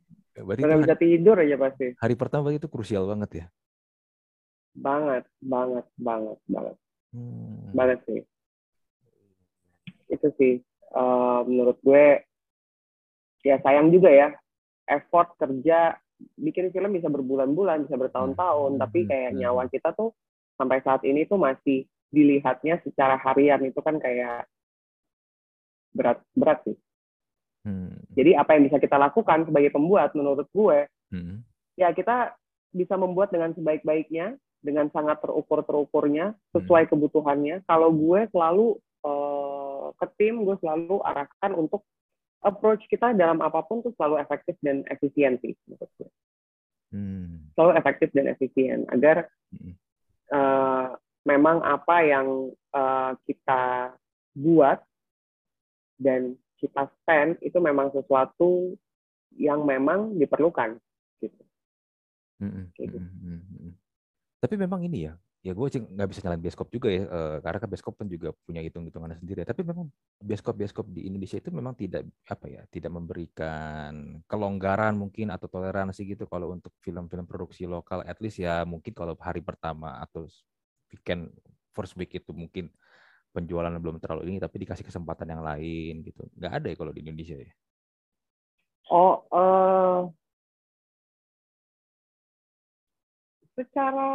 Berarti 0.44 0.60
udah 0.60 0.66
nggak 0.66 0.78
itu 0.78 0.84
bisa 0.84 0.96
hari, 0.96 1.04
tidur 1.08 1.36
aja 1.40 1.56
pasti. 1.56 1.86
hari 1.96 2.14
pertama 2.14 2.46
itu 2.52 2.68
krusial 2.68 3.08
banget 3.08 3.30
ya? 3.44 3.46
banget 4.74 5.24
banget 5.38 5.86
banget 5.94 6.38
banget. 6.50 6.76
Hmm. 7.14 7.70
banget 7.70 7.98
sih. 8.10 8.20
Itu 10.10 10.28
sih 10.36 10.54
eh, 10.90 11.40
menurut 11.46 11.78
gue 11.80 12.26
ya 13.46 13.56
sayang 13.62 13.94
juga 13.94 14.10
ya 14.10 14.28
effort 14.90 15.38
kerja 15.38 15.94
bikin 16.38 16.74
film 16.74 16.90
bisa 16.96 17.06
berbulan-bulan 17.06 17.86
bisa 17.86 17.94
bertahun-tahun 17.94 18.76
Hmm, 18.76 18.82
tapi 18.82 19.06
kayak 19.06 19.30
hmm. 19.34 19.38
nyawa 19.40 19.70
kita 19.70 19.94
tuh 19.94 20.10
sampai 20.58 20.82
saat 20.82 21.06
ini 21.06 21.22
tuh 21.30 21.38
masih 21.38 21.86
dilihatnya 22.10 22.82
secara 22.82 23.14
harian. 23.22 23.62
Itu 23.62 23.78
kan 23.78 24.02
kayak 24.02 24.50
berat 25.94 26.18
berat 26.34 26.58
sih 26.66 26.74
Hmm. 27.64 27.96
jadi 28.12 28.36
apa 28.36 28.60
yang 28.60 28.68
bisa 28.68 28.76
kita 28.76 29.00
lakukan 29.00 29.48
sebagai 29.48 29.72
pembuat 29.72 30.12
menurut 30.12 30.44
gue 30.52 30.84
Hmm. 31.08 31.40
ya 31.80 31.96
kita 31.96 32.36
bisa 32.74 32.98
membuat 33.00 33.32
dengan 33.32 33.56
sebaik-baiknya 33.56 34.36
dengan 34.60 34.92
sangat 34.92 35.20
terukur 35.24 35.64
terukurnya 35.64 36.36
sesuai 36.52 36.88
kebutuhannya 36.92 37.64
kalau 37.64 37.88
gue 37.88 38.28
selalu 38.36 38.76
eh, 39.04 39.86
ke 39.96 40.06
tim 40.20 40.44
gue 40.44 40.56
selalu 40.60 41.00
arahkan 41.04 41.52
untuk 41.56 41.84
approach 42.44 42.84
kita 42.92 43.16
dalam 43.16 43.40
apa 43.40 43.64
pun 43.64 43.80
tuh 43.80 43.96
selalu 43.96 44.20
efektif 44.20 44.60
dan 44.60 44.84
efisien 44.92 45.40
sih 45.40 45.56
menurut 45.64 45.90
gue 45.96 46.10
Hmm. 46.92 47.48
selalu 47.56 47.72
efektif 47.80 48.08
dan 48.12 48.28
efisien 48.28 48.84
agar 48.92 49.32
Hmm. 49.50 49.72
eh, 50.28 50.86
memang 51.24 51.64
apa 51.64 51.96
yang 52.04 52.52
eh, 52.76 53.12
kita 53.24 53.94
buat 54.34 54.84
dan 55.96 56.36
kita 56.64 56.88
spend 56.96 57.36
itu 57.44 57.60
memang 57.60 57.92
sesuatu 57.92 58.72
yang 59.36 59.68
memang 59.68 60.16
diperlukan 60.16 60.80
gitu 61.20 61.44
gitu. 62.76 62.98
Tapi 64.42 64.54
memang 64.60 64.84
ini 64.84 65.08
ya, 65.08 65.14
ya 65.40 65.56
gue 65.56 65.68
nggak 65.72 66.08
bisa 66.10 66.20
nyalain 66.20 66.42
bioskop 66.42 66.68
juga 66.68 66.92
ya, 66.92 67.08
eh, 67.08 67.36
karena 67.40 67.58
kan 67.64 67.68
bioskop 67.72 67.94
kan 67.96 68.06
juga 68.12 68.28
punya 68.44 68.60
hitung-hitungannya 68.60 69.16
sendiri. 69.16 69.40
Tapi 69.48 69.64
memang 69.64 69.88
bioskop-bioskop 70.20 70.92
di 70.92 71.08
Indonesia 71.08 71.40
itu 71.40 71.48
memang 71.48 71.72
tidak 71.72 72.04
apa 72.28 72.46
ya, 72.52 72.62
tidak 72.68 72.92
memberikan 72.92 74.20
kelonggaran 74.28 75.00
mungkin 75.00 75.32
atau 75.32 75.48
toleransi 75.48 76.04
gitu 76.04 76.28
kalau 76.28 76.52
untuk 76.52 76.76
film-film 76.84 77.24
produksi 77.24 77.64
lokal. 77.64 78.04
At 78.04 78.20
least 78.20 78.40
ya 78.42 78.68
mungkin 78.68 78.92
kalau 78.92 79.16
hari 79.16 79.40
pertama 79.40 79.96
atau 80.04 80.28
weekend 80.92 81.32
first 81.72 81.96
week 81.96 82.12
itu 82.12 82.30
mungkin 82.36 82.68
penjualan 83.34 83.74
belum 83.74 83.98
terlalu 83.98 84.30
ini, 84.30 84.38
tapi 84.38 84.62
dikasih 84.62 84.86
kesempatan 84.86 85.34
yang 85.34 85.42
lain 85.42 86.06
gitu. 86.06 86.22
Nggak 86.38 86.52
ada 86.62 86.66
ya 86.70 86.76
kalau 86.78 86.92
di 86.94 87.02
Indonesia 87.02 87.34
ya. 87.34 87.52
Oh, 88.94 89.26
eh 89.34 90.00
secara 93.58 94.10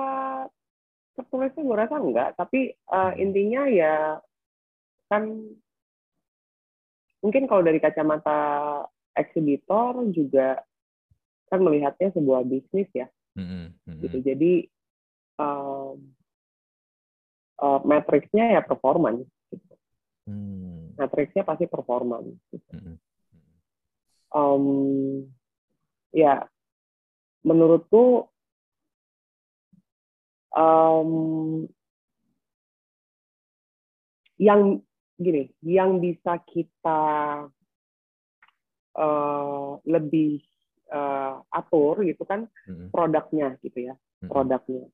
tertulisnya 1.15 1.63
gue 1.63 1.75
rasa 1.75 1.95
enggak, 1.99 2.29
tapi 2.39 2.71
eh, 2.71 3.13
intinya 3.19 3.67
ya 3.67 4.23
kan 5.11 5.27
mungkin 7.19 7.43
kalau 7.51 7.59
dari 7.65 7.83
kacamata 7.83 8.39
eksibitor 9.17 9.99
juga 10.15 10.63
kan 11.51 11.59
melihatnya 11.59 12.13
sebuah 12.13 12.45
bisnis 12.47 12.87
ya, 12.95 13.09
mm-mm, 13.35 13.99
gitu. 14.05 14.21
Jadi 14.21 14.69
em, 15.41 15.97
eh, 17.59 17.79
matriksnya 17.83 18.45
ya 18.55 18.61
performance, 18.63 19.27
gitu. 19.51 19.73
mm, 20.31 20.95
matriksnya 20.95 21.43
pasti 21.43 21.65
performance. 21.67 22.39
gitu. 22.51 22.71
mm-mm, 22.75 22.95
Em, 24.29 24.65
ya 26.13 26.45
menurutku 27.41 28.29
em, 30.53 31.11
yang 34.39 34.79
gini, 35.19 35.51
yang 35.65 35.99
bisa 35.99 36.39
kita 36.47 37.01
eh, 38.95 39.71
lebih 39.89 40.39
eh, 40.93 41.35
atur 41.51 42.05
gitu 42.07 42.23
kan 42.23 42.47
mm-mm, 42.69 42.93
produknya 42.93 43.57
gitu 43.65 43.91
ya, 43.91 43.95
mm-mm. 43.97 44.29
produknya. 44.29 44.85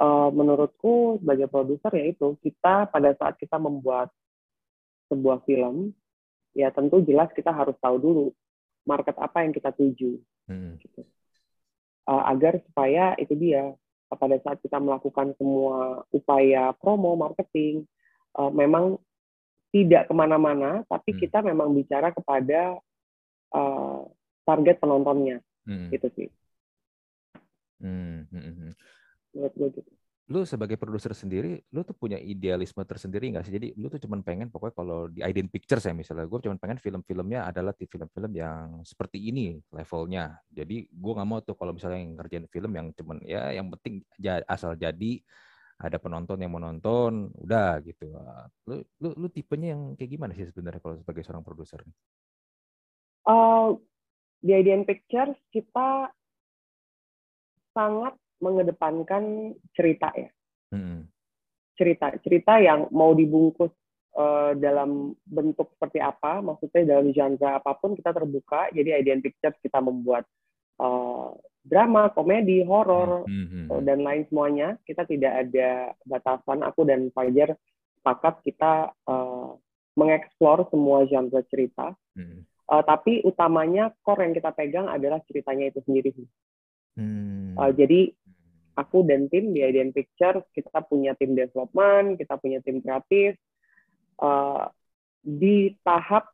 Eh, 0.00 0.30
menurutku 0.32 1.20
sebagai 1.20 1.52
produser 1.52 1.92
ya 1.92 2.10
itu 2.10 2.34
kita 2.40 2.88
pada 2.88 3.12
saat 3.12 3.36
kita 3.36 3.60
membuat 3.60 4.08
sebuah 5.12 5.44
film 5.44 5.92
ya 6.56 6.72
tentu 6.72 7.04
jelas 7.04 7.28
kita 7.36 7.52
harus 7.52 7.76
tahu 7.76 8.00
dulu 8.00 8.26
market 8.88 9.12
apa 9.20 9.44
yang 9.44 9.52
kita 9.52 9.68
tuju 9.70 10.16
Mm-mm. 10.48 10.80
gitu. 10.80 11.04
Uh, 12.08 12.24
agar 12.24 12.58
supaya 12.66 13.14
itu 13.20 13.36
dia 13.36 13.76
uh, 13.76 14.16
pada 14.18 14.40
saat 14.42 14.58
kita 14.64 14.80
melakukan 14.80 15.36
semua 15.38 16.02
upaya 16.10 16.72
promo 16.80 17.14
marketing 17.14 17.84
uh, 18.40 18.50
memang 18.50 18.96
tidak 19.70 20.08
ke 20.08 20.14
mana-mana 20.16 20.82
tapi 20.88 21.14
Hmm. 21.14 21.20
kita 21.20 21.38
memang 21.46 21.70
bicara 21.76 22.10
kepada 22.10 22.80
uh, 23.54 24.02
target 24.48 24.80
penontonnya 24.80 25.38
Mm-mm. 25.68 25.92
gitu 25.92 26.08
sih 26.16 26.28
Mm, 27.82 28.30
mm, 28.30 28.38
mm, 28.38 28.54
mm. 28.62 28.72
Menurut 29.32 29.54
gue 29.56 29.68
gitu. 29.80 29.90
Lu 30.30 30.46
sebagai 30.46 30.78
produser 30.78 31.12
sendiri, 31.12 31.60
lu 31.74 31.82
tuh 31.82 31.98
punya 31.98 32.16
idealisme 32.16 32.80
tersendiri 32.86 33.34
nggak 33.34 33.44
sih? 33.44 33.52
Jadi 33.52 33.68
lu 33.74 33.90
tuh 33.90 34.00
cuman 34.00 34.22
pengen 34.22 34.48
pokoknya 34.48 34.74
kalau 34.78 35.10
di 35.10 35.20
Ident 35.20 35.50
Pictures 35.50 35.84
ya 35.84 35.92
misalnya, 35.92 36.24
gue 36.30 36.38
cuman 36.40 36.56
pengen 36.62 36.78
film-filmnya 36.78 37.50
adalah 37.50 37.74
di 37.74 37.84
film-film 37.90 38.32
yang 38.32 38.80
seperti 38.86 39.18
ini 39.18 39.58
levelnya. 39.74 40.38
Jadi 40.48 40.88
gue 40.88 41.12
nggak 41.12 41.28
mau 41.28 41.42
tuh 41.42 41.58
kalau 41.58 41.74
misalnya 41.74 42.00
yang 42.00 42.14
ngerjain 42.16 42.46
film 42.48 42.72
yang 42.72 42.86
cuman 42.94 43.18
ya 43.26 43.50
yang 43.50 43.66
penting 43.76 44.00
asal 44.46 44.72
jadi 44.78 45.20
ada 45.82 45.98
penonton 45.98 46.38
yang 46.38 46.54
mau 46.54 46.62
nonton, 46.62 47.34
udah 47.42 47.82
gitu. 47.82 48.06
Lu, 48.70 48.86
lu, 49.02 49.08
lu 49.18 49.26
tipenya 49.26 49.74
yang 49.74 49.98
kayak 49.98 50.10
gimana 50.14 50.32
sih 50.38 50.46
sebenarnya 50.46 50.78
kalau 50.78 50.94
sebagai 51.02 51.26
seorang 51.26 51.42
produser? 51.42 51.82
Uh, 53.26 53.74
di 54.38 54.54
IDN 54.54 54.86
Pictures 54.86 55.34
kita 55.50 56.10
sangat 57.74 58.14
mengedepankan 58.42 59.54
cerita 59.72 60.10
ya. 60.18 60.28
Hmm. 60.74 61.06
Cerita, 61.78 62.12
cerita 62.20 62.58
yang 62.60 62.90
mau 62.92 63.14
dibungkus 63.14 63.72
uh, 64.18 64.52
dalam 64.58 65.16
bentuk 65.24 65.72
seperti 65.78 66.02
apa, 66.02 66.44
maksudnya 66.44 66.98
dalam 66.98 67.14
genre 67.14 67.48
apa 67.56 67.72
pun 67.78 67.96
kita 67.96 68.12
terbuka. 68.12 68.68
Jadi 68.74 68.92
Idean 68.92 69.24
Pictures 69.24 69.56
kita 69.62 69.80
membuat 69.80 70.28
uh, 70.82 71.32
drama, 71.62 72.10
komedi, 72.10 72.60
horor, 72.66 73.24
hmm. 73.24 73.70
dan 73.86 74.02
lain 74.02 74.26
semuanya. 74.28 74.76
Kita 74.82 75.06
tidak 75.06 75.48
ada 75.48 75.94
batasan. 76.04 76.66
Aku 76.66 76.82
dan 76.84 77.08
Fajar 77.14 77.54
sepakat 78.02 78.42
kita 78.42 78.90
uh, 79.06 79.54
mengeksplor 79.94 80.66
semua 80.68 81.06
genre 81.06 81.40
cerita. 81.48 81.94
Hmm. 82.18 82.42
Uh, 82.66 82.82
tapi 82.82 83.20
utamanya 83.22 83.92
core 84.00 84.24
yang 84.26 84.34
kita 84.34 84.50
pegang 84.54 84.86
adalah 84.88 85.20
ceritanya 85.28 85.70
itu 85.70 85.80
sendiri. 85.86 86.10
Hmm. 86.98 87.54
Uh, 87.56 87.70
jadi 87.72 88.12
aku 88.76 89.04
dan 89.04 89.28
tim 89.28 89.52
di 89.52 89.60
Idean 89.60 89.92
Pictures 89.92 90.44
kita 90.52 90.84
punya 90.86 91.12
tim 91.16 91.36
development, 91.36 92.16
kita 92.16 92.34
punya 92.40 92.58
tim 92.64 92.80
kreatif. 92.80 93.36
Uh, 94.22 94.70
di 95.22 95.74
tahap 95.86 96.30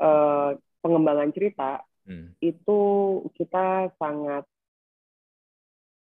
uh, 0.00 0.56
pengembangan 0.84 1.32
cerita 1.32 1.80
hmm. 2.04 2.36
itu 2.40 2.80
kita 3.36 3.92
sangat 3.96 4.44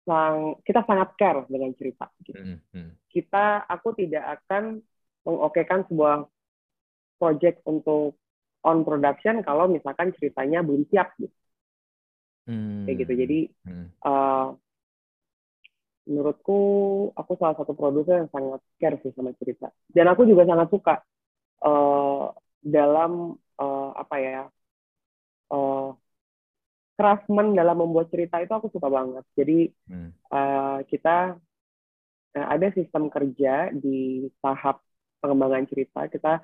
sang 0.07 0.55
kita 0.63 0.87
sangat 0.87 1.11
care 1.19 1.43
dengan 1.51 1.75
cerita. 1.75 2.07
Gitu. 2.23 2.39
Hmm, 2.39 2.59
hmm. 2.71 2.91
Kita, 3.11 3.67
aku 3.67 3.91
tidak 3.99 4.39
akan 4.39 4.79
mengokekan 5.27 5.83
sebuah 5.91 6.23
project 7.19 7.59
untuk 7.67 8.15
on 8.63 8.87
production 8.87 9.43
kalau 9.43 9.67
misalkan 9.67 10.15
ceritanya 10.15 10.63
belum 10.63 10.87
siap 10.87 11.11
gitu. 11.19 11.35
Hmm. 12.47 12.87
Kayak 12.87 12.97
gitu. 13.03 13.13
Jadi 13.19 13.39
hmm. 13.67 13.87
uh, 14.07 14.55
menurutku 16.07 16.59
aku 17.13 17.35
salah 17.35 17.53
satu 17.59 17.75
produser 17.75 18.23
yang 18.23 18.31
sangat 18.31 18.61
care 18.79 18.97
sih 19.03 19.11
sama 19.13 19.35
cerita. 19.35 19.67
Dan 19.91 20.07
aku 20.07 20.23
juga 20.23 20.47
sangat 20.47 20.71
suka 20.71 20.95
uh, 21.67 22.31
dalam 22.63 23.35
uh, 23.59 23.91
apa 23.93 24.15
ya 24.17 24.41
uh, 25.51 25.91
craftsman 26.97 27.53
dalam 27.53 27.77
membuat 27.77 28.09
cerita 28.09 28.41
itu 28.41 28.49
aku 28.55 28.73
suka 28.73 28.89
banget. 28.89 29.23
Jadi 29.37 29.69
hmm. 29.91 30.09
uh, 30.33 30.79
kita 30.89 31.37
uh, 32.33 32.47
ada 32.49 32.67
sistem 32.73 33.11
kerja 33.11 33.69
di 33.69 34.25
tahap 34.41 34.81
pengembangan 35.21 35.69
cerita. 35.69 36.09
Kita 36.09 36.41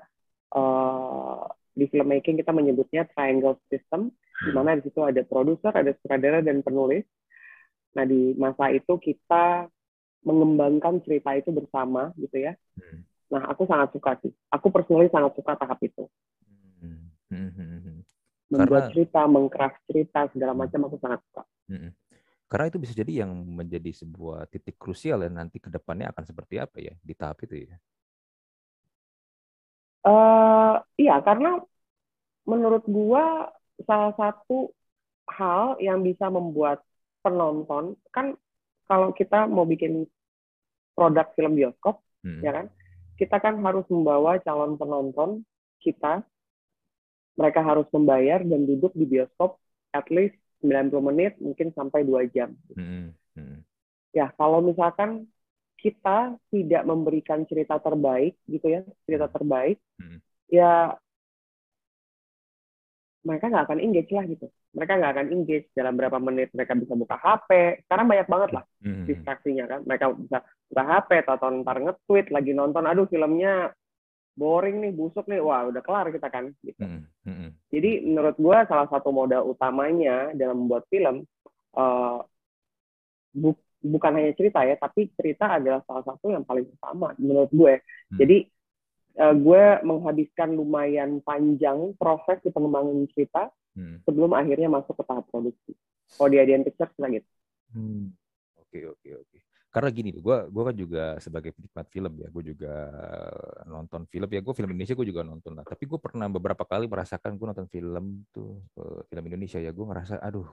uh, 0.54 1.42
di 1.74 1.90
filmmaking 1.90 2.38
kita 2.38 2.54
menyebutnya 2.54 3.10
triangle 3.10 3.58
system, 3.66 4.14
di 4.46 4.50
hmm. 4.50 4.54
mana 4.54 4.78
di 4.78 4.86
situ 4.86 5.02
ada 5.02 5.26
produser, 5.26 5.74
ada 5.74 5.90
sutradara 5.98 6.38
dan 6.38 6.62
penulis. 6.62 7.02
Nah 7.94 8.04
di 8.04 8.34
masa 8.34 8.70
itu 8.74 8.94
kita 8.98 9.70
mengembangkan 10.24 10.98
cerita 11.04 11.34
itu 11.36 11.50
bersama 11.54 12.10
gitu 12.18 12.42
ya. 12.42 12.52
Hmm. 12.78 13.06
Nah 13.30 13.42
aku 13.50 13.66
sangat 13.66 13.94
suka 13.94 14.18
sih. 14.20 14.32
Aku 14.50 14.68
personally 14.70 15.10
sangat 15.10 15.32
suka 15.38 15.54
tahap 15.54 15.78
itu. 15.82 16.06
Hmm. 16.82 17.10
hmm, 17.30 18.02
membuat 18.54 18.90
Karena, 18.90 18.92
cerita, 18.94 19.20
mengcraft 19.26 19.78
cerita 19.88 20.20
segala 20.30 20.52
macam 20.54 20.80
aku 20.86 20.96
sangat 21.00 21.20
suka. 21.26 21.42
Hmm. 21.66 21.90
Karena 22.46 22.70
itu 22.70 22.78
bisa 22.78 22.94
jadi 22.94 23.24
yang 23.24 23.32
menjadi 23.34 23.90
sebuah 23.90 24.46
titik 24.46 24.78
krusial 24.78 25.26
dan 25.26 25.34
nanti 25.40 25.58
ke 25.58 25.72
depannya 25.72 26.12
akan 26.14 26.24
seperti 26.28 26.60
apa 26.60 26.76
ya 26.78 26.94
di 27.00 27.14
tahap 27.16 27.42
itu 27.42 27.66
ya. 27.66 27.76
Uh, 30.04 30.76
iya, 31.00 31.18
karena 31.24 31.64
menurut 32.44 32.84
gua 32.84 33.48
salah 33.88 34.12
satu 34.14 34.70
hal 35.24 35.80
yang 35.80 36.04
bisa 36.04 36.28
membuat 36.28 36.84
penonton 37.24 37.96
kan 38.12 38.36
kalau 38.84 39.16
kita 39.16 39.48
mau 39.48 39.64
bikin 39.64 40.04
produk 40.92 41.32
film 41.32 41.56
bioskop, 41.56 42.04
hmm. 42.20 42.44
ya 42.44 42.52
kan, 42.52 42.66
kita 43.16 43.40
kan 43.40 43.56
harus 43.64 43.88
membawa 43.88 44.36
calon 44.44 44.76
penonton 44.76 45.42
kita 45.80 46.20
mereka 47.34 47.60
harus 47.66 47.88
membayar 47.90 48.44
dan 48.46 48.62
duduk 48.62 48.94
di 48.94 49.08
bioskop 49.08 49.58
at 49.90 50.06
least 50.12 50.38
90 50.62 50.94
menit 51.02 51.32
mungkin 51.42 51.74
sampai 51.74 52.06
dua 52.06 52.24
jam. 52.30 52.54
Mm 52.72 53.12
-hmm. 53.12 53.58
Ya 54.14 54.30
kalau 54.38 54.62
misalkan 54.62 55.26
kita 55.76 56.38
tidak 56.48 56.82
memberikan 56.86 57.44
cerita 57.44 57.76
terbaik 57.82 58.38
gitu 58.48 58.72
ya 58.72 58.80
cerita 59.04 59.28
terbaik 59.28 59.76
mm 60.00 60.06
-hmm. 60.06 60.18
ya 60.48 60.96
mereka 63.20 63.52
nggak 63.52 63.66
akan 63.68 63.80
engage 63.84 64.08
lah 64.14 64.24
gitu 64.24 64.48
mereka 64.74 64.92
nggak 64.98 65.12
akan 65.14 65.28
engage 65.30 65.66
dalam 65.72 65.94
berapa 65.94 66.18
menit 66.18 66.50
mereka 66.50 66.74
bisa 66.74 66.94
buka 66.98 67.16
HP 67.16 67.50
karena 67.86 68.04
banyak 68.04 68.28
banget 68.28 68.50
lah 68.52 68.64
mm-hmm. 68.82 69.06
distraksinya 69.06 69.64
kan 69.70 69.80
mereka 69.86 70.10
bisa 70.12 70.38
buka 70.42 70.82
HP 70.82 71.10
atau 71.24 71.48
ntar 71.62 71.76
nge-tweet 71.78 72.26
lagi 72.34 72.52
nonton 72.52 72.84
aduh 72.84 73.06
filmnya 73.06 73.70
boring 74.34 74.82
nih, 74.82 74.92
busuk 74.92 75.24
nih, 75.30 75.40
wah 75.40 75.70
udah 75.70 75.82
kelar 75.82 76.10
kita 76.10 76.28
kan. 76.28 76.50
Gitu. 76.60 76.78
Mm 76.82 77.06
-hmm. 77.24 77.48
Jadi 77.70 77.90
menurut 78.04 78.36
gue 78.36 78.58
salah 78.66 78.90
satu 78.90 79.14
modal 79.14 79.46
utamanya 79.46 80.34
dalam 80.34 80.66
membuat 80.66 80.84
film 80.90 81.22
uh, 81.78 82.18
bu 83.34 83.54
bukan 83.84 84.12
hanya 84.16 84.32
cerita 84.34 84.64
ya, 84.66 84.74
tapi 84.78 85.10
cerita 85.14 85.58
adalah 85.58 85.80
salah 85.86 86.02
satu 86.02 86.34
yang 86.34 86.42
paling 86.42 86.66
utama 86.66 87.14
menurut 87.16 87.50
gue. 87.54 87.74
Mm. 88.10 88.18
Jadi 88.18 88.36
uh, 89.22 89.34
gue 89.34 89.64
menghabiskan 89.86 90.50
lumayan 90.58 91.22
panjang 91.22 91.94
proses 91.94 92.42
di 92.42 92.50
pengembangan 92.50 93.06
cerita 93.14 93.48
mm. 93.74 94.06
sebelum 94.06 94.32
akhirnya 94.34 94.68
masuk 94.70 94.94
ke 94.96 95.04
tahap 95.06 95.24
produksi. 95.30 95.72
Kalau 96.14 96.28
di 96.30 96.38
Adian 96.38 96.62
Pictures 96.62 96.94
gitu. 96.94 97.30
Hmm. 97.74 98.14
Oke 98.60 98.86
oke 98.86 99.08
oke 99.18 99.38
karena 99.74 99.90
gini 99.90 100.14
gue 100.14 100.36
gue 100.54 100.62
kan 100.62 100.76
juga 100.78 101.04
sebagai 101.18 101.50
penikmat 101.50 101.90
film 101.90 102.12
ya 102.22 102.28
gue 102.30 102.44
juga 102.54 102.74
nonton 103.66 104.06
film 104.06 104.30
ya 104.30 104.38
gue 104.38 104.54
film 104.54 104.70
Indonesia 104.70 104.94
gue 104.94 105.08
juga 105.10 105.26
nonton 105.26 105.50
lah 105.50 105.66
tapi 105.66 105.90
gue 105.90 105.98
pernah 105.98 106.30
beberapa 106.30 106.62
kali 106.62 106.86
merasakan 106.86 107.34
gue 107.34 107.46
nonton 107.50 107.66
film 107.66 108.22
tuh 108.30 108.62
eh, 108.78 109.02
film 109.10 109.24
Indonesia 109.26 109.58
ya 109.58 109.74
gue 109.74 109.82
ngerasa 109.82 110.22
aduh 110.22 110.46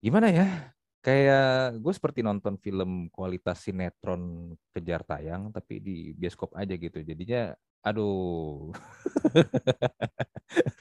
gimana 0.00 0.32
ya 0.32 0.72
kayak 1.04 1.76
gue 1.76 1.92
seperti 1.92 2.24
nonton 2.24 2.56
film 2.56 3.12
kualitas 3.12 3.60
sinetron 3.68 4.56
kejar 4.72 5.04
tayang 5.04 5.52
tapi 5.52 5.84
di 5.84 6.16
bioskop 6.16 6.56
aja 6.56 6.72
gitu 6.80 7.04
jadinya 7.04 7.52
aduh 7.84 8.72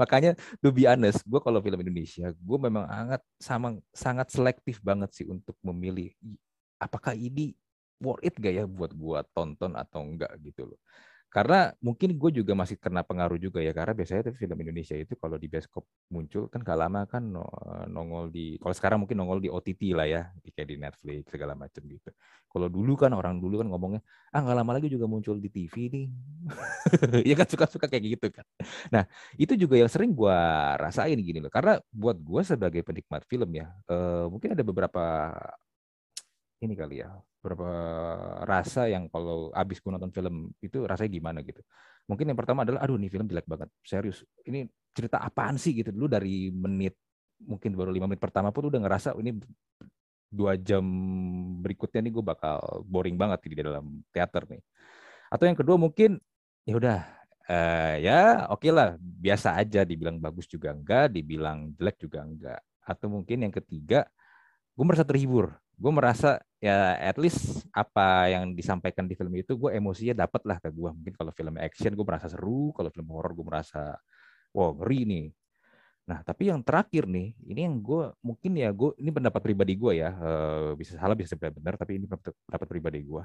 Makanya 0.00 0.36
to 0.62 0.68
be 0.74 0.84
honest, 0.88 1.22
gue 1.26 1.40
kalau 1.42 1.60
film 1.64 1.80
Indonesia, 1.82 2.30
gue 2.32 2.58
memang 2.60 2.84
sangat 2.88 3.20
sama 3.40 3.68
sangat 3.94 4.28
selektif 4.32 4.80
banget 4.84 5.10
sih 5.16 5.26
untuk 5.28 5.56
memilih 5.64 6.12
apakah 6.80 7.14
ini 7.16 7.54
worth 8.02 8.22
it 8.26 8.34
gak 8.38 8.54
ya 8.54 8.64
buat 8.66 8.90
gue 8.94 9.18
tonton 9.36 9.72
atau 9.78 10.02
enggak 10.02 10.32
gitu 10.42 10.74
loh. 10.74 10.80
Karena 11.32 11.72
mungkin 11.80 12.12
gue 12.20 12.30
juga 12.44 12.52
masih 12.52 12.76
kena 12.76 13.00
pengaruh 13.00 13.40
juga 13.40 13.64
ya 13.64 13.72
karena 13.72 13.96
biasanya 13.96 14.36
film 14.36 14.56
Indonesia 14.60 14.92
itu 14.92 15.16
kalau 15.16 15.40
di 15.40 15.48
bioskop 15.48 15.88
muncul 16.12 16.52
kan 16.52 16.60
gak 16.60 16.76
lama 16.76 17.08
kan 17.08 17.24
nongol 17.88 18.28
di 18.28 18.60
kalau 18.60 18.76
sekarang 18.76 19.00
mungkin 19.00 19.16
nongol 19.16 19.40
di 19.40 19.48
OTT 19.48 19.96
lah 19.96 20.04
ya 20.04 20.28
kayak 20.52 20.68
di 20.68 20.76
Netflix 20.76 21.32
segala 21.32 21.56
macam 21.56 21.80
gitu. 21.88 22.12
Kalau 22.52 22.68
dulu 22.68 23.00
kan 23.00 23.16
orang 23.16 23.40
dulu 23.40 23.64
kan 23.64 23.68
ngomongnya 23.72 24.04
ah 24.28 24.44
nggak 24.44 24.56
lama 24.60 24.72
lagi 24.76 24.92
juga 24.92 25.08
muncul 25.08 25.40
di 25.40 25.48
TV 25.48 25.74
nih. 25.88 26.06
ya 27.32 27.34
kan 27.40 27.48
suka-suka 27.48 27.88
kayak 27.88 28.20
gitu 28.20 28.28
kan. 28.28 28.44
Nah 28.92 29.08
itu 29.40 29.56
juga 29.56 29.80
yang 29.80 29.88
sering 29.88 30.12
gue 30.12 30.38
rasain 30.76 31.16
gini 31.16 31.40
loh 31.40 31.48
karena 31.48 31.80
buat 31.88 32.20
gue 32.20 32.42
sebagai 32.44 32.84
penikmat 32.84 33.24
film 33.24 33.48
ya 33.56 33.72
uh, 33.88 34.28
mungkin 34.28 34.52
ada 34.52 34.60
beberapa 34.60 35.32
ini 36.62 36.78
kali 36.78 37.02
ya 37.02 37.10
beberapa 37.42 37.70
rasa 38.46 38.86
yang 38.86 39.10
kalau 39.10 39.50
abis 39.50 39.82
gue 39.82 39.90
nonton 39.90 40.14
film 40.14 40.54
itu 40.62 40.86
rasanya 40.86 41.10
gimana 41.10 41.38
gitu. 41.42 41.58
Mungkin 42.06 42.30
yang 42.30 42.38
pertama 42.38 42.62
adalah, 42.62 42.86
aduh 42.86 42.94
ini 42.94 43.10
film 43.10 43.26
jelek 43.26 43.46
banget, 43.50 43.66
serius. 43.82 44.22
Ini 44.46 44.70
cerita 44.94 45.18
apaan 45.18 45.58
sih 45.58 45.74
gitu 45.74 45.90
dulu 45.90 46.06
dari 46.06 46.54
menit 46.54 46.94
mungkin 47.42 47.74
baru 47.74 47.90
lima 47.90 48.06
menit 48.06 48.22
pertama 48.22 48.54
pun 48.54 48.70
udah 48.70 48.78
ngerasa 48.78 49.18
ini 49.18 49.34
dua 50.30 50.54
jam 50.54 50.84
berikutnya 51.58 52.00
nih 52.06 52.12
gue 52.14 52.24
bakal 52.24 52.86
boring 52.86 53.18
banget 53.18 53.42
di 53.42 53.58
dalam 53.58 54.06
teater 54.14 54.46
nih. 54.46 54.62
Atau 55.28 55.50
yang 55.50 55.58
kedua 55.58 55.74
mungkin 55.74 56.22
ya 56.62 56.78
udah 56.78 56.98
uh, 57.50 57.94
ya 57.98 58.46
oke 58.54 58.62
okay 58.62 58.70
lah 58.70 58.94
biasa 59.00 59.58
aja 59.58 59.82
dibilang 59.82 60.22
bagus 60.22 60.46
juga 60.46 60.70
enggak, 60.70 61.10
dibilang 61.10 61.74
jelek 61.74 61.98
juga 61.98 62.22
enggak. 62.22 62.60
Atau 62.86 63.10
mungkin 63.10 63.42
yang 63.42 63.54
ketiga 63.54 64.06
gue 64.72 64.84
merasa 64.86 65.02
terhibur 65.02 65.61
gue 65.76 65.92
merasa 65.92 66.40
ya 66.62 66.94
at 66.96 67.18
least 67.18 67.66
apa 67.74 68.30
yang 68.30 68.54
disampaikan 68.54 69.04
di 69.10 69.18
film 69.18 69.34
itu 69.34 69.58
gue 69.58 69.74
emosinya 69.74 70.24
dapet 70.26 70.42
lah 70.46 70.58
ke 70.62 70.70
gue 70.70 70.90
mungkin 70.94 71.14
kalau 71.16 71.32
film 71.34 71.54
action 71.58 71.92
gue 71.94 72.06
merasa 72.06 72.26
seru. 72.30 72.70
Kalau 72.76 72.88
film 72.92 73.08
horror 73.12 73.32
gue 73.34 73.46
merasa 73.46 73.96
wow 74.54 74.76
ngeri 74.76 75.00
nih. 75.08 75.26
Nah 76.10 76.18
tapi 76.26 76.50
yang 76.50 76.60
terakhir 76.66 77.06
nih 77.06 77.34
ini 77.46 77.60
yang 77.66 77.78
gue 77.78 78.10
mungkin 78.22 78.52
ya 78.58 78.70
gue 78.74 78.90
ini 78.98 79.10
pendapat 79.14 79.40
pribadi 79.42 79.74
gue 79.78 79.92
ya 80.02 80.10
uh, 80.12 80.70
bisa 80.74 80.98
salah 80.98 81.14
bisa 81.14 81.34
benar 81.38 81.78
tapi 81.78 81.98
ini 81.98 82.06
pendapat 82.10 82.68
pribadi 82.68 83.00
gue 83.06 83.22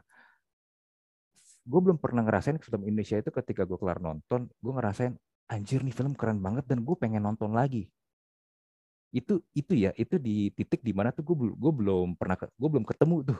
gue 1.67 1.79
belum 1.83 1.99
pernah 1.99 2.23
ngerasain 2.23 2.57
film 2.63 2.87
Indonesia 2.87 3.19
itu 3.19 3.27
ketika 3.27 3.67
gue 3.67 3.75
kelar 3.75 3.99
nonton 3.99 4.47
gue 4.47 4.73
ngerasain 4.73 5.13
anjir 5.51 5.83
nih 5.83 5.91
film 5.91 6.15
keren 6.15 6.39
banget 6.39 6.63
dan 6.63 6.79
gue 6.79 6.95
pengen 6.95 7.27
nonton 7.27 7.51
lagi 7.51 7.91
itu 9.11 9.39
itu 9.55 9.73
ya 9.73 9.91
itu 9.95 10.19
di 10.19 10.51
titik 10.51 10.83
di 10.83 10.91
mana 10.91 11.15
tuh 11.15 11.23
gue 11.23 11.35
gue 11.55 11.71
belum 11.73 12.19
pernah 12.19 12.35
gue 12.35 12.69
belum 12.69 12.85
ketemu 12.85 13.15
tuh 13.33 13.39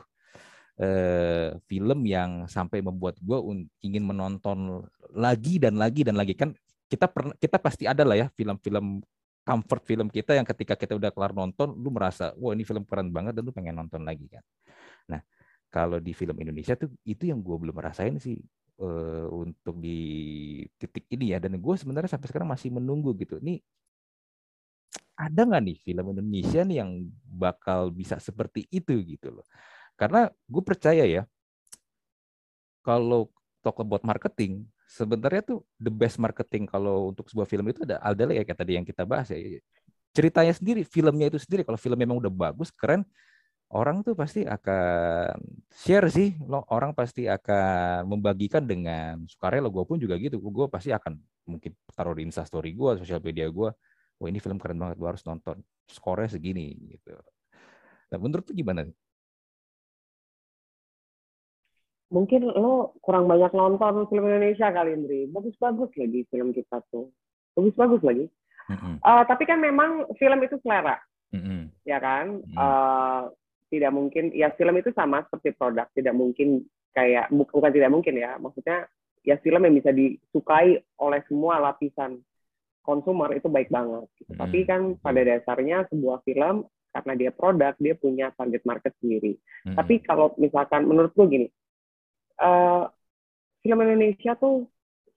eh, 0.78 1.58
film 1.66 2.00
yang 2.06 2.46
sampai 2.46 2.80
membuat 2.80 3.18
gue 3.18 3.38
ingin 3.82 4.04
menonton 4.06 4.86
lagi 5.12 5.58
dan 5.58 5.76
lagi 5.76 6.06
dan 6.06 6.16
lagi. 6.16 6.32
Kan 6.38 6.54
kita 6.88 7.10
pernah 7.10 7.34
kita 7.36 7.58
pasti 7.60 7.84
ada 7.84 8.00
lah 8.06 8.16
ya 8.16 8.26
film-film 8.32 9.02
comfort 9.44 9.82
film 9.84 10.08
kita 10.08 10.36
yang 10.36 10.44
ketika 10.44 10.76
kita 10.76 10.96
udah 10.96 11.08
kelar 11.12 11.32
nonton 11.32 11.72
lu 11.76 11.88
merasa 11.88 12.32
wah 12.36 12.52
ini 12.52 12.64
film 12.64 12.84
keren 12.84 13.08
banget 13.12 13.36
dan 13.36 13.42
lu 13.44 13.52
pengen 13.52 13.76
nonton 13.76 14.04
lagi 14.06 14.24
kan. 14.30 14.44
Nah 15.12 15.20
kalau 15.68 16.00
di 16.00 16.16
film 16.16 16.36
Indonesia 16.40 16.78
tuh 16.78 16.88
itu 17.04 17.28
yang 17.28 17.44
gue 17.44 17.56
belum 17.60 17.76
merasain 17.76 18.16
sih 18.16 18.40
uh, 18.80 19.28
untuk 19.28 19.76
di 19.82 20.00
titik 20.80 21.04
ini 21.12 21.36
ya. 21.36 21.38
Dan 21.42 21.60
gue 21.60 21.74
sebenarnya 21.76 22.16
sampai 22.16 22.28
sekarang 22.30 22.48
masih 22.48 22.72
menunggu 22.72 23.12
gitu. 23.20 23.36
Ini 23.42 23.60
ada 25.18 25.40
nggak 25.42 25.62
nih 25.66 25.76
film 25.82 26.14
Indonesia 26.14 26.62
nih 26.62 26.76
yang 26.78 26.90
bakal 27.26 27.90
bisa 27.90 28.22
seperti 28.22 28.70
itu 28.70 29.02
gitu 29.02 29.34
loh. 29.34 29.46
Karena 29.98 30.30
gue 30.30 30.62
percaya 30.62 31.02
ya 31.02 31.26
kalau 32.86 33.26
talk 33.58 33.82
about 33.82 34.06
marketing 34.06 34.62
sebenarnya 34.86 35.42
tuh 35.42 35.58
the 35.76 35.90
best 35.90 36.22
marketing 36.22 36.64
kalau 36.70 37.10
untuk 37.10 37.26
sebuah 37.28 37.50
film 37.50 37.66
itu 37.68 37.82
ada 37.84 37.98
adalah 38.00 38.32
ya 38.32 38.46
kayak 38.46 38.58
tadi 38.62 38.72
yang 38.78 38.86
kita 38.86 39.02
bahas 39.02 39.34
ya. 39.34 39.58
Ceritanya 40.14 40.54
sendiri 40.54 40.86
filmnya 40.86 41.26
itu 41.28 41.42
sendiri 41.42 41.66
kalau 41.66 41.76
film 41.76 41.98
memang 41.98 42.22
udah 42.22 42.30
bagus 42.30 42.70
keren 42.70 43.02
orang 43.68 44.00
tuh 44.00 44.16
pasti 44.16 44.48
akan 44.48 45.36
share 45.68 46.08
sih 46.08 46.38
lo 46.46 46.64
orang 46.72 46.96
pasti 46.96 47.28
akan 47.28 48.08
membagikan 48.08 48.64
dengan 48.64 49.26
sukarela 49.26 49.66
gue 49.66 49.82
pun 49.82 49.98
juga 49.98 50.14
gitu. 50.16 50.38
Gue 50.38 50.70
pasti 50.70 50.94
akan 50.94 51.18
mungkin 51.44 51.74
taruh 51.92 52.14
di 52.14 52.22
instastory 52.24 52.72
gue 52.72 53.02
sosial 53.02 53.20
media 53.20 53.50
gue 53.50 53.68
wah 54.18 54.28
ini 54.28 54.38
film 54.42 54.58
keren 54.58 54.78
banget 54.78 54.98
gue 54.98 55.08
harus 55.08 55.24
nonton. 55.24 55.62
Skornya 55.88 56.28
segini 56.28 56.74
gitu. 56.90 57.16
Nah 58.12 58.18
menurut 58.18 58.44
tuh 58.44 58.56
gimana 58.56 58.86
mungkin 62.08 62.48
lo 62.48 62.96
kurang 63.04 63.28
banyak 63.28 63.52
nonton 63.52 64.08
film 64.08 64.24
Indonesia 64.28 64.72
kali 64.72 64.96
Indri. 64.96 65.28
Bagus-bagus 65.28 65.92
lagi 65.96 66.24
film 66.32 66.56
kita 66.56 66.80
tuh. 66.88 67.12
Bagus-bagus 67.56 68.02
lagi. 68.04 68.26
Mm-hmm. 68.68 69.00
uh, 69.00 69.24
tapi 69.24 69.48
kan 69.48 69.60
memang 69.60 70.04
film 70.20 70.40
itu 70.44 70.60
selera. 70.60 71.00
Mm-hmm. 71.32 71.60
ya 71.84 71.98
kan? 72.00 72.40
Mm-hmm. 72.40 72.56
uh, 72.56 73.22
tidak 73.68 73.92
mungkin 73.92 74.32
ya 74.32 74.48
film 74.56 74.80
itu 74.80 74.92
sama 74.96 75.24
seperti 75.28 75.52
produk. 75.56 75.88
Tidak 75.92 76.14
mungkin 76.16 76.64
kayak 76.96 77.28
bukan 77.32 77.72
tidak 77.72 77.92
mungkin 77.92 78.16
ya. 78.16 78.40
Maksudnya 78.40 78.88
ya 79.24 79.36
film 79.44 79.60
yang 79.68 79.76
bisa 79.76 79.92
disukai 79.92 80.80
oleh 81.00 81.20
semua 81.28 81.60
lapisan 81.60 82.20
konsumer 82.88 83.28
itu 83.36 83.52
baik 83.52 83.68
banget 83.68 84.08
gitu. 84.16 84.32
hmm. 84.32 84.40
tapi 84.40 84.58
kan 84.64 84.96
pada 85.04 85.20
dasarnya 85.20 85.84
sebuah 85.92 86.24
film 86.24 86.64
karena 86.88 87.12
dia 87.20 87.30
produk 87.36 87.76
dia 87.76 87.92
punya 87.92 88.32
target 88.32 88.64
market 88.64 88.96
sendiri 89.04 89.36
hmm. 89.68 89.76
tapi 89.76 90.00
kalau 90.00 90.32
misalkan 90.40 90.88
menurut 90.88 91.12
gue 91.12 91.26
gini 91.28 91.48
uh, 92.40 92.88
film 93.60 93.78
Indonesia 93.84 94.32
tuh 94.40 94.64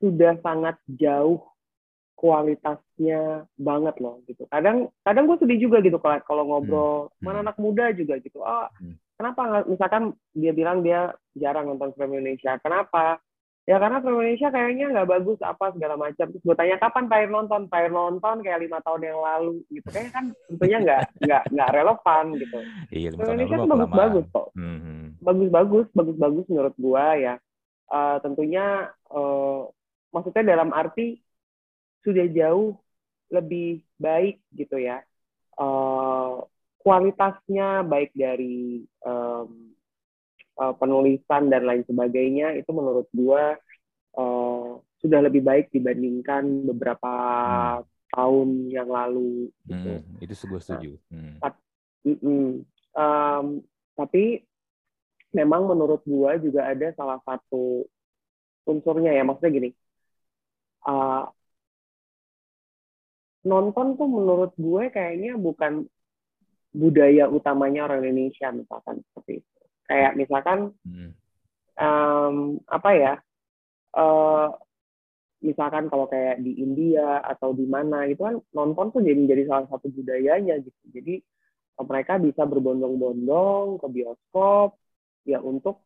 sudah 0.01 0.35
sangat 0.43 0.75
jauh 0.89 1.39
kualitasnya 2.21 3.49
banget 3.57 3.97
loh 3.97 4.21
gitu. 4.29 4.45
Kadang 4.45 4.93
kadang 5.01 5.25
gue 5.25 5.41
sedih 5.41 5.65
juga 5.65 5.81
gitu 5.81 5.97
kalau 5.97 6.21
kalau 6.21 6.43
ngobrol 6.45 6.93
hmm. 7.17 7.25
mana 7.25 7.41
hmm. 7.41 7.45
anak 7.49 7.57
muda 7.57 7.85
juga 7.97 8.21
gitu. 8.21 8.45
Oh, 8.45 8.69
hmm. 8.77 8.93
kenapa 9.17 9.65
misalkan 9.65 10.13
dia 10.37 10.53
bilang 10.53 10.85
dia 10.85 11.17
jarang 11.33 11.73
nonton 11.73 11.93
film 11.97 12.13
Indonesia. 12.13 12.61
Kenapa? 12.61 13.17
Ya 13.69 13.77
karena 13.77 14.01
film 14.01 14.17
Indonesia 14.19 14.49
kayaknya 14.49 14.85
nggak 14.89 15.09
bagus 15.09 15.39
apa 15.45 15.69
segala 15.71 15.95
macam. 15.95 16.25
Terus 16.33 16.43
gue 16.43 16.55
tanya 16.57 16.77
kapan 16.81 17.05
Pak 17.05 17.29
nonton? 17.29 17.61
Pak 17.69 17.93
nonton 17.93 18.35
kayak 18.41 18.61
lima 18.65 18.81
tahun 18.81 19.01
yang 19.05 19.19
lalu 19.21 19.61
gitu. 19.69 19.87
Kayaknya 19.93 20.11
kan 20.11 20.25
tentunya 20.49 20.77
nggak 20.81 21.01
nggak 21.21 21.43
nggak 21.53 21.69
relevan 21.77 22.25
gitu. 22.41 22.59
Iya, 22.89 23.09
film 23.13 23.29
Indonesia 23.37 23.57
kan 23.57 23.69
bagus-bagus 23.69 24.25
kok. 24.33 24.47
Hmm. 24.57 25.05
Bagus-bagus, 25.21 25.87
bagus-bagus 25.93 26.45
menurut 26.49 26.75
gue 26.75 27.05
ya. 27.21 27.35
Uh, 27.91 28.17
tentunya 28.23 28.87
uh, 29.11 29.67
maksudnya 30.15 30.55
dalam 30.55 30.71
arti 30.71 31.19
sudah 32.01 32.25
jauh 32.33 32.79
lebih 33.31 33.83
baik 33.99 34.43
gitu 34.55 34.79
ya 34.79 35.03
uh, 35.61 36.41
kualitasnya 36.81 37.85
baik 37.85 38.11
dari 38.17 38.85
um, 39.05 39.70
uh, 40.61 40.73
penulisan 40.77 41.49
dan 41.49 41.65
lain 41.65 41.81
sebagainya 41.89 42.53
itu 42.53 42.69
menurut 42.69 43.09
gua 43.09 43.57
uh, 44.13 44.77
sudah 45.01 45.19
lebih 45.25 45.41
baik 45.41 45.73
dibandingkan 45.73 46.69
beberapa 46.69 47.13
hmm. 47.81 47.85
tahun 48.13 48.49
yang 48.69 48.85
lalu 48.85 49.49
gitu. 49.65 49.91
Hmm, 49.97 50.21
itu 50.21 50.33
gue 50.37 50.61
setuju. 50.61 50.91
Hmm. 51.09 51.41
um, 52.93 53.45
tapi 53.97 54.45
memang 55.33 55.65
menurut 55.65 56.05
gua 56.05 56.37
juga 56.37 56.69
ada 56.69 56.93
salah 56.93 57.17
satu 57.25 57.89
unsurnya 58.69 59.17
ya 59.17 59.25
maksudnya 59.25 59.51
gini 59.57 59.69
uh, 60.85 61.25
nonton 63.41 63.97
tuh 63.97 64.05
menurut 64.05 64.53
gue 64.53 64.83
kayaknya 64.93 65.33
bukan 65.33 65.89
budaya 66.71 67.27
utamanya 67.27 67.89
orang 67.89 68.05
Indonesia 68.05 68.53
misalkan 68.53 69.01
seperti 69.01 69.41
itu 69.41 69.60
kayak 69.91 70.15
misalkan 70.15 70.71
hmm. 70.87 71.11
um, 71.75 72.55
apa 72.71 72.89
ya 72.95 73.13
uh, 73.99 74.55
misalkan 75.43 75.91
kalau 75.91 76.07
kayak 76.07 76.39
di 76.39 76.63
India 76.63 77.19
atau 77.19 77.51
di 77.51 77.67
mana 77.67 78.07
itu 78.07 78.23
kan 78.23 78.39
nonton 78.55 78.95
tuh 78.95 79.03
jadi 79.03 79.19
menjadi 79.19 79.43
salah 79.51 79.67
satu 79.67 79.91
budayanya 79.91 80.63
gitu 80.63 80.79
jadi 80.95 81.19
mereka 81.81 82.21
bisa 82.21 82.47
berbondong-bondong 82.47 83.81
ke 83.83 83.87
bioskop 83.89 84.79
ya 85.27 85.41
untuk 85.41 85.81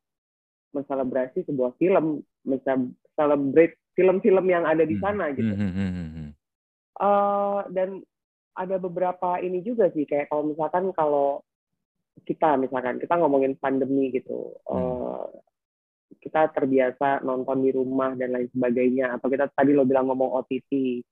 menselebrasi 0.76 1.48
sebuah 1.48 1.72
film, 1.80 2.20
menselebrate 2.44 3.80
film-film 3.96 4.46
yang 4.52 4.68
ada 4.68 4.84
di 4.84 5.00
hmm. 5.00 5.04
sana 5.08 5.32
gitu. 5.32 5.56
Hmm, 5.56 5.72
hmm, 5.72 5.92
hmm 6.12 6.30
uh, 7.00 7.68
dan 7.72 8.04
ada 8.56 8.80
beberapa 8.80 9.40
ini 9.44 9.60
juga 9.60 9.92
sih 9.92 10.08
kayak 10.08 10.32
kalau 10.32 10.48
misalkan 10.48 10.92
kalau 10.96 11.44
kita 12.24 12.56
misalkan 12.56 13.02
kita 13.04 13.20
ngomongin 13.20 13.60
pandemi 13.60 14.14
gitu 14.16 14.56
hmm. 14.64 14.72
uh, 14.72 15.28
kita 16.26 16.50
terbiasa 16.50 17.22
nonton 17.22 17.62
di 17.62 17.70
rumah 17.70 18.18
dan 18.18 18.34
lain 18.34 18.50
sebagainya 18.50 19.14
atau 19.14 19.30
kita 19.30 19.46
tadi 19.54 19.78
lo 19.78 19.86
bilang 19.86 20.10
ngomong 20.10 20.42
OTT 20.42 20.72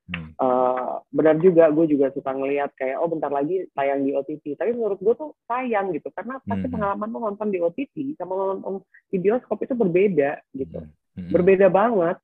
hmm. 0.09 0.39
uh, 0.41 1.03
benar 1.13 1.37
juga 1.37 1.69
gue 1.69 1.85
juga 1.85 2.09
suka 2.15 2.33
ngelihat 2.33 2.73
kayak 2.73 2.97
oh 2.97 3.09
bentar 3.11 3.29
lagi 3.29 3.67
tayang 3.77 4.01
di 4.01 4.17
OTT 4.17 4.57
tapi 4.57 4.73
menurut 4.73 4.97
gue 4.97 5.13
tuh 5.13 5.37
sayang 5.45 5.93
gitu 5.93 6.09
karena 6.15 6.41
pasti 6.41 6.65
hmm. 6.65 6.73
pengalaman 6.73 7.09
lo 7.13 7.19
nonton 7.29 7.49
di 7.53 7.59
OTT 7.61 8.17
sama 8.17 8.57
nonton 8.57 8.81
di 9.13 9.17
bioskop 9.21 9.61
itu 9.61 9.77
berbeda 9.77 10.41
gitu 10.57 10.81
hmm. 10.81 10.89
Hmm. 11.13 11.29
berbeda 11.29 11.67
banget 11.69 12.17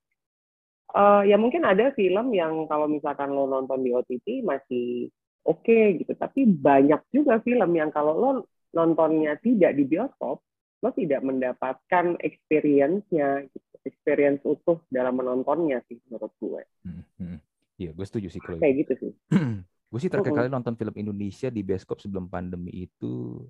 uh, 0.97 1.21
ya 1.27 1.37
mungkin 1.37 1.67
ada 1.69 1.93
film 1.93 2.33
yang 2.33 2.65
kalau 2.65 2.89
misalkan 2.89 3.29
lo 3.29 3.45
nonton 3.45 3.85
di 3.85 3.93
OTT 3.93 4.41
masih 4.41 5.13
oke 5.45 5.61
okay, 5.61 6.01
gitu 6.01 6.17
tapi 6.17 6.49
banyak 6.49 7.01
juga 7.13 7.37
film 7.45 7.69
yang 7.77 7.93
kalau 7.93 8.17
lo 8.17 8.31
nontonnya 8.73 9.37
tidak 9.41 9.73
di 9.75 9.83
bioskop 9.85 10.45
lo 10.79 10.89
tidak 10.95 11.21
mendapatkan 11.23 12.15
experience-nya 12.23 13.43
gitu. 13.51 13.67
experience 13.83 14.43
utuh 14.43 14.79
dalam 14.91 15.15
menontonnya 15.15 15.83
sih 15.87 15.99
menurut 16.07 16.31
gue. 16.39 16.61
Hmm, 16.83 17.03
hmm. 17.19 17.39
Iya, 17.79 17.95
gue 17.95 18.05
setuju 18.07 18.27
sih 18.27 18.43
kalau 18.43 18.59
kayak 18.59 18.75
gitu 18.87 18.93
sih. 18.99 19.11
gue 19.91 19.99
sih 19.99 20.11
terakhir 20.11 20.35
kali 20.35 20.47
nonton 20.51 20.75
film 20.75 20.95
Indonesia 20.99 21.47
di 21.47 21.61
bioskop 21.63 21.99
sebelum 21.99 22.27
pandemi 22.27 22.87
itu 22.87 23.43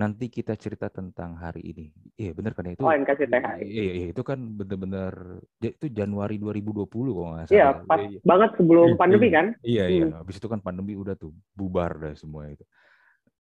nanti 0.00 0.32
kita 0.32 0.56
cerita 0.56 0.88
tentang 0.88 1.36
hari 1.36 1.60
ini. 1.60 1.86
Iya 2.16 2.32
benar 2.32 2.56
kan 2.56 2.68
ya? 2.68 2.72
itu. 2.72 2.84
Oh 2.84 2.92
NKCTH. 2.92 3.46
Iya, 3.60 3.84
iya 3.92 4.06
itu 4.16 4.22
kan 4.24 4.38
benar-benar 4.56 5.44
itu 5.60 5.86
Januari 5.92 6.40
2020 6.40 6.88
kok 6.88 6.96
nggak 6.96 7.46
salah. 7.48 7.52
Iya 7.52 7.68
pas 7.84 8.00
iya, 8.00 8.20
banget 8.24 8.50
sebelum 8.56 8.88
iya, 8.88 8.96
pandemi 9.02 9.28
kan. 9.28 9.46
Iya 9.60 9.84
iya. 9.92 10.06
Hmm. 10.08 10.16
Habis 10.24 10.36
itu 10.40 10.48
kan 10.48 10.60
pandemi 10.64 10.96
udah 10.96 11.16
tuh 11.20 11.36
bubar 11.52 12.00
dah 12.00 12.14
semua 12.16 12.48
itu. 12.48 12.64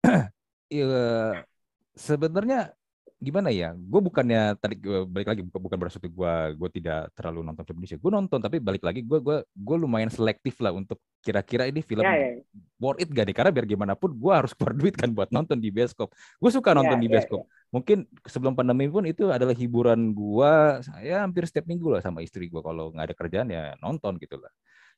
Iya 0.70 1.50
sebenarnya 1.98 2.78
gimana 3.20 3.52
ya? 3.52 3.76
Gue 3.76 4.00
bukannya 4.00 4.56
tadi 4.56 4.80
balik 4.86 5.28
lagi 5.28 5.42
bukan 5.44 5.76
berarti 5.76 6.00
gue 6.08 6.34
gue 6.56 6.70
tidak 6.80 7.12
terlalu 7.12 7.44
nonton 7.44 7.68
film 7.68 7.84
Indonesia. 7.84 8.00
Gue 8.00 8.12
nonton 8.16 8.40
tapi 8.40 8.58
balik 8.64 8.84
lagi 8.88 9.04
gue 9.04 9.20
gue 9.20 9.38
gue 9.44 9.76
lumayan 9.76 10.08
selektif 10.08 10.56
lah 10.64 10.72
untuk 10.72 11.04
kira-kira 11.20 11.68
ini 11.68 11.84
film 11.84 12.08
ya, 12.08 12.16
ya. 12.16 12.40
worth 12.80 13.04
it 13.04 13.12
gak 13.12 13.28
nih? 13.28 13.36
Karena 13.36 13.52
biar 13.52 13.68
gimana 13.68 13.94
pun 14.00 14.16
gue 14.16 14.34
harus 14.34 14.54
keluar 14.58 14.74
duit 14.74 14.96
kan 14.96 15.12
buat 15.12 15.28
nonton 15.36 15.60
di 15.60 15.68
bioskop. 15.68 16.16
Gue 16.40 16.52
suka 16.54 16.72
nonton 16.72 16.96
ya, 16.96 17.04
di 17.04 17.08
ya, 17.12 17.14
bioskop. 17.20 17.44
Ya, 17.44 17.46
ya. 17.46 17.68
Mungkin 17.70 17.98
sebelum 18.24 18.54
pandemi 18.56 18.88
pun 18.88 19.04
itu 19.04 19.28
adalah 19.28 19.54
hiburan 19.54 20.16
gue. 20.16 20.54
Saya 20.88 21.28
hampir 21.28 21.44
setiap 21.44 21.68
minggu 21.68 21.92
lah 21.92 22.00
sama 22.00 22.24
istri 22.24 22.48
gue 22.48 22.64
kalau 22.64 22.96
nggak 22.96 23.12
ada 23.12 23.16
kerjaan 23.20 23.48
ya 23.52 23.76
nonton 23.84 24.16
gitu 24.16 24.40
lah. 24.40 24.50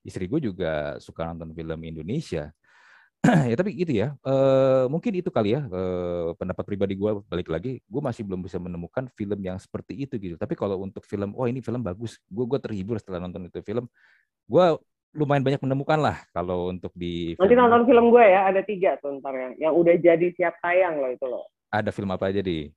Istri 0.06 0.30
gue 0.30 0.40
juga 0.54 1.02
suka 1.02 1.26
nonton 1.26 1.58
film 1.58 1.80
Indonesia 1.82 2.54
ya 3.50 3.56
tapi 3.56 3.78
gitu 3.78 3.94
ya 3.94 4.18
uh, 4.26 4.90
mungkin 4.90 5.14
itu 5.14 5.30
kali 5.30 5.54
ya 5.54 5.62
uh, 5.70 6.34
pendapat 6.36 6.66
pribadi 6.66 6.98
gue 6.98 7.22
balik 7.30 7.54
lagi 7.54 7.78
gue 7.86 8.02
masih 8.02 8.26
belum 8.26 8.42
bisa 8.42 8.58
menemukan 8.58 9.06
film 9.14 9.40
yang 9.46 9.62
seperti 9.62 9.94
itu 9.94 10.18
gitu 10.18 10.36
tapi 10.42 10.58
kalau 10.58 10.82
untuk 10.82 11.06
film 11.06 11.38
oh 11.38 11.46
ini 11.46 11.62
film 11.62 11.86
bagus 11.86 12.18
gue 12.26 12.46
gue 12.50 12.60
terhibur 12.60 12.98
setelah 12.98 13.22
nonton 13.22 13.46
itu 13.46 13.62
film 13.62 13.86
gue 14.50 14.66
lumayan 15.12 15.44
banyak 15.44 15.62
menemukan 15.62 16.00
lah 16.00 16.18
kalau 16.32 16.72
untuk 16.72 16.92
di 16.96 17.36
Nanti 17.36 17.56
nonton 17.56 17.84
film 17.84 18.12
gue 18.12 18.24
ya, 18.24 18.48
ada 18.48 18.62
tiga 18.64 18.96
tuh 19.04 19.20
ntar 19.20 19.36
yang, 19.36 19.54
yang 19.60 19.74
udah 19.76 19.96
jadi 20.00 20.28
siap 20.36 20.56
tayang 20.64 21.04
loh 21.04 21.12
itu 21.12 21.26
loh. 21.28 21.46
Ada 21.72 21.92
film 21.92 22.12
apa 22.16 22.32
aja 22.32 22.40
di? 22.40 22.72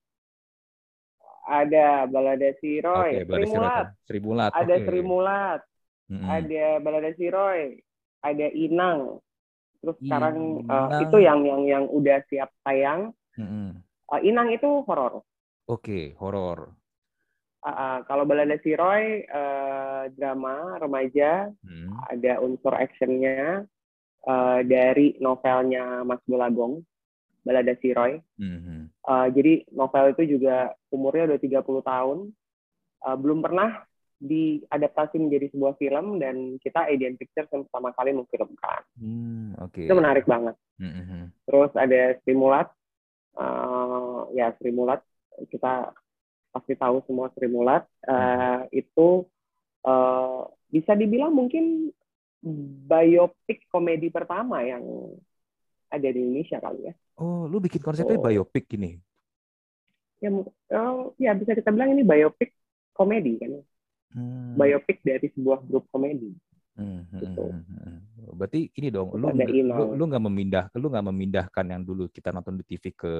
Ada 1.44 2.08
Balada 2.08 2.50
Si 2.58 2.80
Oke, 2.80 2.88
Roy, 2.88 3.10
Balada 3.22 3.44
Sri 3.44 3.46
Siroy. 3.46 3.54
Mulat, 3.54 3.86
Sri 4.06 4.18
Mulat. 4.18 4.52
ada 4.54 4.74
oke. 4.74 4.84
Sri 4.86 5.00
Mulat, 5.04 5.60
Mm-mm. 6.10 6.28
ada 6.30 6.64
Balada 6.82 7.10
Si 7.14 7.26
Roy, 7.30 7.60
ada 8.24 8.46
Inang. 8.50 8.98
Terus 9.84 9.96
sekarang 10.00 10.64
eh, 10.64 10.88
Inang. 10.88 11.02
itu 11.04 11.16
yang 11.20 11.40
yang 11.44 11.62
yang 11.68 11.84
udah 11.92 12.24
siap 12.32 12.48
tayang. 12.64 13.12
Mm-mm. 13.36 13.84
Eh, 14.16 14.20
Inang 14.24 14.48
itu 14.48 14.80
horor. 14.88 15.20
Oke, 15.68 16.16
horor. 16.16 16.72
Uh, 17.64 17.68
uh, 17.68 17.96
kalau 18.04 18.24
Balada 18.24 18.56
Si 18.60 18.72
Roy 18.76 19.24
eh, 19.24 20.02
drama 20.16 20.80
remaja, 20.80 21.48
Hmm. 21.64 21.96
ada 22.08 22.40
unsur 22.40 22.72
actionnya 22.76 23.64
eh, 24.24 24.60
dari 24.64 25.16
novelnya 25.20 26.04
Mas 26.04 26.20
Bulagong, 26.24 26.80
Balada 27.44 27.72
Si 27.80 27.92
Roy. 27.92 28.20
Mhm. 28.40 28.88
Uh, 29.04 29.28
jadi 29.32 29.68
novel 29.68 30.16
itu 30.16 30.36
juga 30.40 30.72
umurnya 30.88 31.28
udah 31.28 31.40
30 31.40 31.84
tahun, 31.84 32.32
Uh, 33.04 33.20
belum 33.20 33.44
pernah 33.44 33.84
diadaptasi 34.20 35.18
menjadi 35.18 35.50
sebuah 35.52 35.74
film 35.76 36.22
dan 36.22 36.56
kita 36.62 36.86
Alien 36.86 37.18
Pictures 37.18 37.50
yang 37.50 37.66
pertama 37.66 37.90
kali 37.92 38.14
memfilmkan. 38.14 38.80
Hmm, 38.96 39.58
oke. 39.58 39.84
Itu 39.84 39.94
menarik 39.94 40.24
banget. 40.24 40.54
Mhm. 40.78 41.32
Terus 41.44 41.72
ada 41.74 42.00
Stimulat, 42.22 42.68
uh, 43.36 44.30
ya 44.32 44.54
Stimulat 44.58 45.02
kita 45.50 45.90
pasti 46.54 46.74
tahu 46.78 47.02
semua 47.06 47.30
Stimulat 47.34 47.84
Uh, 48.04 48.68
itu 48.68 49.24
uh, 49.88 50.44
bisa 50.68 50.92
dibilang 50.92 51.32
mungkin 51.32 51.88
biopik 52.84 53.64
komedi 53.72 54.12
pertama 54.12 54.60
yang 54.60 54.84
ada 55.88 56.04
di 56.04 56.20
Indonesia 56.20 56.60
kali 56.60 56.90
ya. 56.90 56.94
Oh, 57.16 57.48
lu 57.48 57.64
bikin 57.64 57.80
konsepnya 57.80 58.20
Oh. 58.20 58.24
biopik 58.28 58.68
ini. 58.76 59.00
Ya, 60.20 60.28
oh, 60.76 61.16
ya 61.16 61.32
bisa 61.32 61.56
kita 61.56 61.72
bilang 61.72 61.96
ini 61.96 62.04
biopik 62.04 62.52
komedi 62.92 63.40
kan, 63.40 63.56
Hmm. 64.14 64.54
biopik 64.54 65.02
dari 65.02 65.26
sebuah 65.34 65.66
grup 65.66 65.90
komedi. 65.90 66.30
Hmm, 66.74 67.06
hmm, 67.06 67.18
Gitu. 67.22 67.44
hmm, 67.50 67.64
hmm. 67.70 67.98
Berarti 68.34 68.60
ini 68.78 68.88
dong, 68.90 69.14
lu 69.14 69.30
Ada 69.30 69.46
lu 69.46 69.84
lu 69.94 70.04
nggak 70.10 70.24
memindah, 70.26 70.64
lu 70.74 70.86
nggak 70.90 71.06
memindahkan 71.06 71.66
yang 71.70 71.82
dulu 71.86 72.10
kita 72.10 72.34
nonton 72.34 72.58
di 72.58 72.64
TV 72.66 72.90
ke 72.94 73.12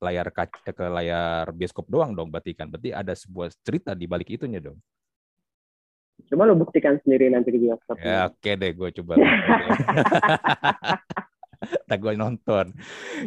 layar 0.00 0.28
kac- 0.28 0.60
eh, 0.64 0.74
ke 0.76 0.84
layar 0.84 1.48
bioskop 1.56 1.88
doang 1.88 2.12
dong, 2.12 2.28
berarti 2.28 2.52
kan? 2.52 2.68
Berarti 2.68 2.92
ada 2.92 3.16
sebuah 3.16 3.48
cerita 3.64 3.96
di 3.96 4.04
balik 4.04 4.28
itunya 4.28 4.60
dong. 4.60 4.76
Coba 6.32 6.48
lo 6.48 6.56
buktikan 6.56 7.00
sendiri 7.00 7.28
nanti 7.32 7.48
di 7.52 7.60
bioskop. 7.64 7.96
Ya 8.00 8.28
oke 8.28 8.50
deh, 8.56 8.72
gue 8.72 8.88
coba. 9.00 9.14
Tak 11.88 11.98
gue 11.98 12.12
nonton. 12.18 12.66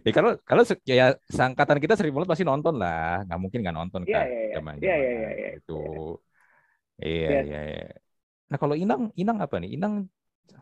Ya 0.05 0.11
kalau 0.13 0.37
kalau 0.45 0.63
ya 0.85 1.17
seangkatan 1.29 1.79
kita 1.81 1.97
sering 1.97 2.13
banget 2.13 2.29
pasti 2.29 2.45
nonton 2.45 2.77
lah. 2.77 3.25
Nggak 3.25 3.39
mungkin 3.41 3.59
nggak 3.65 3.77
nonton 3.77 4.01
kan. 4.05 4.25
iya, 4.25 4.29
iya. 4.29 4.53
zaman 4.59 4.75
Iya, 4.79 4.95
iya, 4.95 5.11
iya, 5.11 5.29
iya. 5.33 5.49
Itu. 5.57 5.81
Iya, 6.99 7.29
Iya. 7.31 7.39
iya, 7.45 7.59
iya. 7.69 7.83
Nah 8.51 8.57
kalau 8.61 8.75
Inang, 8.83 9.01
Inang 9.21 9.37
apa 9.45 9.55
nih? 9.63 9.71
Inang 9.77 9.93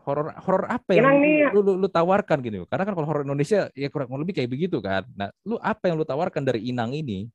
horor 0.06 0.26
horor 0.44 0.64
apa 0.76 0.92
yang 0.98 1.04
Inang 1.04 1.16
lu, 1.16 1.18
nih- 1.24 1.52
lu, 1.54 1.60
lu, 1.66 1.72
lu 1.82 1.88
tawarkan 1.96 2.38
gitu? 2.46 2.58
Karena 2.70 2.84
kan 2.86 2.94
kalau 2.96 3.08
horor 3.10 3.24
Indonesia 3.28 3.58
ya 3.74 3.88
kurang 3.94 4.10
lebih 4.22 4.34
kayak 4.38 4.52
begitu 4.54 4.78
kan. 4.88 5.04
Nah, 5.18 5.28
lu 5.48 5.56
apa 5.62 5.84
yang 5.90 5.96
lu 6.00 6.06
tawarkan 6.08 6.44
dari 6.48 6.60
Inang 6.70 6.92
ini? 6.96 7.28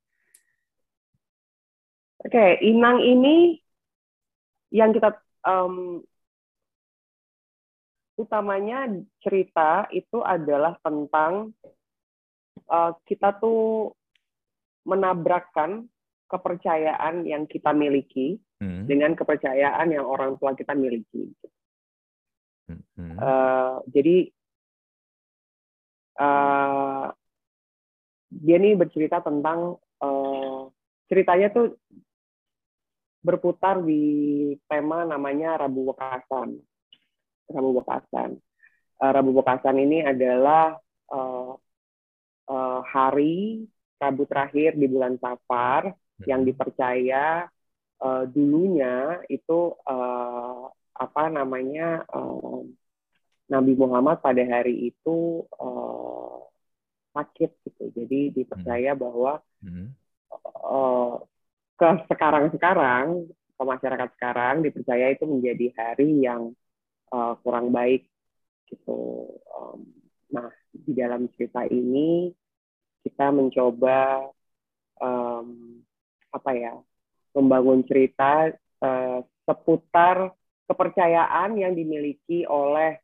Oke, 2.26 2.45
Inang 2.70 2.97
ini 3.04 3.60
yang 4.74 4.91
kita 4.95 5.14
em, 5.45 6.01
utamanya 8.18 8.80
cerita 9.24 9.86
itu 9.99 10.18
adalah 10.22 10.74
tentang 10.86 11.54
eh, 12.70 12.91
kita 13.08 13.30
tuh 13.41 13.93
menabrakkan 14.84 15.88
kepercayaan 16.32 17.24
yang 17.28 17.43
kita 17.47 17.72
miliki 17.72 18.39
Hmm, 18.64 18.88
dengan 18.88 19.11
kepercayaan 19.11 19.91
yang 19.91 20.07
orang 20.07 20.39
tua 20.39 20.55
kita 20.55 20.72
miliki. 20.72 21.28
hmm, 22.72 22.80
hmm. 22.95 23.18
Eh, 23.20 23.76
jadi 23.91 24.18
eh, 26.16 27.05
dia 28.32 28.57
nih 28.64 28.80
bercerita 28.80 29.20
tentang 29.20 29.76
eh, 29.99 30.61
ceritanya 31.11 31.51
tuh 31.51 31.76
berputar 33.20 33.84
di 33.84 34.55
tema 34.72 35.03
namanya 35.03 35.59
Rabu 35.59 35.91
Wekasan. 35.91 36.55
Rabu 37.51 37.84
Wekasan. 37.84 38.39
Eh, 39.03 39.11
Rabu 39.11 39.36
Wekasan 39.36 39.76
ini 39.76 40.07
adalah 40.07 40.80
eh, 41.11 41.53
eh, 42.47 42.80
hari 42.88 43.68
Rabu 43.99 44.24
terakhir 44.24 44.80
di 44.80 44.88
bulan 44.88 45.20
Safar 45.20 45.91
yang 46.24 46.47
dipercaya 46.47 47.51
eh, 48.02 48.24
dulunya 48.34 49.22
itu 49.30 49.54
eh, 49.89 50.62
apa 51.04 51.24
namanya 51.34 52.06
eh, 52.08 52.60
Nabi 53.54 53.74
Muhammad 53.78 54.18
pada 54.26 54.44
hari 54.54 54.89
itu 54.91 55.46
eh, 55.62 56.38
sakit 57.16 57.52
gitu. 57.66 57.84
Jadi 57.98 58.20
dipercaya 58.38 58.91
bahwa 58.98 59.41
Hmm, 59.64 59.96
eh, 60.34 61.14
ke 61.80 61.88
sekarang-sekarang 62.12 63.08
ke 63.58 63.64
masyarakat 63.64 64.10
sekarang 64.18 64.56
dipercaya 64.66 65.06
itu 65.16 65.26
menjadi 65.30 65.68
hari 65.80 66.10
yang 66.28 66.52
eh, 67.14 67.34
kurang 67.44 67.72
baik 67.76 68.08
gitu. 68.70 69.30
Em, 69.58 69.80
nah 70.34 70.50
di 70.74 70.91
dalam 70.98 71.30
cerita 71.36 71.64
ini 71.70 72.34
kita 73.04 73.30
mencoba 73.36 74.28
em, 75.02 75.48
apa 76.34 76.52
ya 76.58 76.74
membangun 77.36 77.82
cerita 77.90 78.50
eh, 78.84 79.20
seputar 79.48 80.32
kepercayaan 80.70 81.60
yang 81.60 81.74
dimiliki 81.76 82.46
oleh 82.48 82.98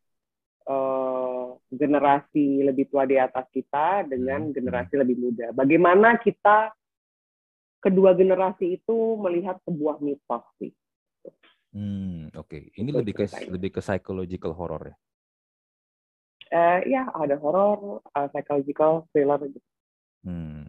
eh, 0.70 1.46
generasi 1.70 2.46
lebih 2.68 2.86
tua 2.90 3.04
di 3.08 3.16
atas 3.20 3.46
kita 3.52 4.06
dengan 4.08 4.50
Hmm. 4.50 4.54
generasi 4.54 4.94
lebih 5.02 5.16
muda. 5.20 5.46
Bagaimana 5.54 6.18
kita 6.22 6.72
kedua 7.84 8.10
generasi 8.20 8.66
itu 8.80 8.96
melihat 9.24 9.56
sebuah 9.66 9.96
mitos 10.04 10.44
sih. 10.60 10.72
hmm, 11.74 12.30
Oke, 12.40 12.58
ini 12.80 12.90
Itu 12.90 12.98
lebih 12.98 13.14
ke 13.18 13.24
ceritanya. 13.26 13.52
lebih 13.54 13.70
ke 13.74 13.80
psychological 13.86 14.52
horror 14.58 14.82
ya. 14.94 14.96
Eh, 16.50 16.78
ya 16.92 17.02
ada 17.22 17.36
horor, 17.42 17.78
eh, 18.18 18.26
psychological, 18.32 18.92
thriller 19.12 19.38
gitu. 19.46 19.60
Hmm. 20.24 20.59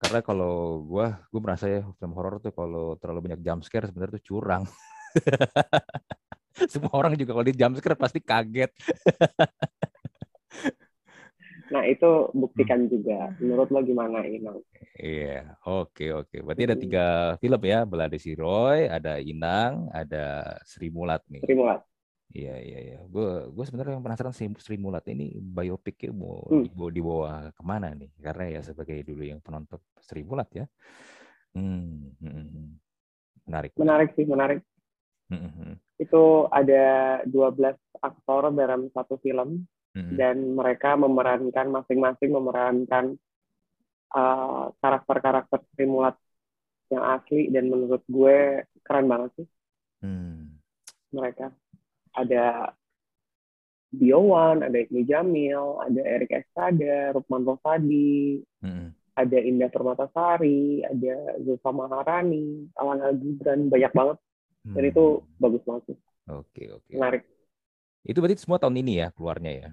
Karena 0.00 0.20
kalau 0.24 0.80
gua, 0.88 1.06
gua 1.30 1.40
merasa 1.44 1.64
ya 1.68 1.80
film 1.98 2.12
horor 2.16 2.40
tuh 2.44 2.52
kalau 2.56 2.96
terlalu 3.00 3.20
banyak 3.30 3.40
jump 3.46 3.60
scare 3.66 3.86
sebenarnya 3.88 4.16
tuh 4.18 4.24
curang. 4.32 4.64
Semua 6.72 6.92
orang 6.94 7.14
juga 7.18 7.32
kalau 7.36 7.46
di 7.46 7.54
jump 7.56 7.74
scare 7.78 7.96
pasti 7.98 8.20
kaget. 8.22 8.70
Nah 11.72 11.82
itu 11.92 12.10
buktikan 12.40 12.80
Hmm. 12.80 12.90
juga. 12.92 13.16
Menurut 13.40 13.68
lo 13.74 13.80
gimana 13.88 14.18
Inang? 14.36 14.58
Iya, 15.06 15.56
oke 15.66 16.04
oke. 16.18 16.36
Berarti 16.44 16.62
ada 16.66 16.76
Hmm. 16.76 16.82
tiga 16.82 17.00
film 17.42 17.60
ya, 17.72 17.78
Belade 17.90 18.16
Si 18.24 18.30
Roy, 18.42 18.78
ada 18.96 19.10
Inang, 19.30 19.72
ada 19.98 20.18
Sri 20.70 20.86
Mulat 20.96 21.22
nih. 21.34 21.44
Sri 21.44 21.54
Mulat. 21.54 21.89
Iya 22.30 22.54
iya 22.62 22.78
iya. 22.78 22.98
Gue 23.10 23.50
gue 23.50 23.64
sebenarnya 23.66 23.98
yang 23.98 24.06
penasaran 24.06 24.30
Sri, 24.30 24.46
Sri 24.62 24.78
Mulat 24.78 25.02
ini 25.10 25.34
biopiknya 25.34 26.14
mau 26.14 26.46
Hmm. 26.46 26.62
dibawa, 26.70 26.90
dibawa 26.94 27.30
ke 27.50 27.62
mana 27.66 27.90
nih? 27.90 28.10
Karena 28.22 28.44
ya 28.54 28.60
sebagai 28.62 29.02
dulu 29.02 29.22
yang 29.26 29.42
penonton 29.42 29.82
Sri 29.98 30.22
Mulat 30.22 30.46
ya. 30.54 30.66
Hmm, 31.58 32.14
hmm, 32.22 32.30
hmm. 32.30 32.68
menarik. 33.50 33.74
Menarik 33.74 34.10
sih, 34.14 34.22
menarik. 34.22 34.62
Hmm, 35.26 35.42
hmm, 35.42 35.52
hmm. 35.58 35.74
Itu 35.98 36.46
ada 36.54 37.18
12 37.26 37.74
aktor 37.98 38.54
dalam 38.54 38.86
satu 38.94 39.18
film 39.18 39.66
Hmm, 39.90 40.14
dan 40.14 40.54
mereka 40.54 40.94
memerankan 40.94 41.66
masing-masing 41.66 42.30
memerankan 42.30 43.18
uh, 44.14 44.70
karakter-karakter 44.78 45.66
Sri 45.74 45.82
Mulat 45.82 46.14
yang 46.94 47.02
asli 47.02 47.50
dan 47.50 47.66
menurut 47.66 48.02
gue 48.06 48.62
keren 48.86 49.10
banget 49.10 49.30
sih 49.42 49.46
hmm. 50.06 50.62
mereka. 51.10 51.50
Ada 52.16 52.74
Biowan, 53.90 54.62
ada 54.62 54.78
Ibnu 54.78 55.02
Jamil, 55.02 55.82
ada 55.82 56.00
Erik 56.06 56.30
Estada, 56.30 57.10
Rukman 57.10 57.42
Rosadi, 57.42 58.38
Hmm, 58.62 58.92
ada 59.16 59.38
Indah 59.40 59.72
Permatasari, 59.72 60.84
ada 60.86 61.40
Zulfa 61.42 61.72
Maharani, 61.74 62.70
Alan 62.78 63.02
Al 63.02 63.16
Gibran, 63.18 63.66
banyak 63.72 63.90
banget. 63.90 64.18
Dan 64.60 64.84
hmm. 64.84 64.90
itu 64.92 65.04
bagus 65.40 65.62
banget 65.64 65.82
sih, 65.90 65.98
Oke 66.28 66.62
oke. 66.70 66.92
menarik. 66.92 67.24
Itu 68.04 68.20
berarti 68.20 68.36
semua 68.38 68.60
tahun 68.60 68.76
ini 68.84 68.92
ya 69.00 69.08
keluarnya 69.10 69.52
ya. 69.52 69.68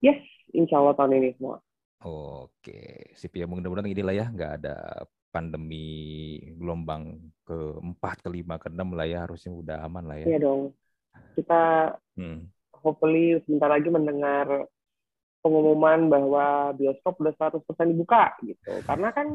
Yes, 0.00 0.20
insya 0.56 0.80
Allah 0.80 0.96
tahun 0.96 1.20
ini 1.20 1.36
semua. 1.36 1.60
Oke, 2.08 3.12
sip 3.18 3.34
ya 3.34 3.44
mudah-mudahan 3.50 3.90
inilah 3.90 4.14
ya 4.14 4.26
nggak 4.30 4.52
ada 4.62 5.02
pandemi 5.38 6.34
gelombang 6.58 7.30
keempat, 7.46 8.26
kelima, 8.26 8.58
keenam 8.58 8.90
lah 8.98 9.06
ya 9.06 9.22
harusnya 9.22 9.54
udah 9.54 9.76
aman 9.86 10.04
lah 10.10 10.18
ya. 10.18 10.26
Iya 10.34 10.38
dong. 10.42 10.74
Kita 11.38 11.94
hmm. 12.18 12.50
hopefully 12.82 13.38
sebentar 13.46 13.70
lagi 13.70 13.86
mendengar 13.86 14.66
pengumuman 15.38 16.10
bahwa 16.10 16.74
bioskop 16.74 17.22
udah 17.22 17.34
100% 17.38 17.62
dibuka 17.94 18.34
gitu. 18.42 18.82
Karena 18.82 19.14
kan 19.14 19.30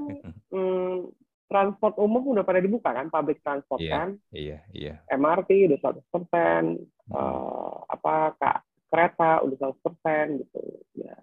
hmm, 0.52 1.08
transport 1.52 1.96
umum 1.96 2.36
udah 2.36 2.44
pada 2.44 2.60
dibuka 2.60 2.92
kan, 2.92 3.08
public 3.08 3.40
transport 3.40 3.80
iya, 3.80 3.94
kan. 3.96 4.10
Iya, 4.36 4.60
iya. 4.76 4.94
MRT 5.08 5.72
udah 5.72 5.80
100%, 5.80 6.04
hmm. 6.04 7.12
uh, 7.16 7.88
apa 7.88 8.36
kak 8.36 8.58
kereta 8.92 9.40
udah 9.48 9.58
100% 9.72 10.44
gitu. 10.44 10.62
Ya. 11.00 11.16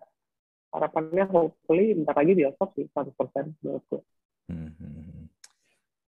Harapannya 0.73 1.29
hopefully 1.29 1.93
bentar 1.93 2.17
lagi 2.17 2.33
bioskop 2.33 2.73
sih 2.73 2.89
100% 2.89 3.13
menurut 3.61 3.85
gue. 3.93 4.03
Hmm. 4.51 5.31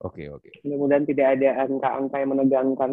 Oke, 0.06 0.30
oke. 0.30 0.62
Mudah-mudahan 0.62 1.06
tidak 1.10 1.28
ada 1.38 1.66
angka-angka 1.66 2.16
yang 2.22 2.32
menegangkan 2.38 2.92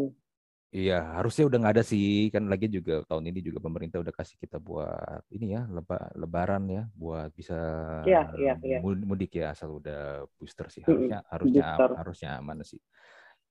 Iya, 0.75 1.23
harusnya 1.23 1.47
udah 1.47 1.59
nggak 1.63 1.75
ada 1.79 1.85
sih. 1.87 2.35
Kan 2.35 2.51
lagi 2.51 2.67
juga 2.67 3.07
tahun 3.07 3.31
ini 3.31 3.47
juga 3.47 3.63
pemerintah 3.63 4.03
udah 4.03 4.11
kasih 4.11 4.35
kita 4.43 4.59
buat 4.59 5.23
ini 5.31 5.55
ya, 5.55 5.71
leba, 5.71 6.11
lebaran 6.19 6.67
ya, 6.67 6.83
buat 6.99 7.31
bisa 7.31 7.55
iya, 8.03 8.27
iya, 8.35 8.59
iya. 8.59 8.83
mudik 8.83 9.39
ya 9.39 9.55
asal 9.55 9.79
udah 9.79 10.27
booster 10.35 10.67
sih. 10.75 10.83
Harusnya 10.83 11.23
hmm, 11.23 11.31
harusnya 11.31 11.65
booster. 11.79 11.91
harusnya 11.95 12.29
aman 12.43 12.59
sih. 12.67 12.83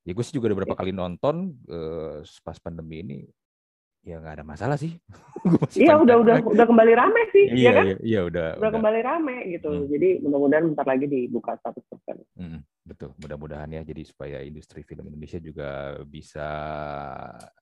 Ya 0.03 0.11
gue 0.11 0.23
sih 0.27 0.35
juga 0.35 0.51
udah 0.51 0.57
beberapa 0.59 0.75
ya. 0.75 0.79
kali 0.83 0.91
nonton 0.91 1.55
uh, 1.71 2.19
pas 2.43 2.59
pandemi 2.59 2.99
ini 2.99 3.19
ya 4.03 4.19
nggak 4.19 4.35
ada 4.39 4.45
masalah 4.45 4.75
sih. 4.75 4.99
iya 5.79 5.95
udah 5.95 6.15
udah 6.19 6.35
udah 6.43 6.65
kembali 6.67 6.93
rame 6.93 7.21
sih, 7.31 7.45
iya, 7.55 7.63
ya 7.63 7.71
kan? 7.71 7.85
Iya, 7.87 7.97
iya 8.03 8.19
udah, 8.27 8.47
udah. 8.55 8.59
Udah 8.59 8.71
kembali 8.75 8.99
rame 8.99 9.35
gitu. 9.55 9.69
Hmm. 9.71 9.87
Jadi 9.87 10.09
mudah-mudahan 10.19 10.63
bentar 10.71 10.85
lagi 10.85 11.05
dibuka 11.07 11.55
100%. 11.55 12.19
Hmm, 12.35 12.59
betul, 12.83 13.15
mudah-mudahan 13.15 13.71
ya. 13.71 13.81
Jadi 13.87 14.03
supaya 14.03 14.43
industri 14.43 14.83
film 14.83 15.07
Indonesia 15.07 15.39
juga 15.39 15.97
bisa 16.03 16.47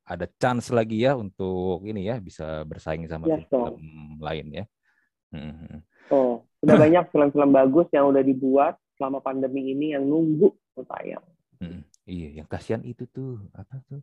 ada 0.02 0.26
chance 0.42 0.74
lagi 0.74 1.06
ya 1.06 1.14
untuk 1.14 1.86
ini 1.86 2.10
ya 2.10 2.18
bisa 2.18 2.66
bersaing 2.66 3.06
sama 3.06 3.30
yes, 3.30 3.46
film, 3.46 3.78
film 3.78 4.18
lain 4.18 4.46
ya. 4.50 4.66
Hmm. 5.32 5.86
Oh, 6.10 6.42
sudah 6.58 6.76
banyak 6.90 7.06
film-film 7.14 7.50
bagus 7.54 7.88
yang 7.94 8.10
udah 8.10 8.26
dibuat 8.26 8.82
selama 8.98 9.22
pandemi 9.22 9.78
ini 9.78 9.94
yang 9.94 10.10
nunggu 10.10 10.50
tayang. 10.82 11.22
Hmm, 11.62 11.86
iya, 12.10 12.42
yang 12.42 12.50
kasihan 12.50 12.82
itu 12.82 13.06
tuh 13.14 13.38
apa 13.54 13.78
tuh? 13.86 14.02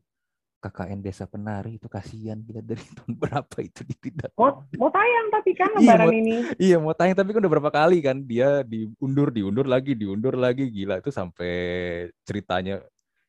KKN 0.58 0.98
Desa 0.98 1.24
Penari 1.30 1.78
itu 1.78 1.86
kasihan 1.86 2.34
bila 2.38 2.58
dari 2.58 2.82
tahun 2.98 3.14
berapa 3.14 3.56
itu 3.62 3.86
tidak 4.02 4.34
mau, 4.34 4.66
mau 4.74 4.90
tayang 4.90 5.26
tapi 5.30 5.50
kan 5.54 5.70
iya, 5.78 5.94
lebaran 5.94 6.08
iya, 6.10 6.18
ini. 6.18 6.36
iya 6.58 6.76
mau 6.82 6.94
tayang 6.94 7.14
tapi 7.14 7.30
kan 7.30 7.40
udah 7.46 7.52
berapa 7.54 7.70
kali 7.70 7.98
kan 8.02 8.18
dia 8.26 8.66
diundur 8.66 9.30
diundur 9.30 9.66
lagi 9.70 9.94
diundur 9.94 10.34
lagi 10.34 10.66
gila 10.66 10.98
itu 10.98 11.14
sampai 11.14 11.52
ceritanya 12.26 12.82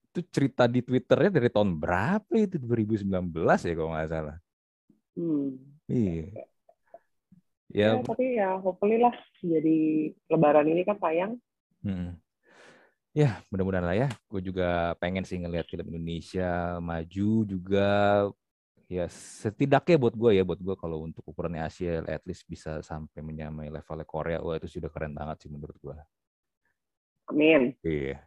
itu 0.10 0.26
cerita 0.34 0.66
di 0.66 0.82
Twitternya 0.82 1.30
dari 1.30 1.50
tahun 1.54 1.78
berapa 1.78 2.34
itu 2.34 2.58
2019 2.58 3.30
ya 3.38 3.74
kalau 3.78 3.90
nggak 3.94 4.10
salah. 4.10 4.38
Hmm. 5.14 5.54
iya. 5.86 6.26
Ya, 7.70 7.94
ya 7.94 8.02
tapi 8.02 8.42
ya 8.42 8.58
hopefully 8.58 8.98
lah 8.98 9.14
jadi 9.46 10.10
lebaran 10.34 10.66
ini 10.66 10.82
kan 10.82 10.98
tayang. 10.98 11.38
Hmm 11.86 12.18
Ya, 13.18 13.42
mudah-mudahan 13.50 13.86
lah 13.86 13.98
ya. 13.98 14.08
Gue 14.30 14.42
juga 14.46 14.94
pengen 15.02 15.26
sih 15.26 15.42
ngelihat 15.42 15.66
film 15.66 15.90
Indonesia 15.90 16.78
maju 16.78 17.30
juga. 17.46 17.90
Ya, 18.90 19.06
setidaknya 19.10 20.02
buat 20.02 20.18
gue 20.18 20.32
ya, 20.38 20.44
buat 20.46 20.58
gue 20.62 20.76
kalau 20.78 21.06
untuk 21.06 21.22
ukurannya 21.26 21.62
Asia, 21.62 22.02
at 22.10 22.26
least 22.26 22.46
bisa 22.50 22.82
sampai 22.82 23.22
menyamai 23.22 23.70
levelnya 23.70 24.06
Korea. 24.06 24.42
Wah, 24.42 24.58
itu 24.58 24.66
sudah 24.66 24.90
keren 24.90 25.14
banget 25.14 25.46
sih 25.46 25.50
menurut 25.50 25.78
gue. 25.78 25.98
Amin. 27.30 27.78
Iya. 27.86 28.26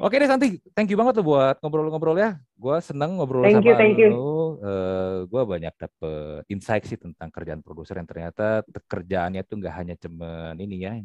Oke 0.00 0.16
deh 0.16 0.28
Santi, 0.28 0.60
thank 0.72 0.88
you 0.88 0.96
banget 0.96 1.20
tuh 1.20 1.26
buat 1.26 1.60
ngobrol-ngobrol 1.60 2.16
ya. 2.16 2.40
Gue 2.56 2.76
seneng 2.80 3.20
ngobrol 3.20 3.44
thank 3.44 3.60
sama 3.60 3.68
you, 3.68 3.74
thank 3.76 3.96
you. 4.00 4.08
lu. 4.08 4.16
Uh, 4.16 4.36
eh, 4.64 5.16
gue 5.28 5.42
banyak 5.44 5.74
dapet 5.76 6.42
insight 6.48 6.84
sih 6.88 6.96
tentang 6.96 7.28
kerjaan 7.28 7.60
produser 7.60 8.00
yang 8.00 8.08
ternyata 8.08 8.64
kerjaannya 8.88 9.44
tuh 9.44 9.56
nggak 9.60 9.74
hanya 9.76 9.94
cuman 10.00 10.56
ini 10.56 10.76
ya, 10.84 10.96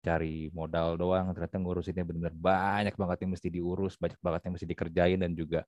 cari 0.00 0.48
modal 0.56 0.96
doang 0.96 1.30
ternyata 1.36 1.56
ngurusinnya 1.60 2.04
benar-benar 2.08 2.36
banyak 2.36 2.94
banget 2.96 3.18
yang 3.24 3.30
mesti 3.36 3.48
diurus 3.52 3.94
banyak 4.00 4.20
banget 4.20 4.40
yang 4.48 4.52
mesti 4.56 4.68
dikerjain 4.68 5.18
dan 5.20 5.32
juga 5.36 5.60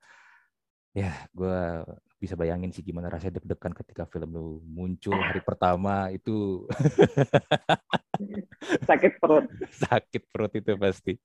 ya 0.92 1.08
gue 1.32 1.88
bisa 2.22 2.38
bayangin 2.38 2.70
sih 2.70 2.86
gimana 2.86 3.10
rasanya 3.10 3.42
deg-degan 3.42 3.74
ketika 3.74 4.06
film 4.06 4.30
lu 4.30 4.46
muncul 4.62 5.18
hari 5.18 5.42
pertama 5.48 6.06
itu. 6.14 6.62
Sakit 8.86 9.18
perut. 9.18 9.50
Sakit 9.74 10.22
perut 10.30 10.54
itu 10.54 10.70
pasti. 10.78 11.18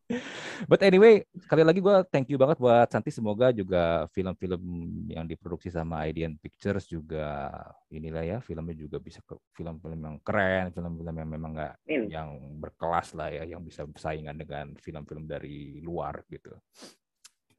But 0.66 0.82
anyway 0.82 1.22
sekali 1.38 1.62
lagi 1.62 1.86
gue 1.86 1.96
thank 2.10 2.34
you 2.34 2.42
banget 2.42 2.58
buat 2.58 2.90
Santi. 2.90 3.14
Semoga 3.14 3.54
juga 3.54 4.10
film-film 4.10 4.58
yang 5.14 5.30
diproduksi 5.30 5.70
sama 5.70 6.10
Idean 6.10 6.34
Pictures 6.42 6.90
juga 6.90 7.54
inilah 7.94 8.26
ya 8.26 8.38
filmnya 8.42 8.74
juga 8.74 8.98
bisa 8.98 9.22
ke 9.22 9.38
film-film 9.54 10.02
yang 10.02 10.18
keren 10.26 10.74
film-film 10.74 11.14
yang 11.14 11.30
memang 11.30 11.52
nggak 11.54 11.74
yang 12.10 12.58
berkelas 12.58 13.14
lah 13.14 13.30
ya 13.30 13.46
yang 13.46 13.62
bisa 13.62 13.86
bersaingan 13.86 14.34
dengan 14.34 14.74
film-film 14.82 15.30
dari 15.30 15.78
luar 15.86 16.26
gitu 16.26 16.58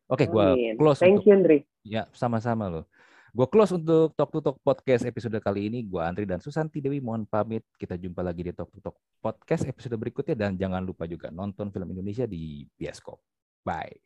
Oke, 0.08 0.24
okay, 0.24 0.26
gue 0.32 0.46
close. 0.80 1.04
Thank 1.04 1.20
untuk, 1.20 1.28
you, 1.28 1.36
Andri. 1.36 1.58
Ya, 1.84 2.08
sama-sama 2.16 2.64
loh. 2.72 2.84
Gue 3.28 3.44
close 3.44 3.76
untuk 3.76 4.16
Talk 4.16 4.32
to 4.32 4.40
Talk 4.40 4.56
Podcast 4.64 5.04
episode 5.04 5.36
kali 5.36 5.68
ini. 5.68 5.84
Gue 5.84 6.00
Andri 6.00 6.24
dan 6.24 6.40
Susanti 6.40 6.80
Dewi 6.80 6.96
mohon 6.96 7.28
pamit. 7.28 7.60
Kita 7.76 7.92
jumpa 8.00 8.24
lagi 8.24 8.40
di 8.40 8.56
Talk 8.56 8.72
to 8.72 8.80
Talk 8.80 8.96
Podcast 9.20 9.68
episode 9.68 10.00
berikutnya. 10.00 10.32
Dan 10.32 10.56
jangan 10.56 10.80
lupa 10.80 11.04
juga 11.04 11.28
nonton 11.28 11.68
film 11.68 11.92
Indonesia 11.92 12.24
di 12.24 12.64
bioskop. 12.72 13.20
Bye. 13.60 14.00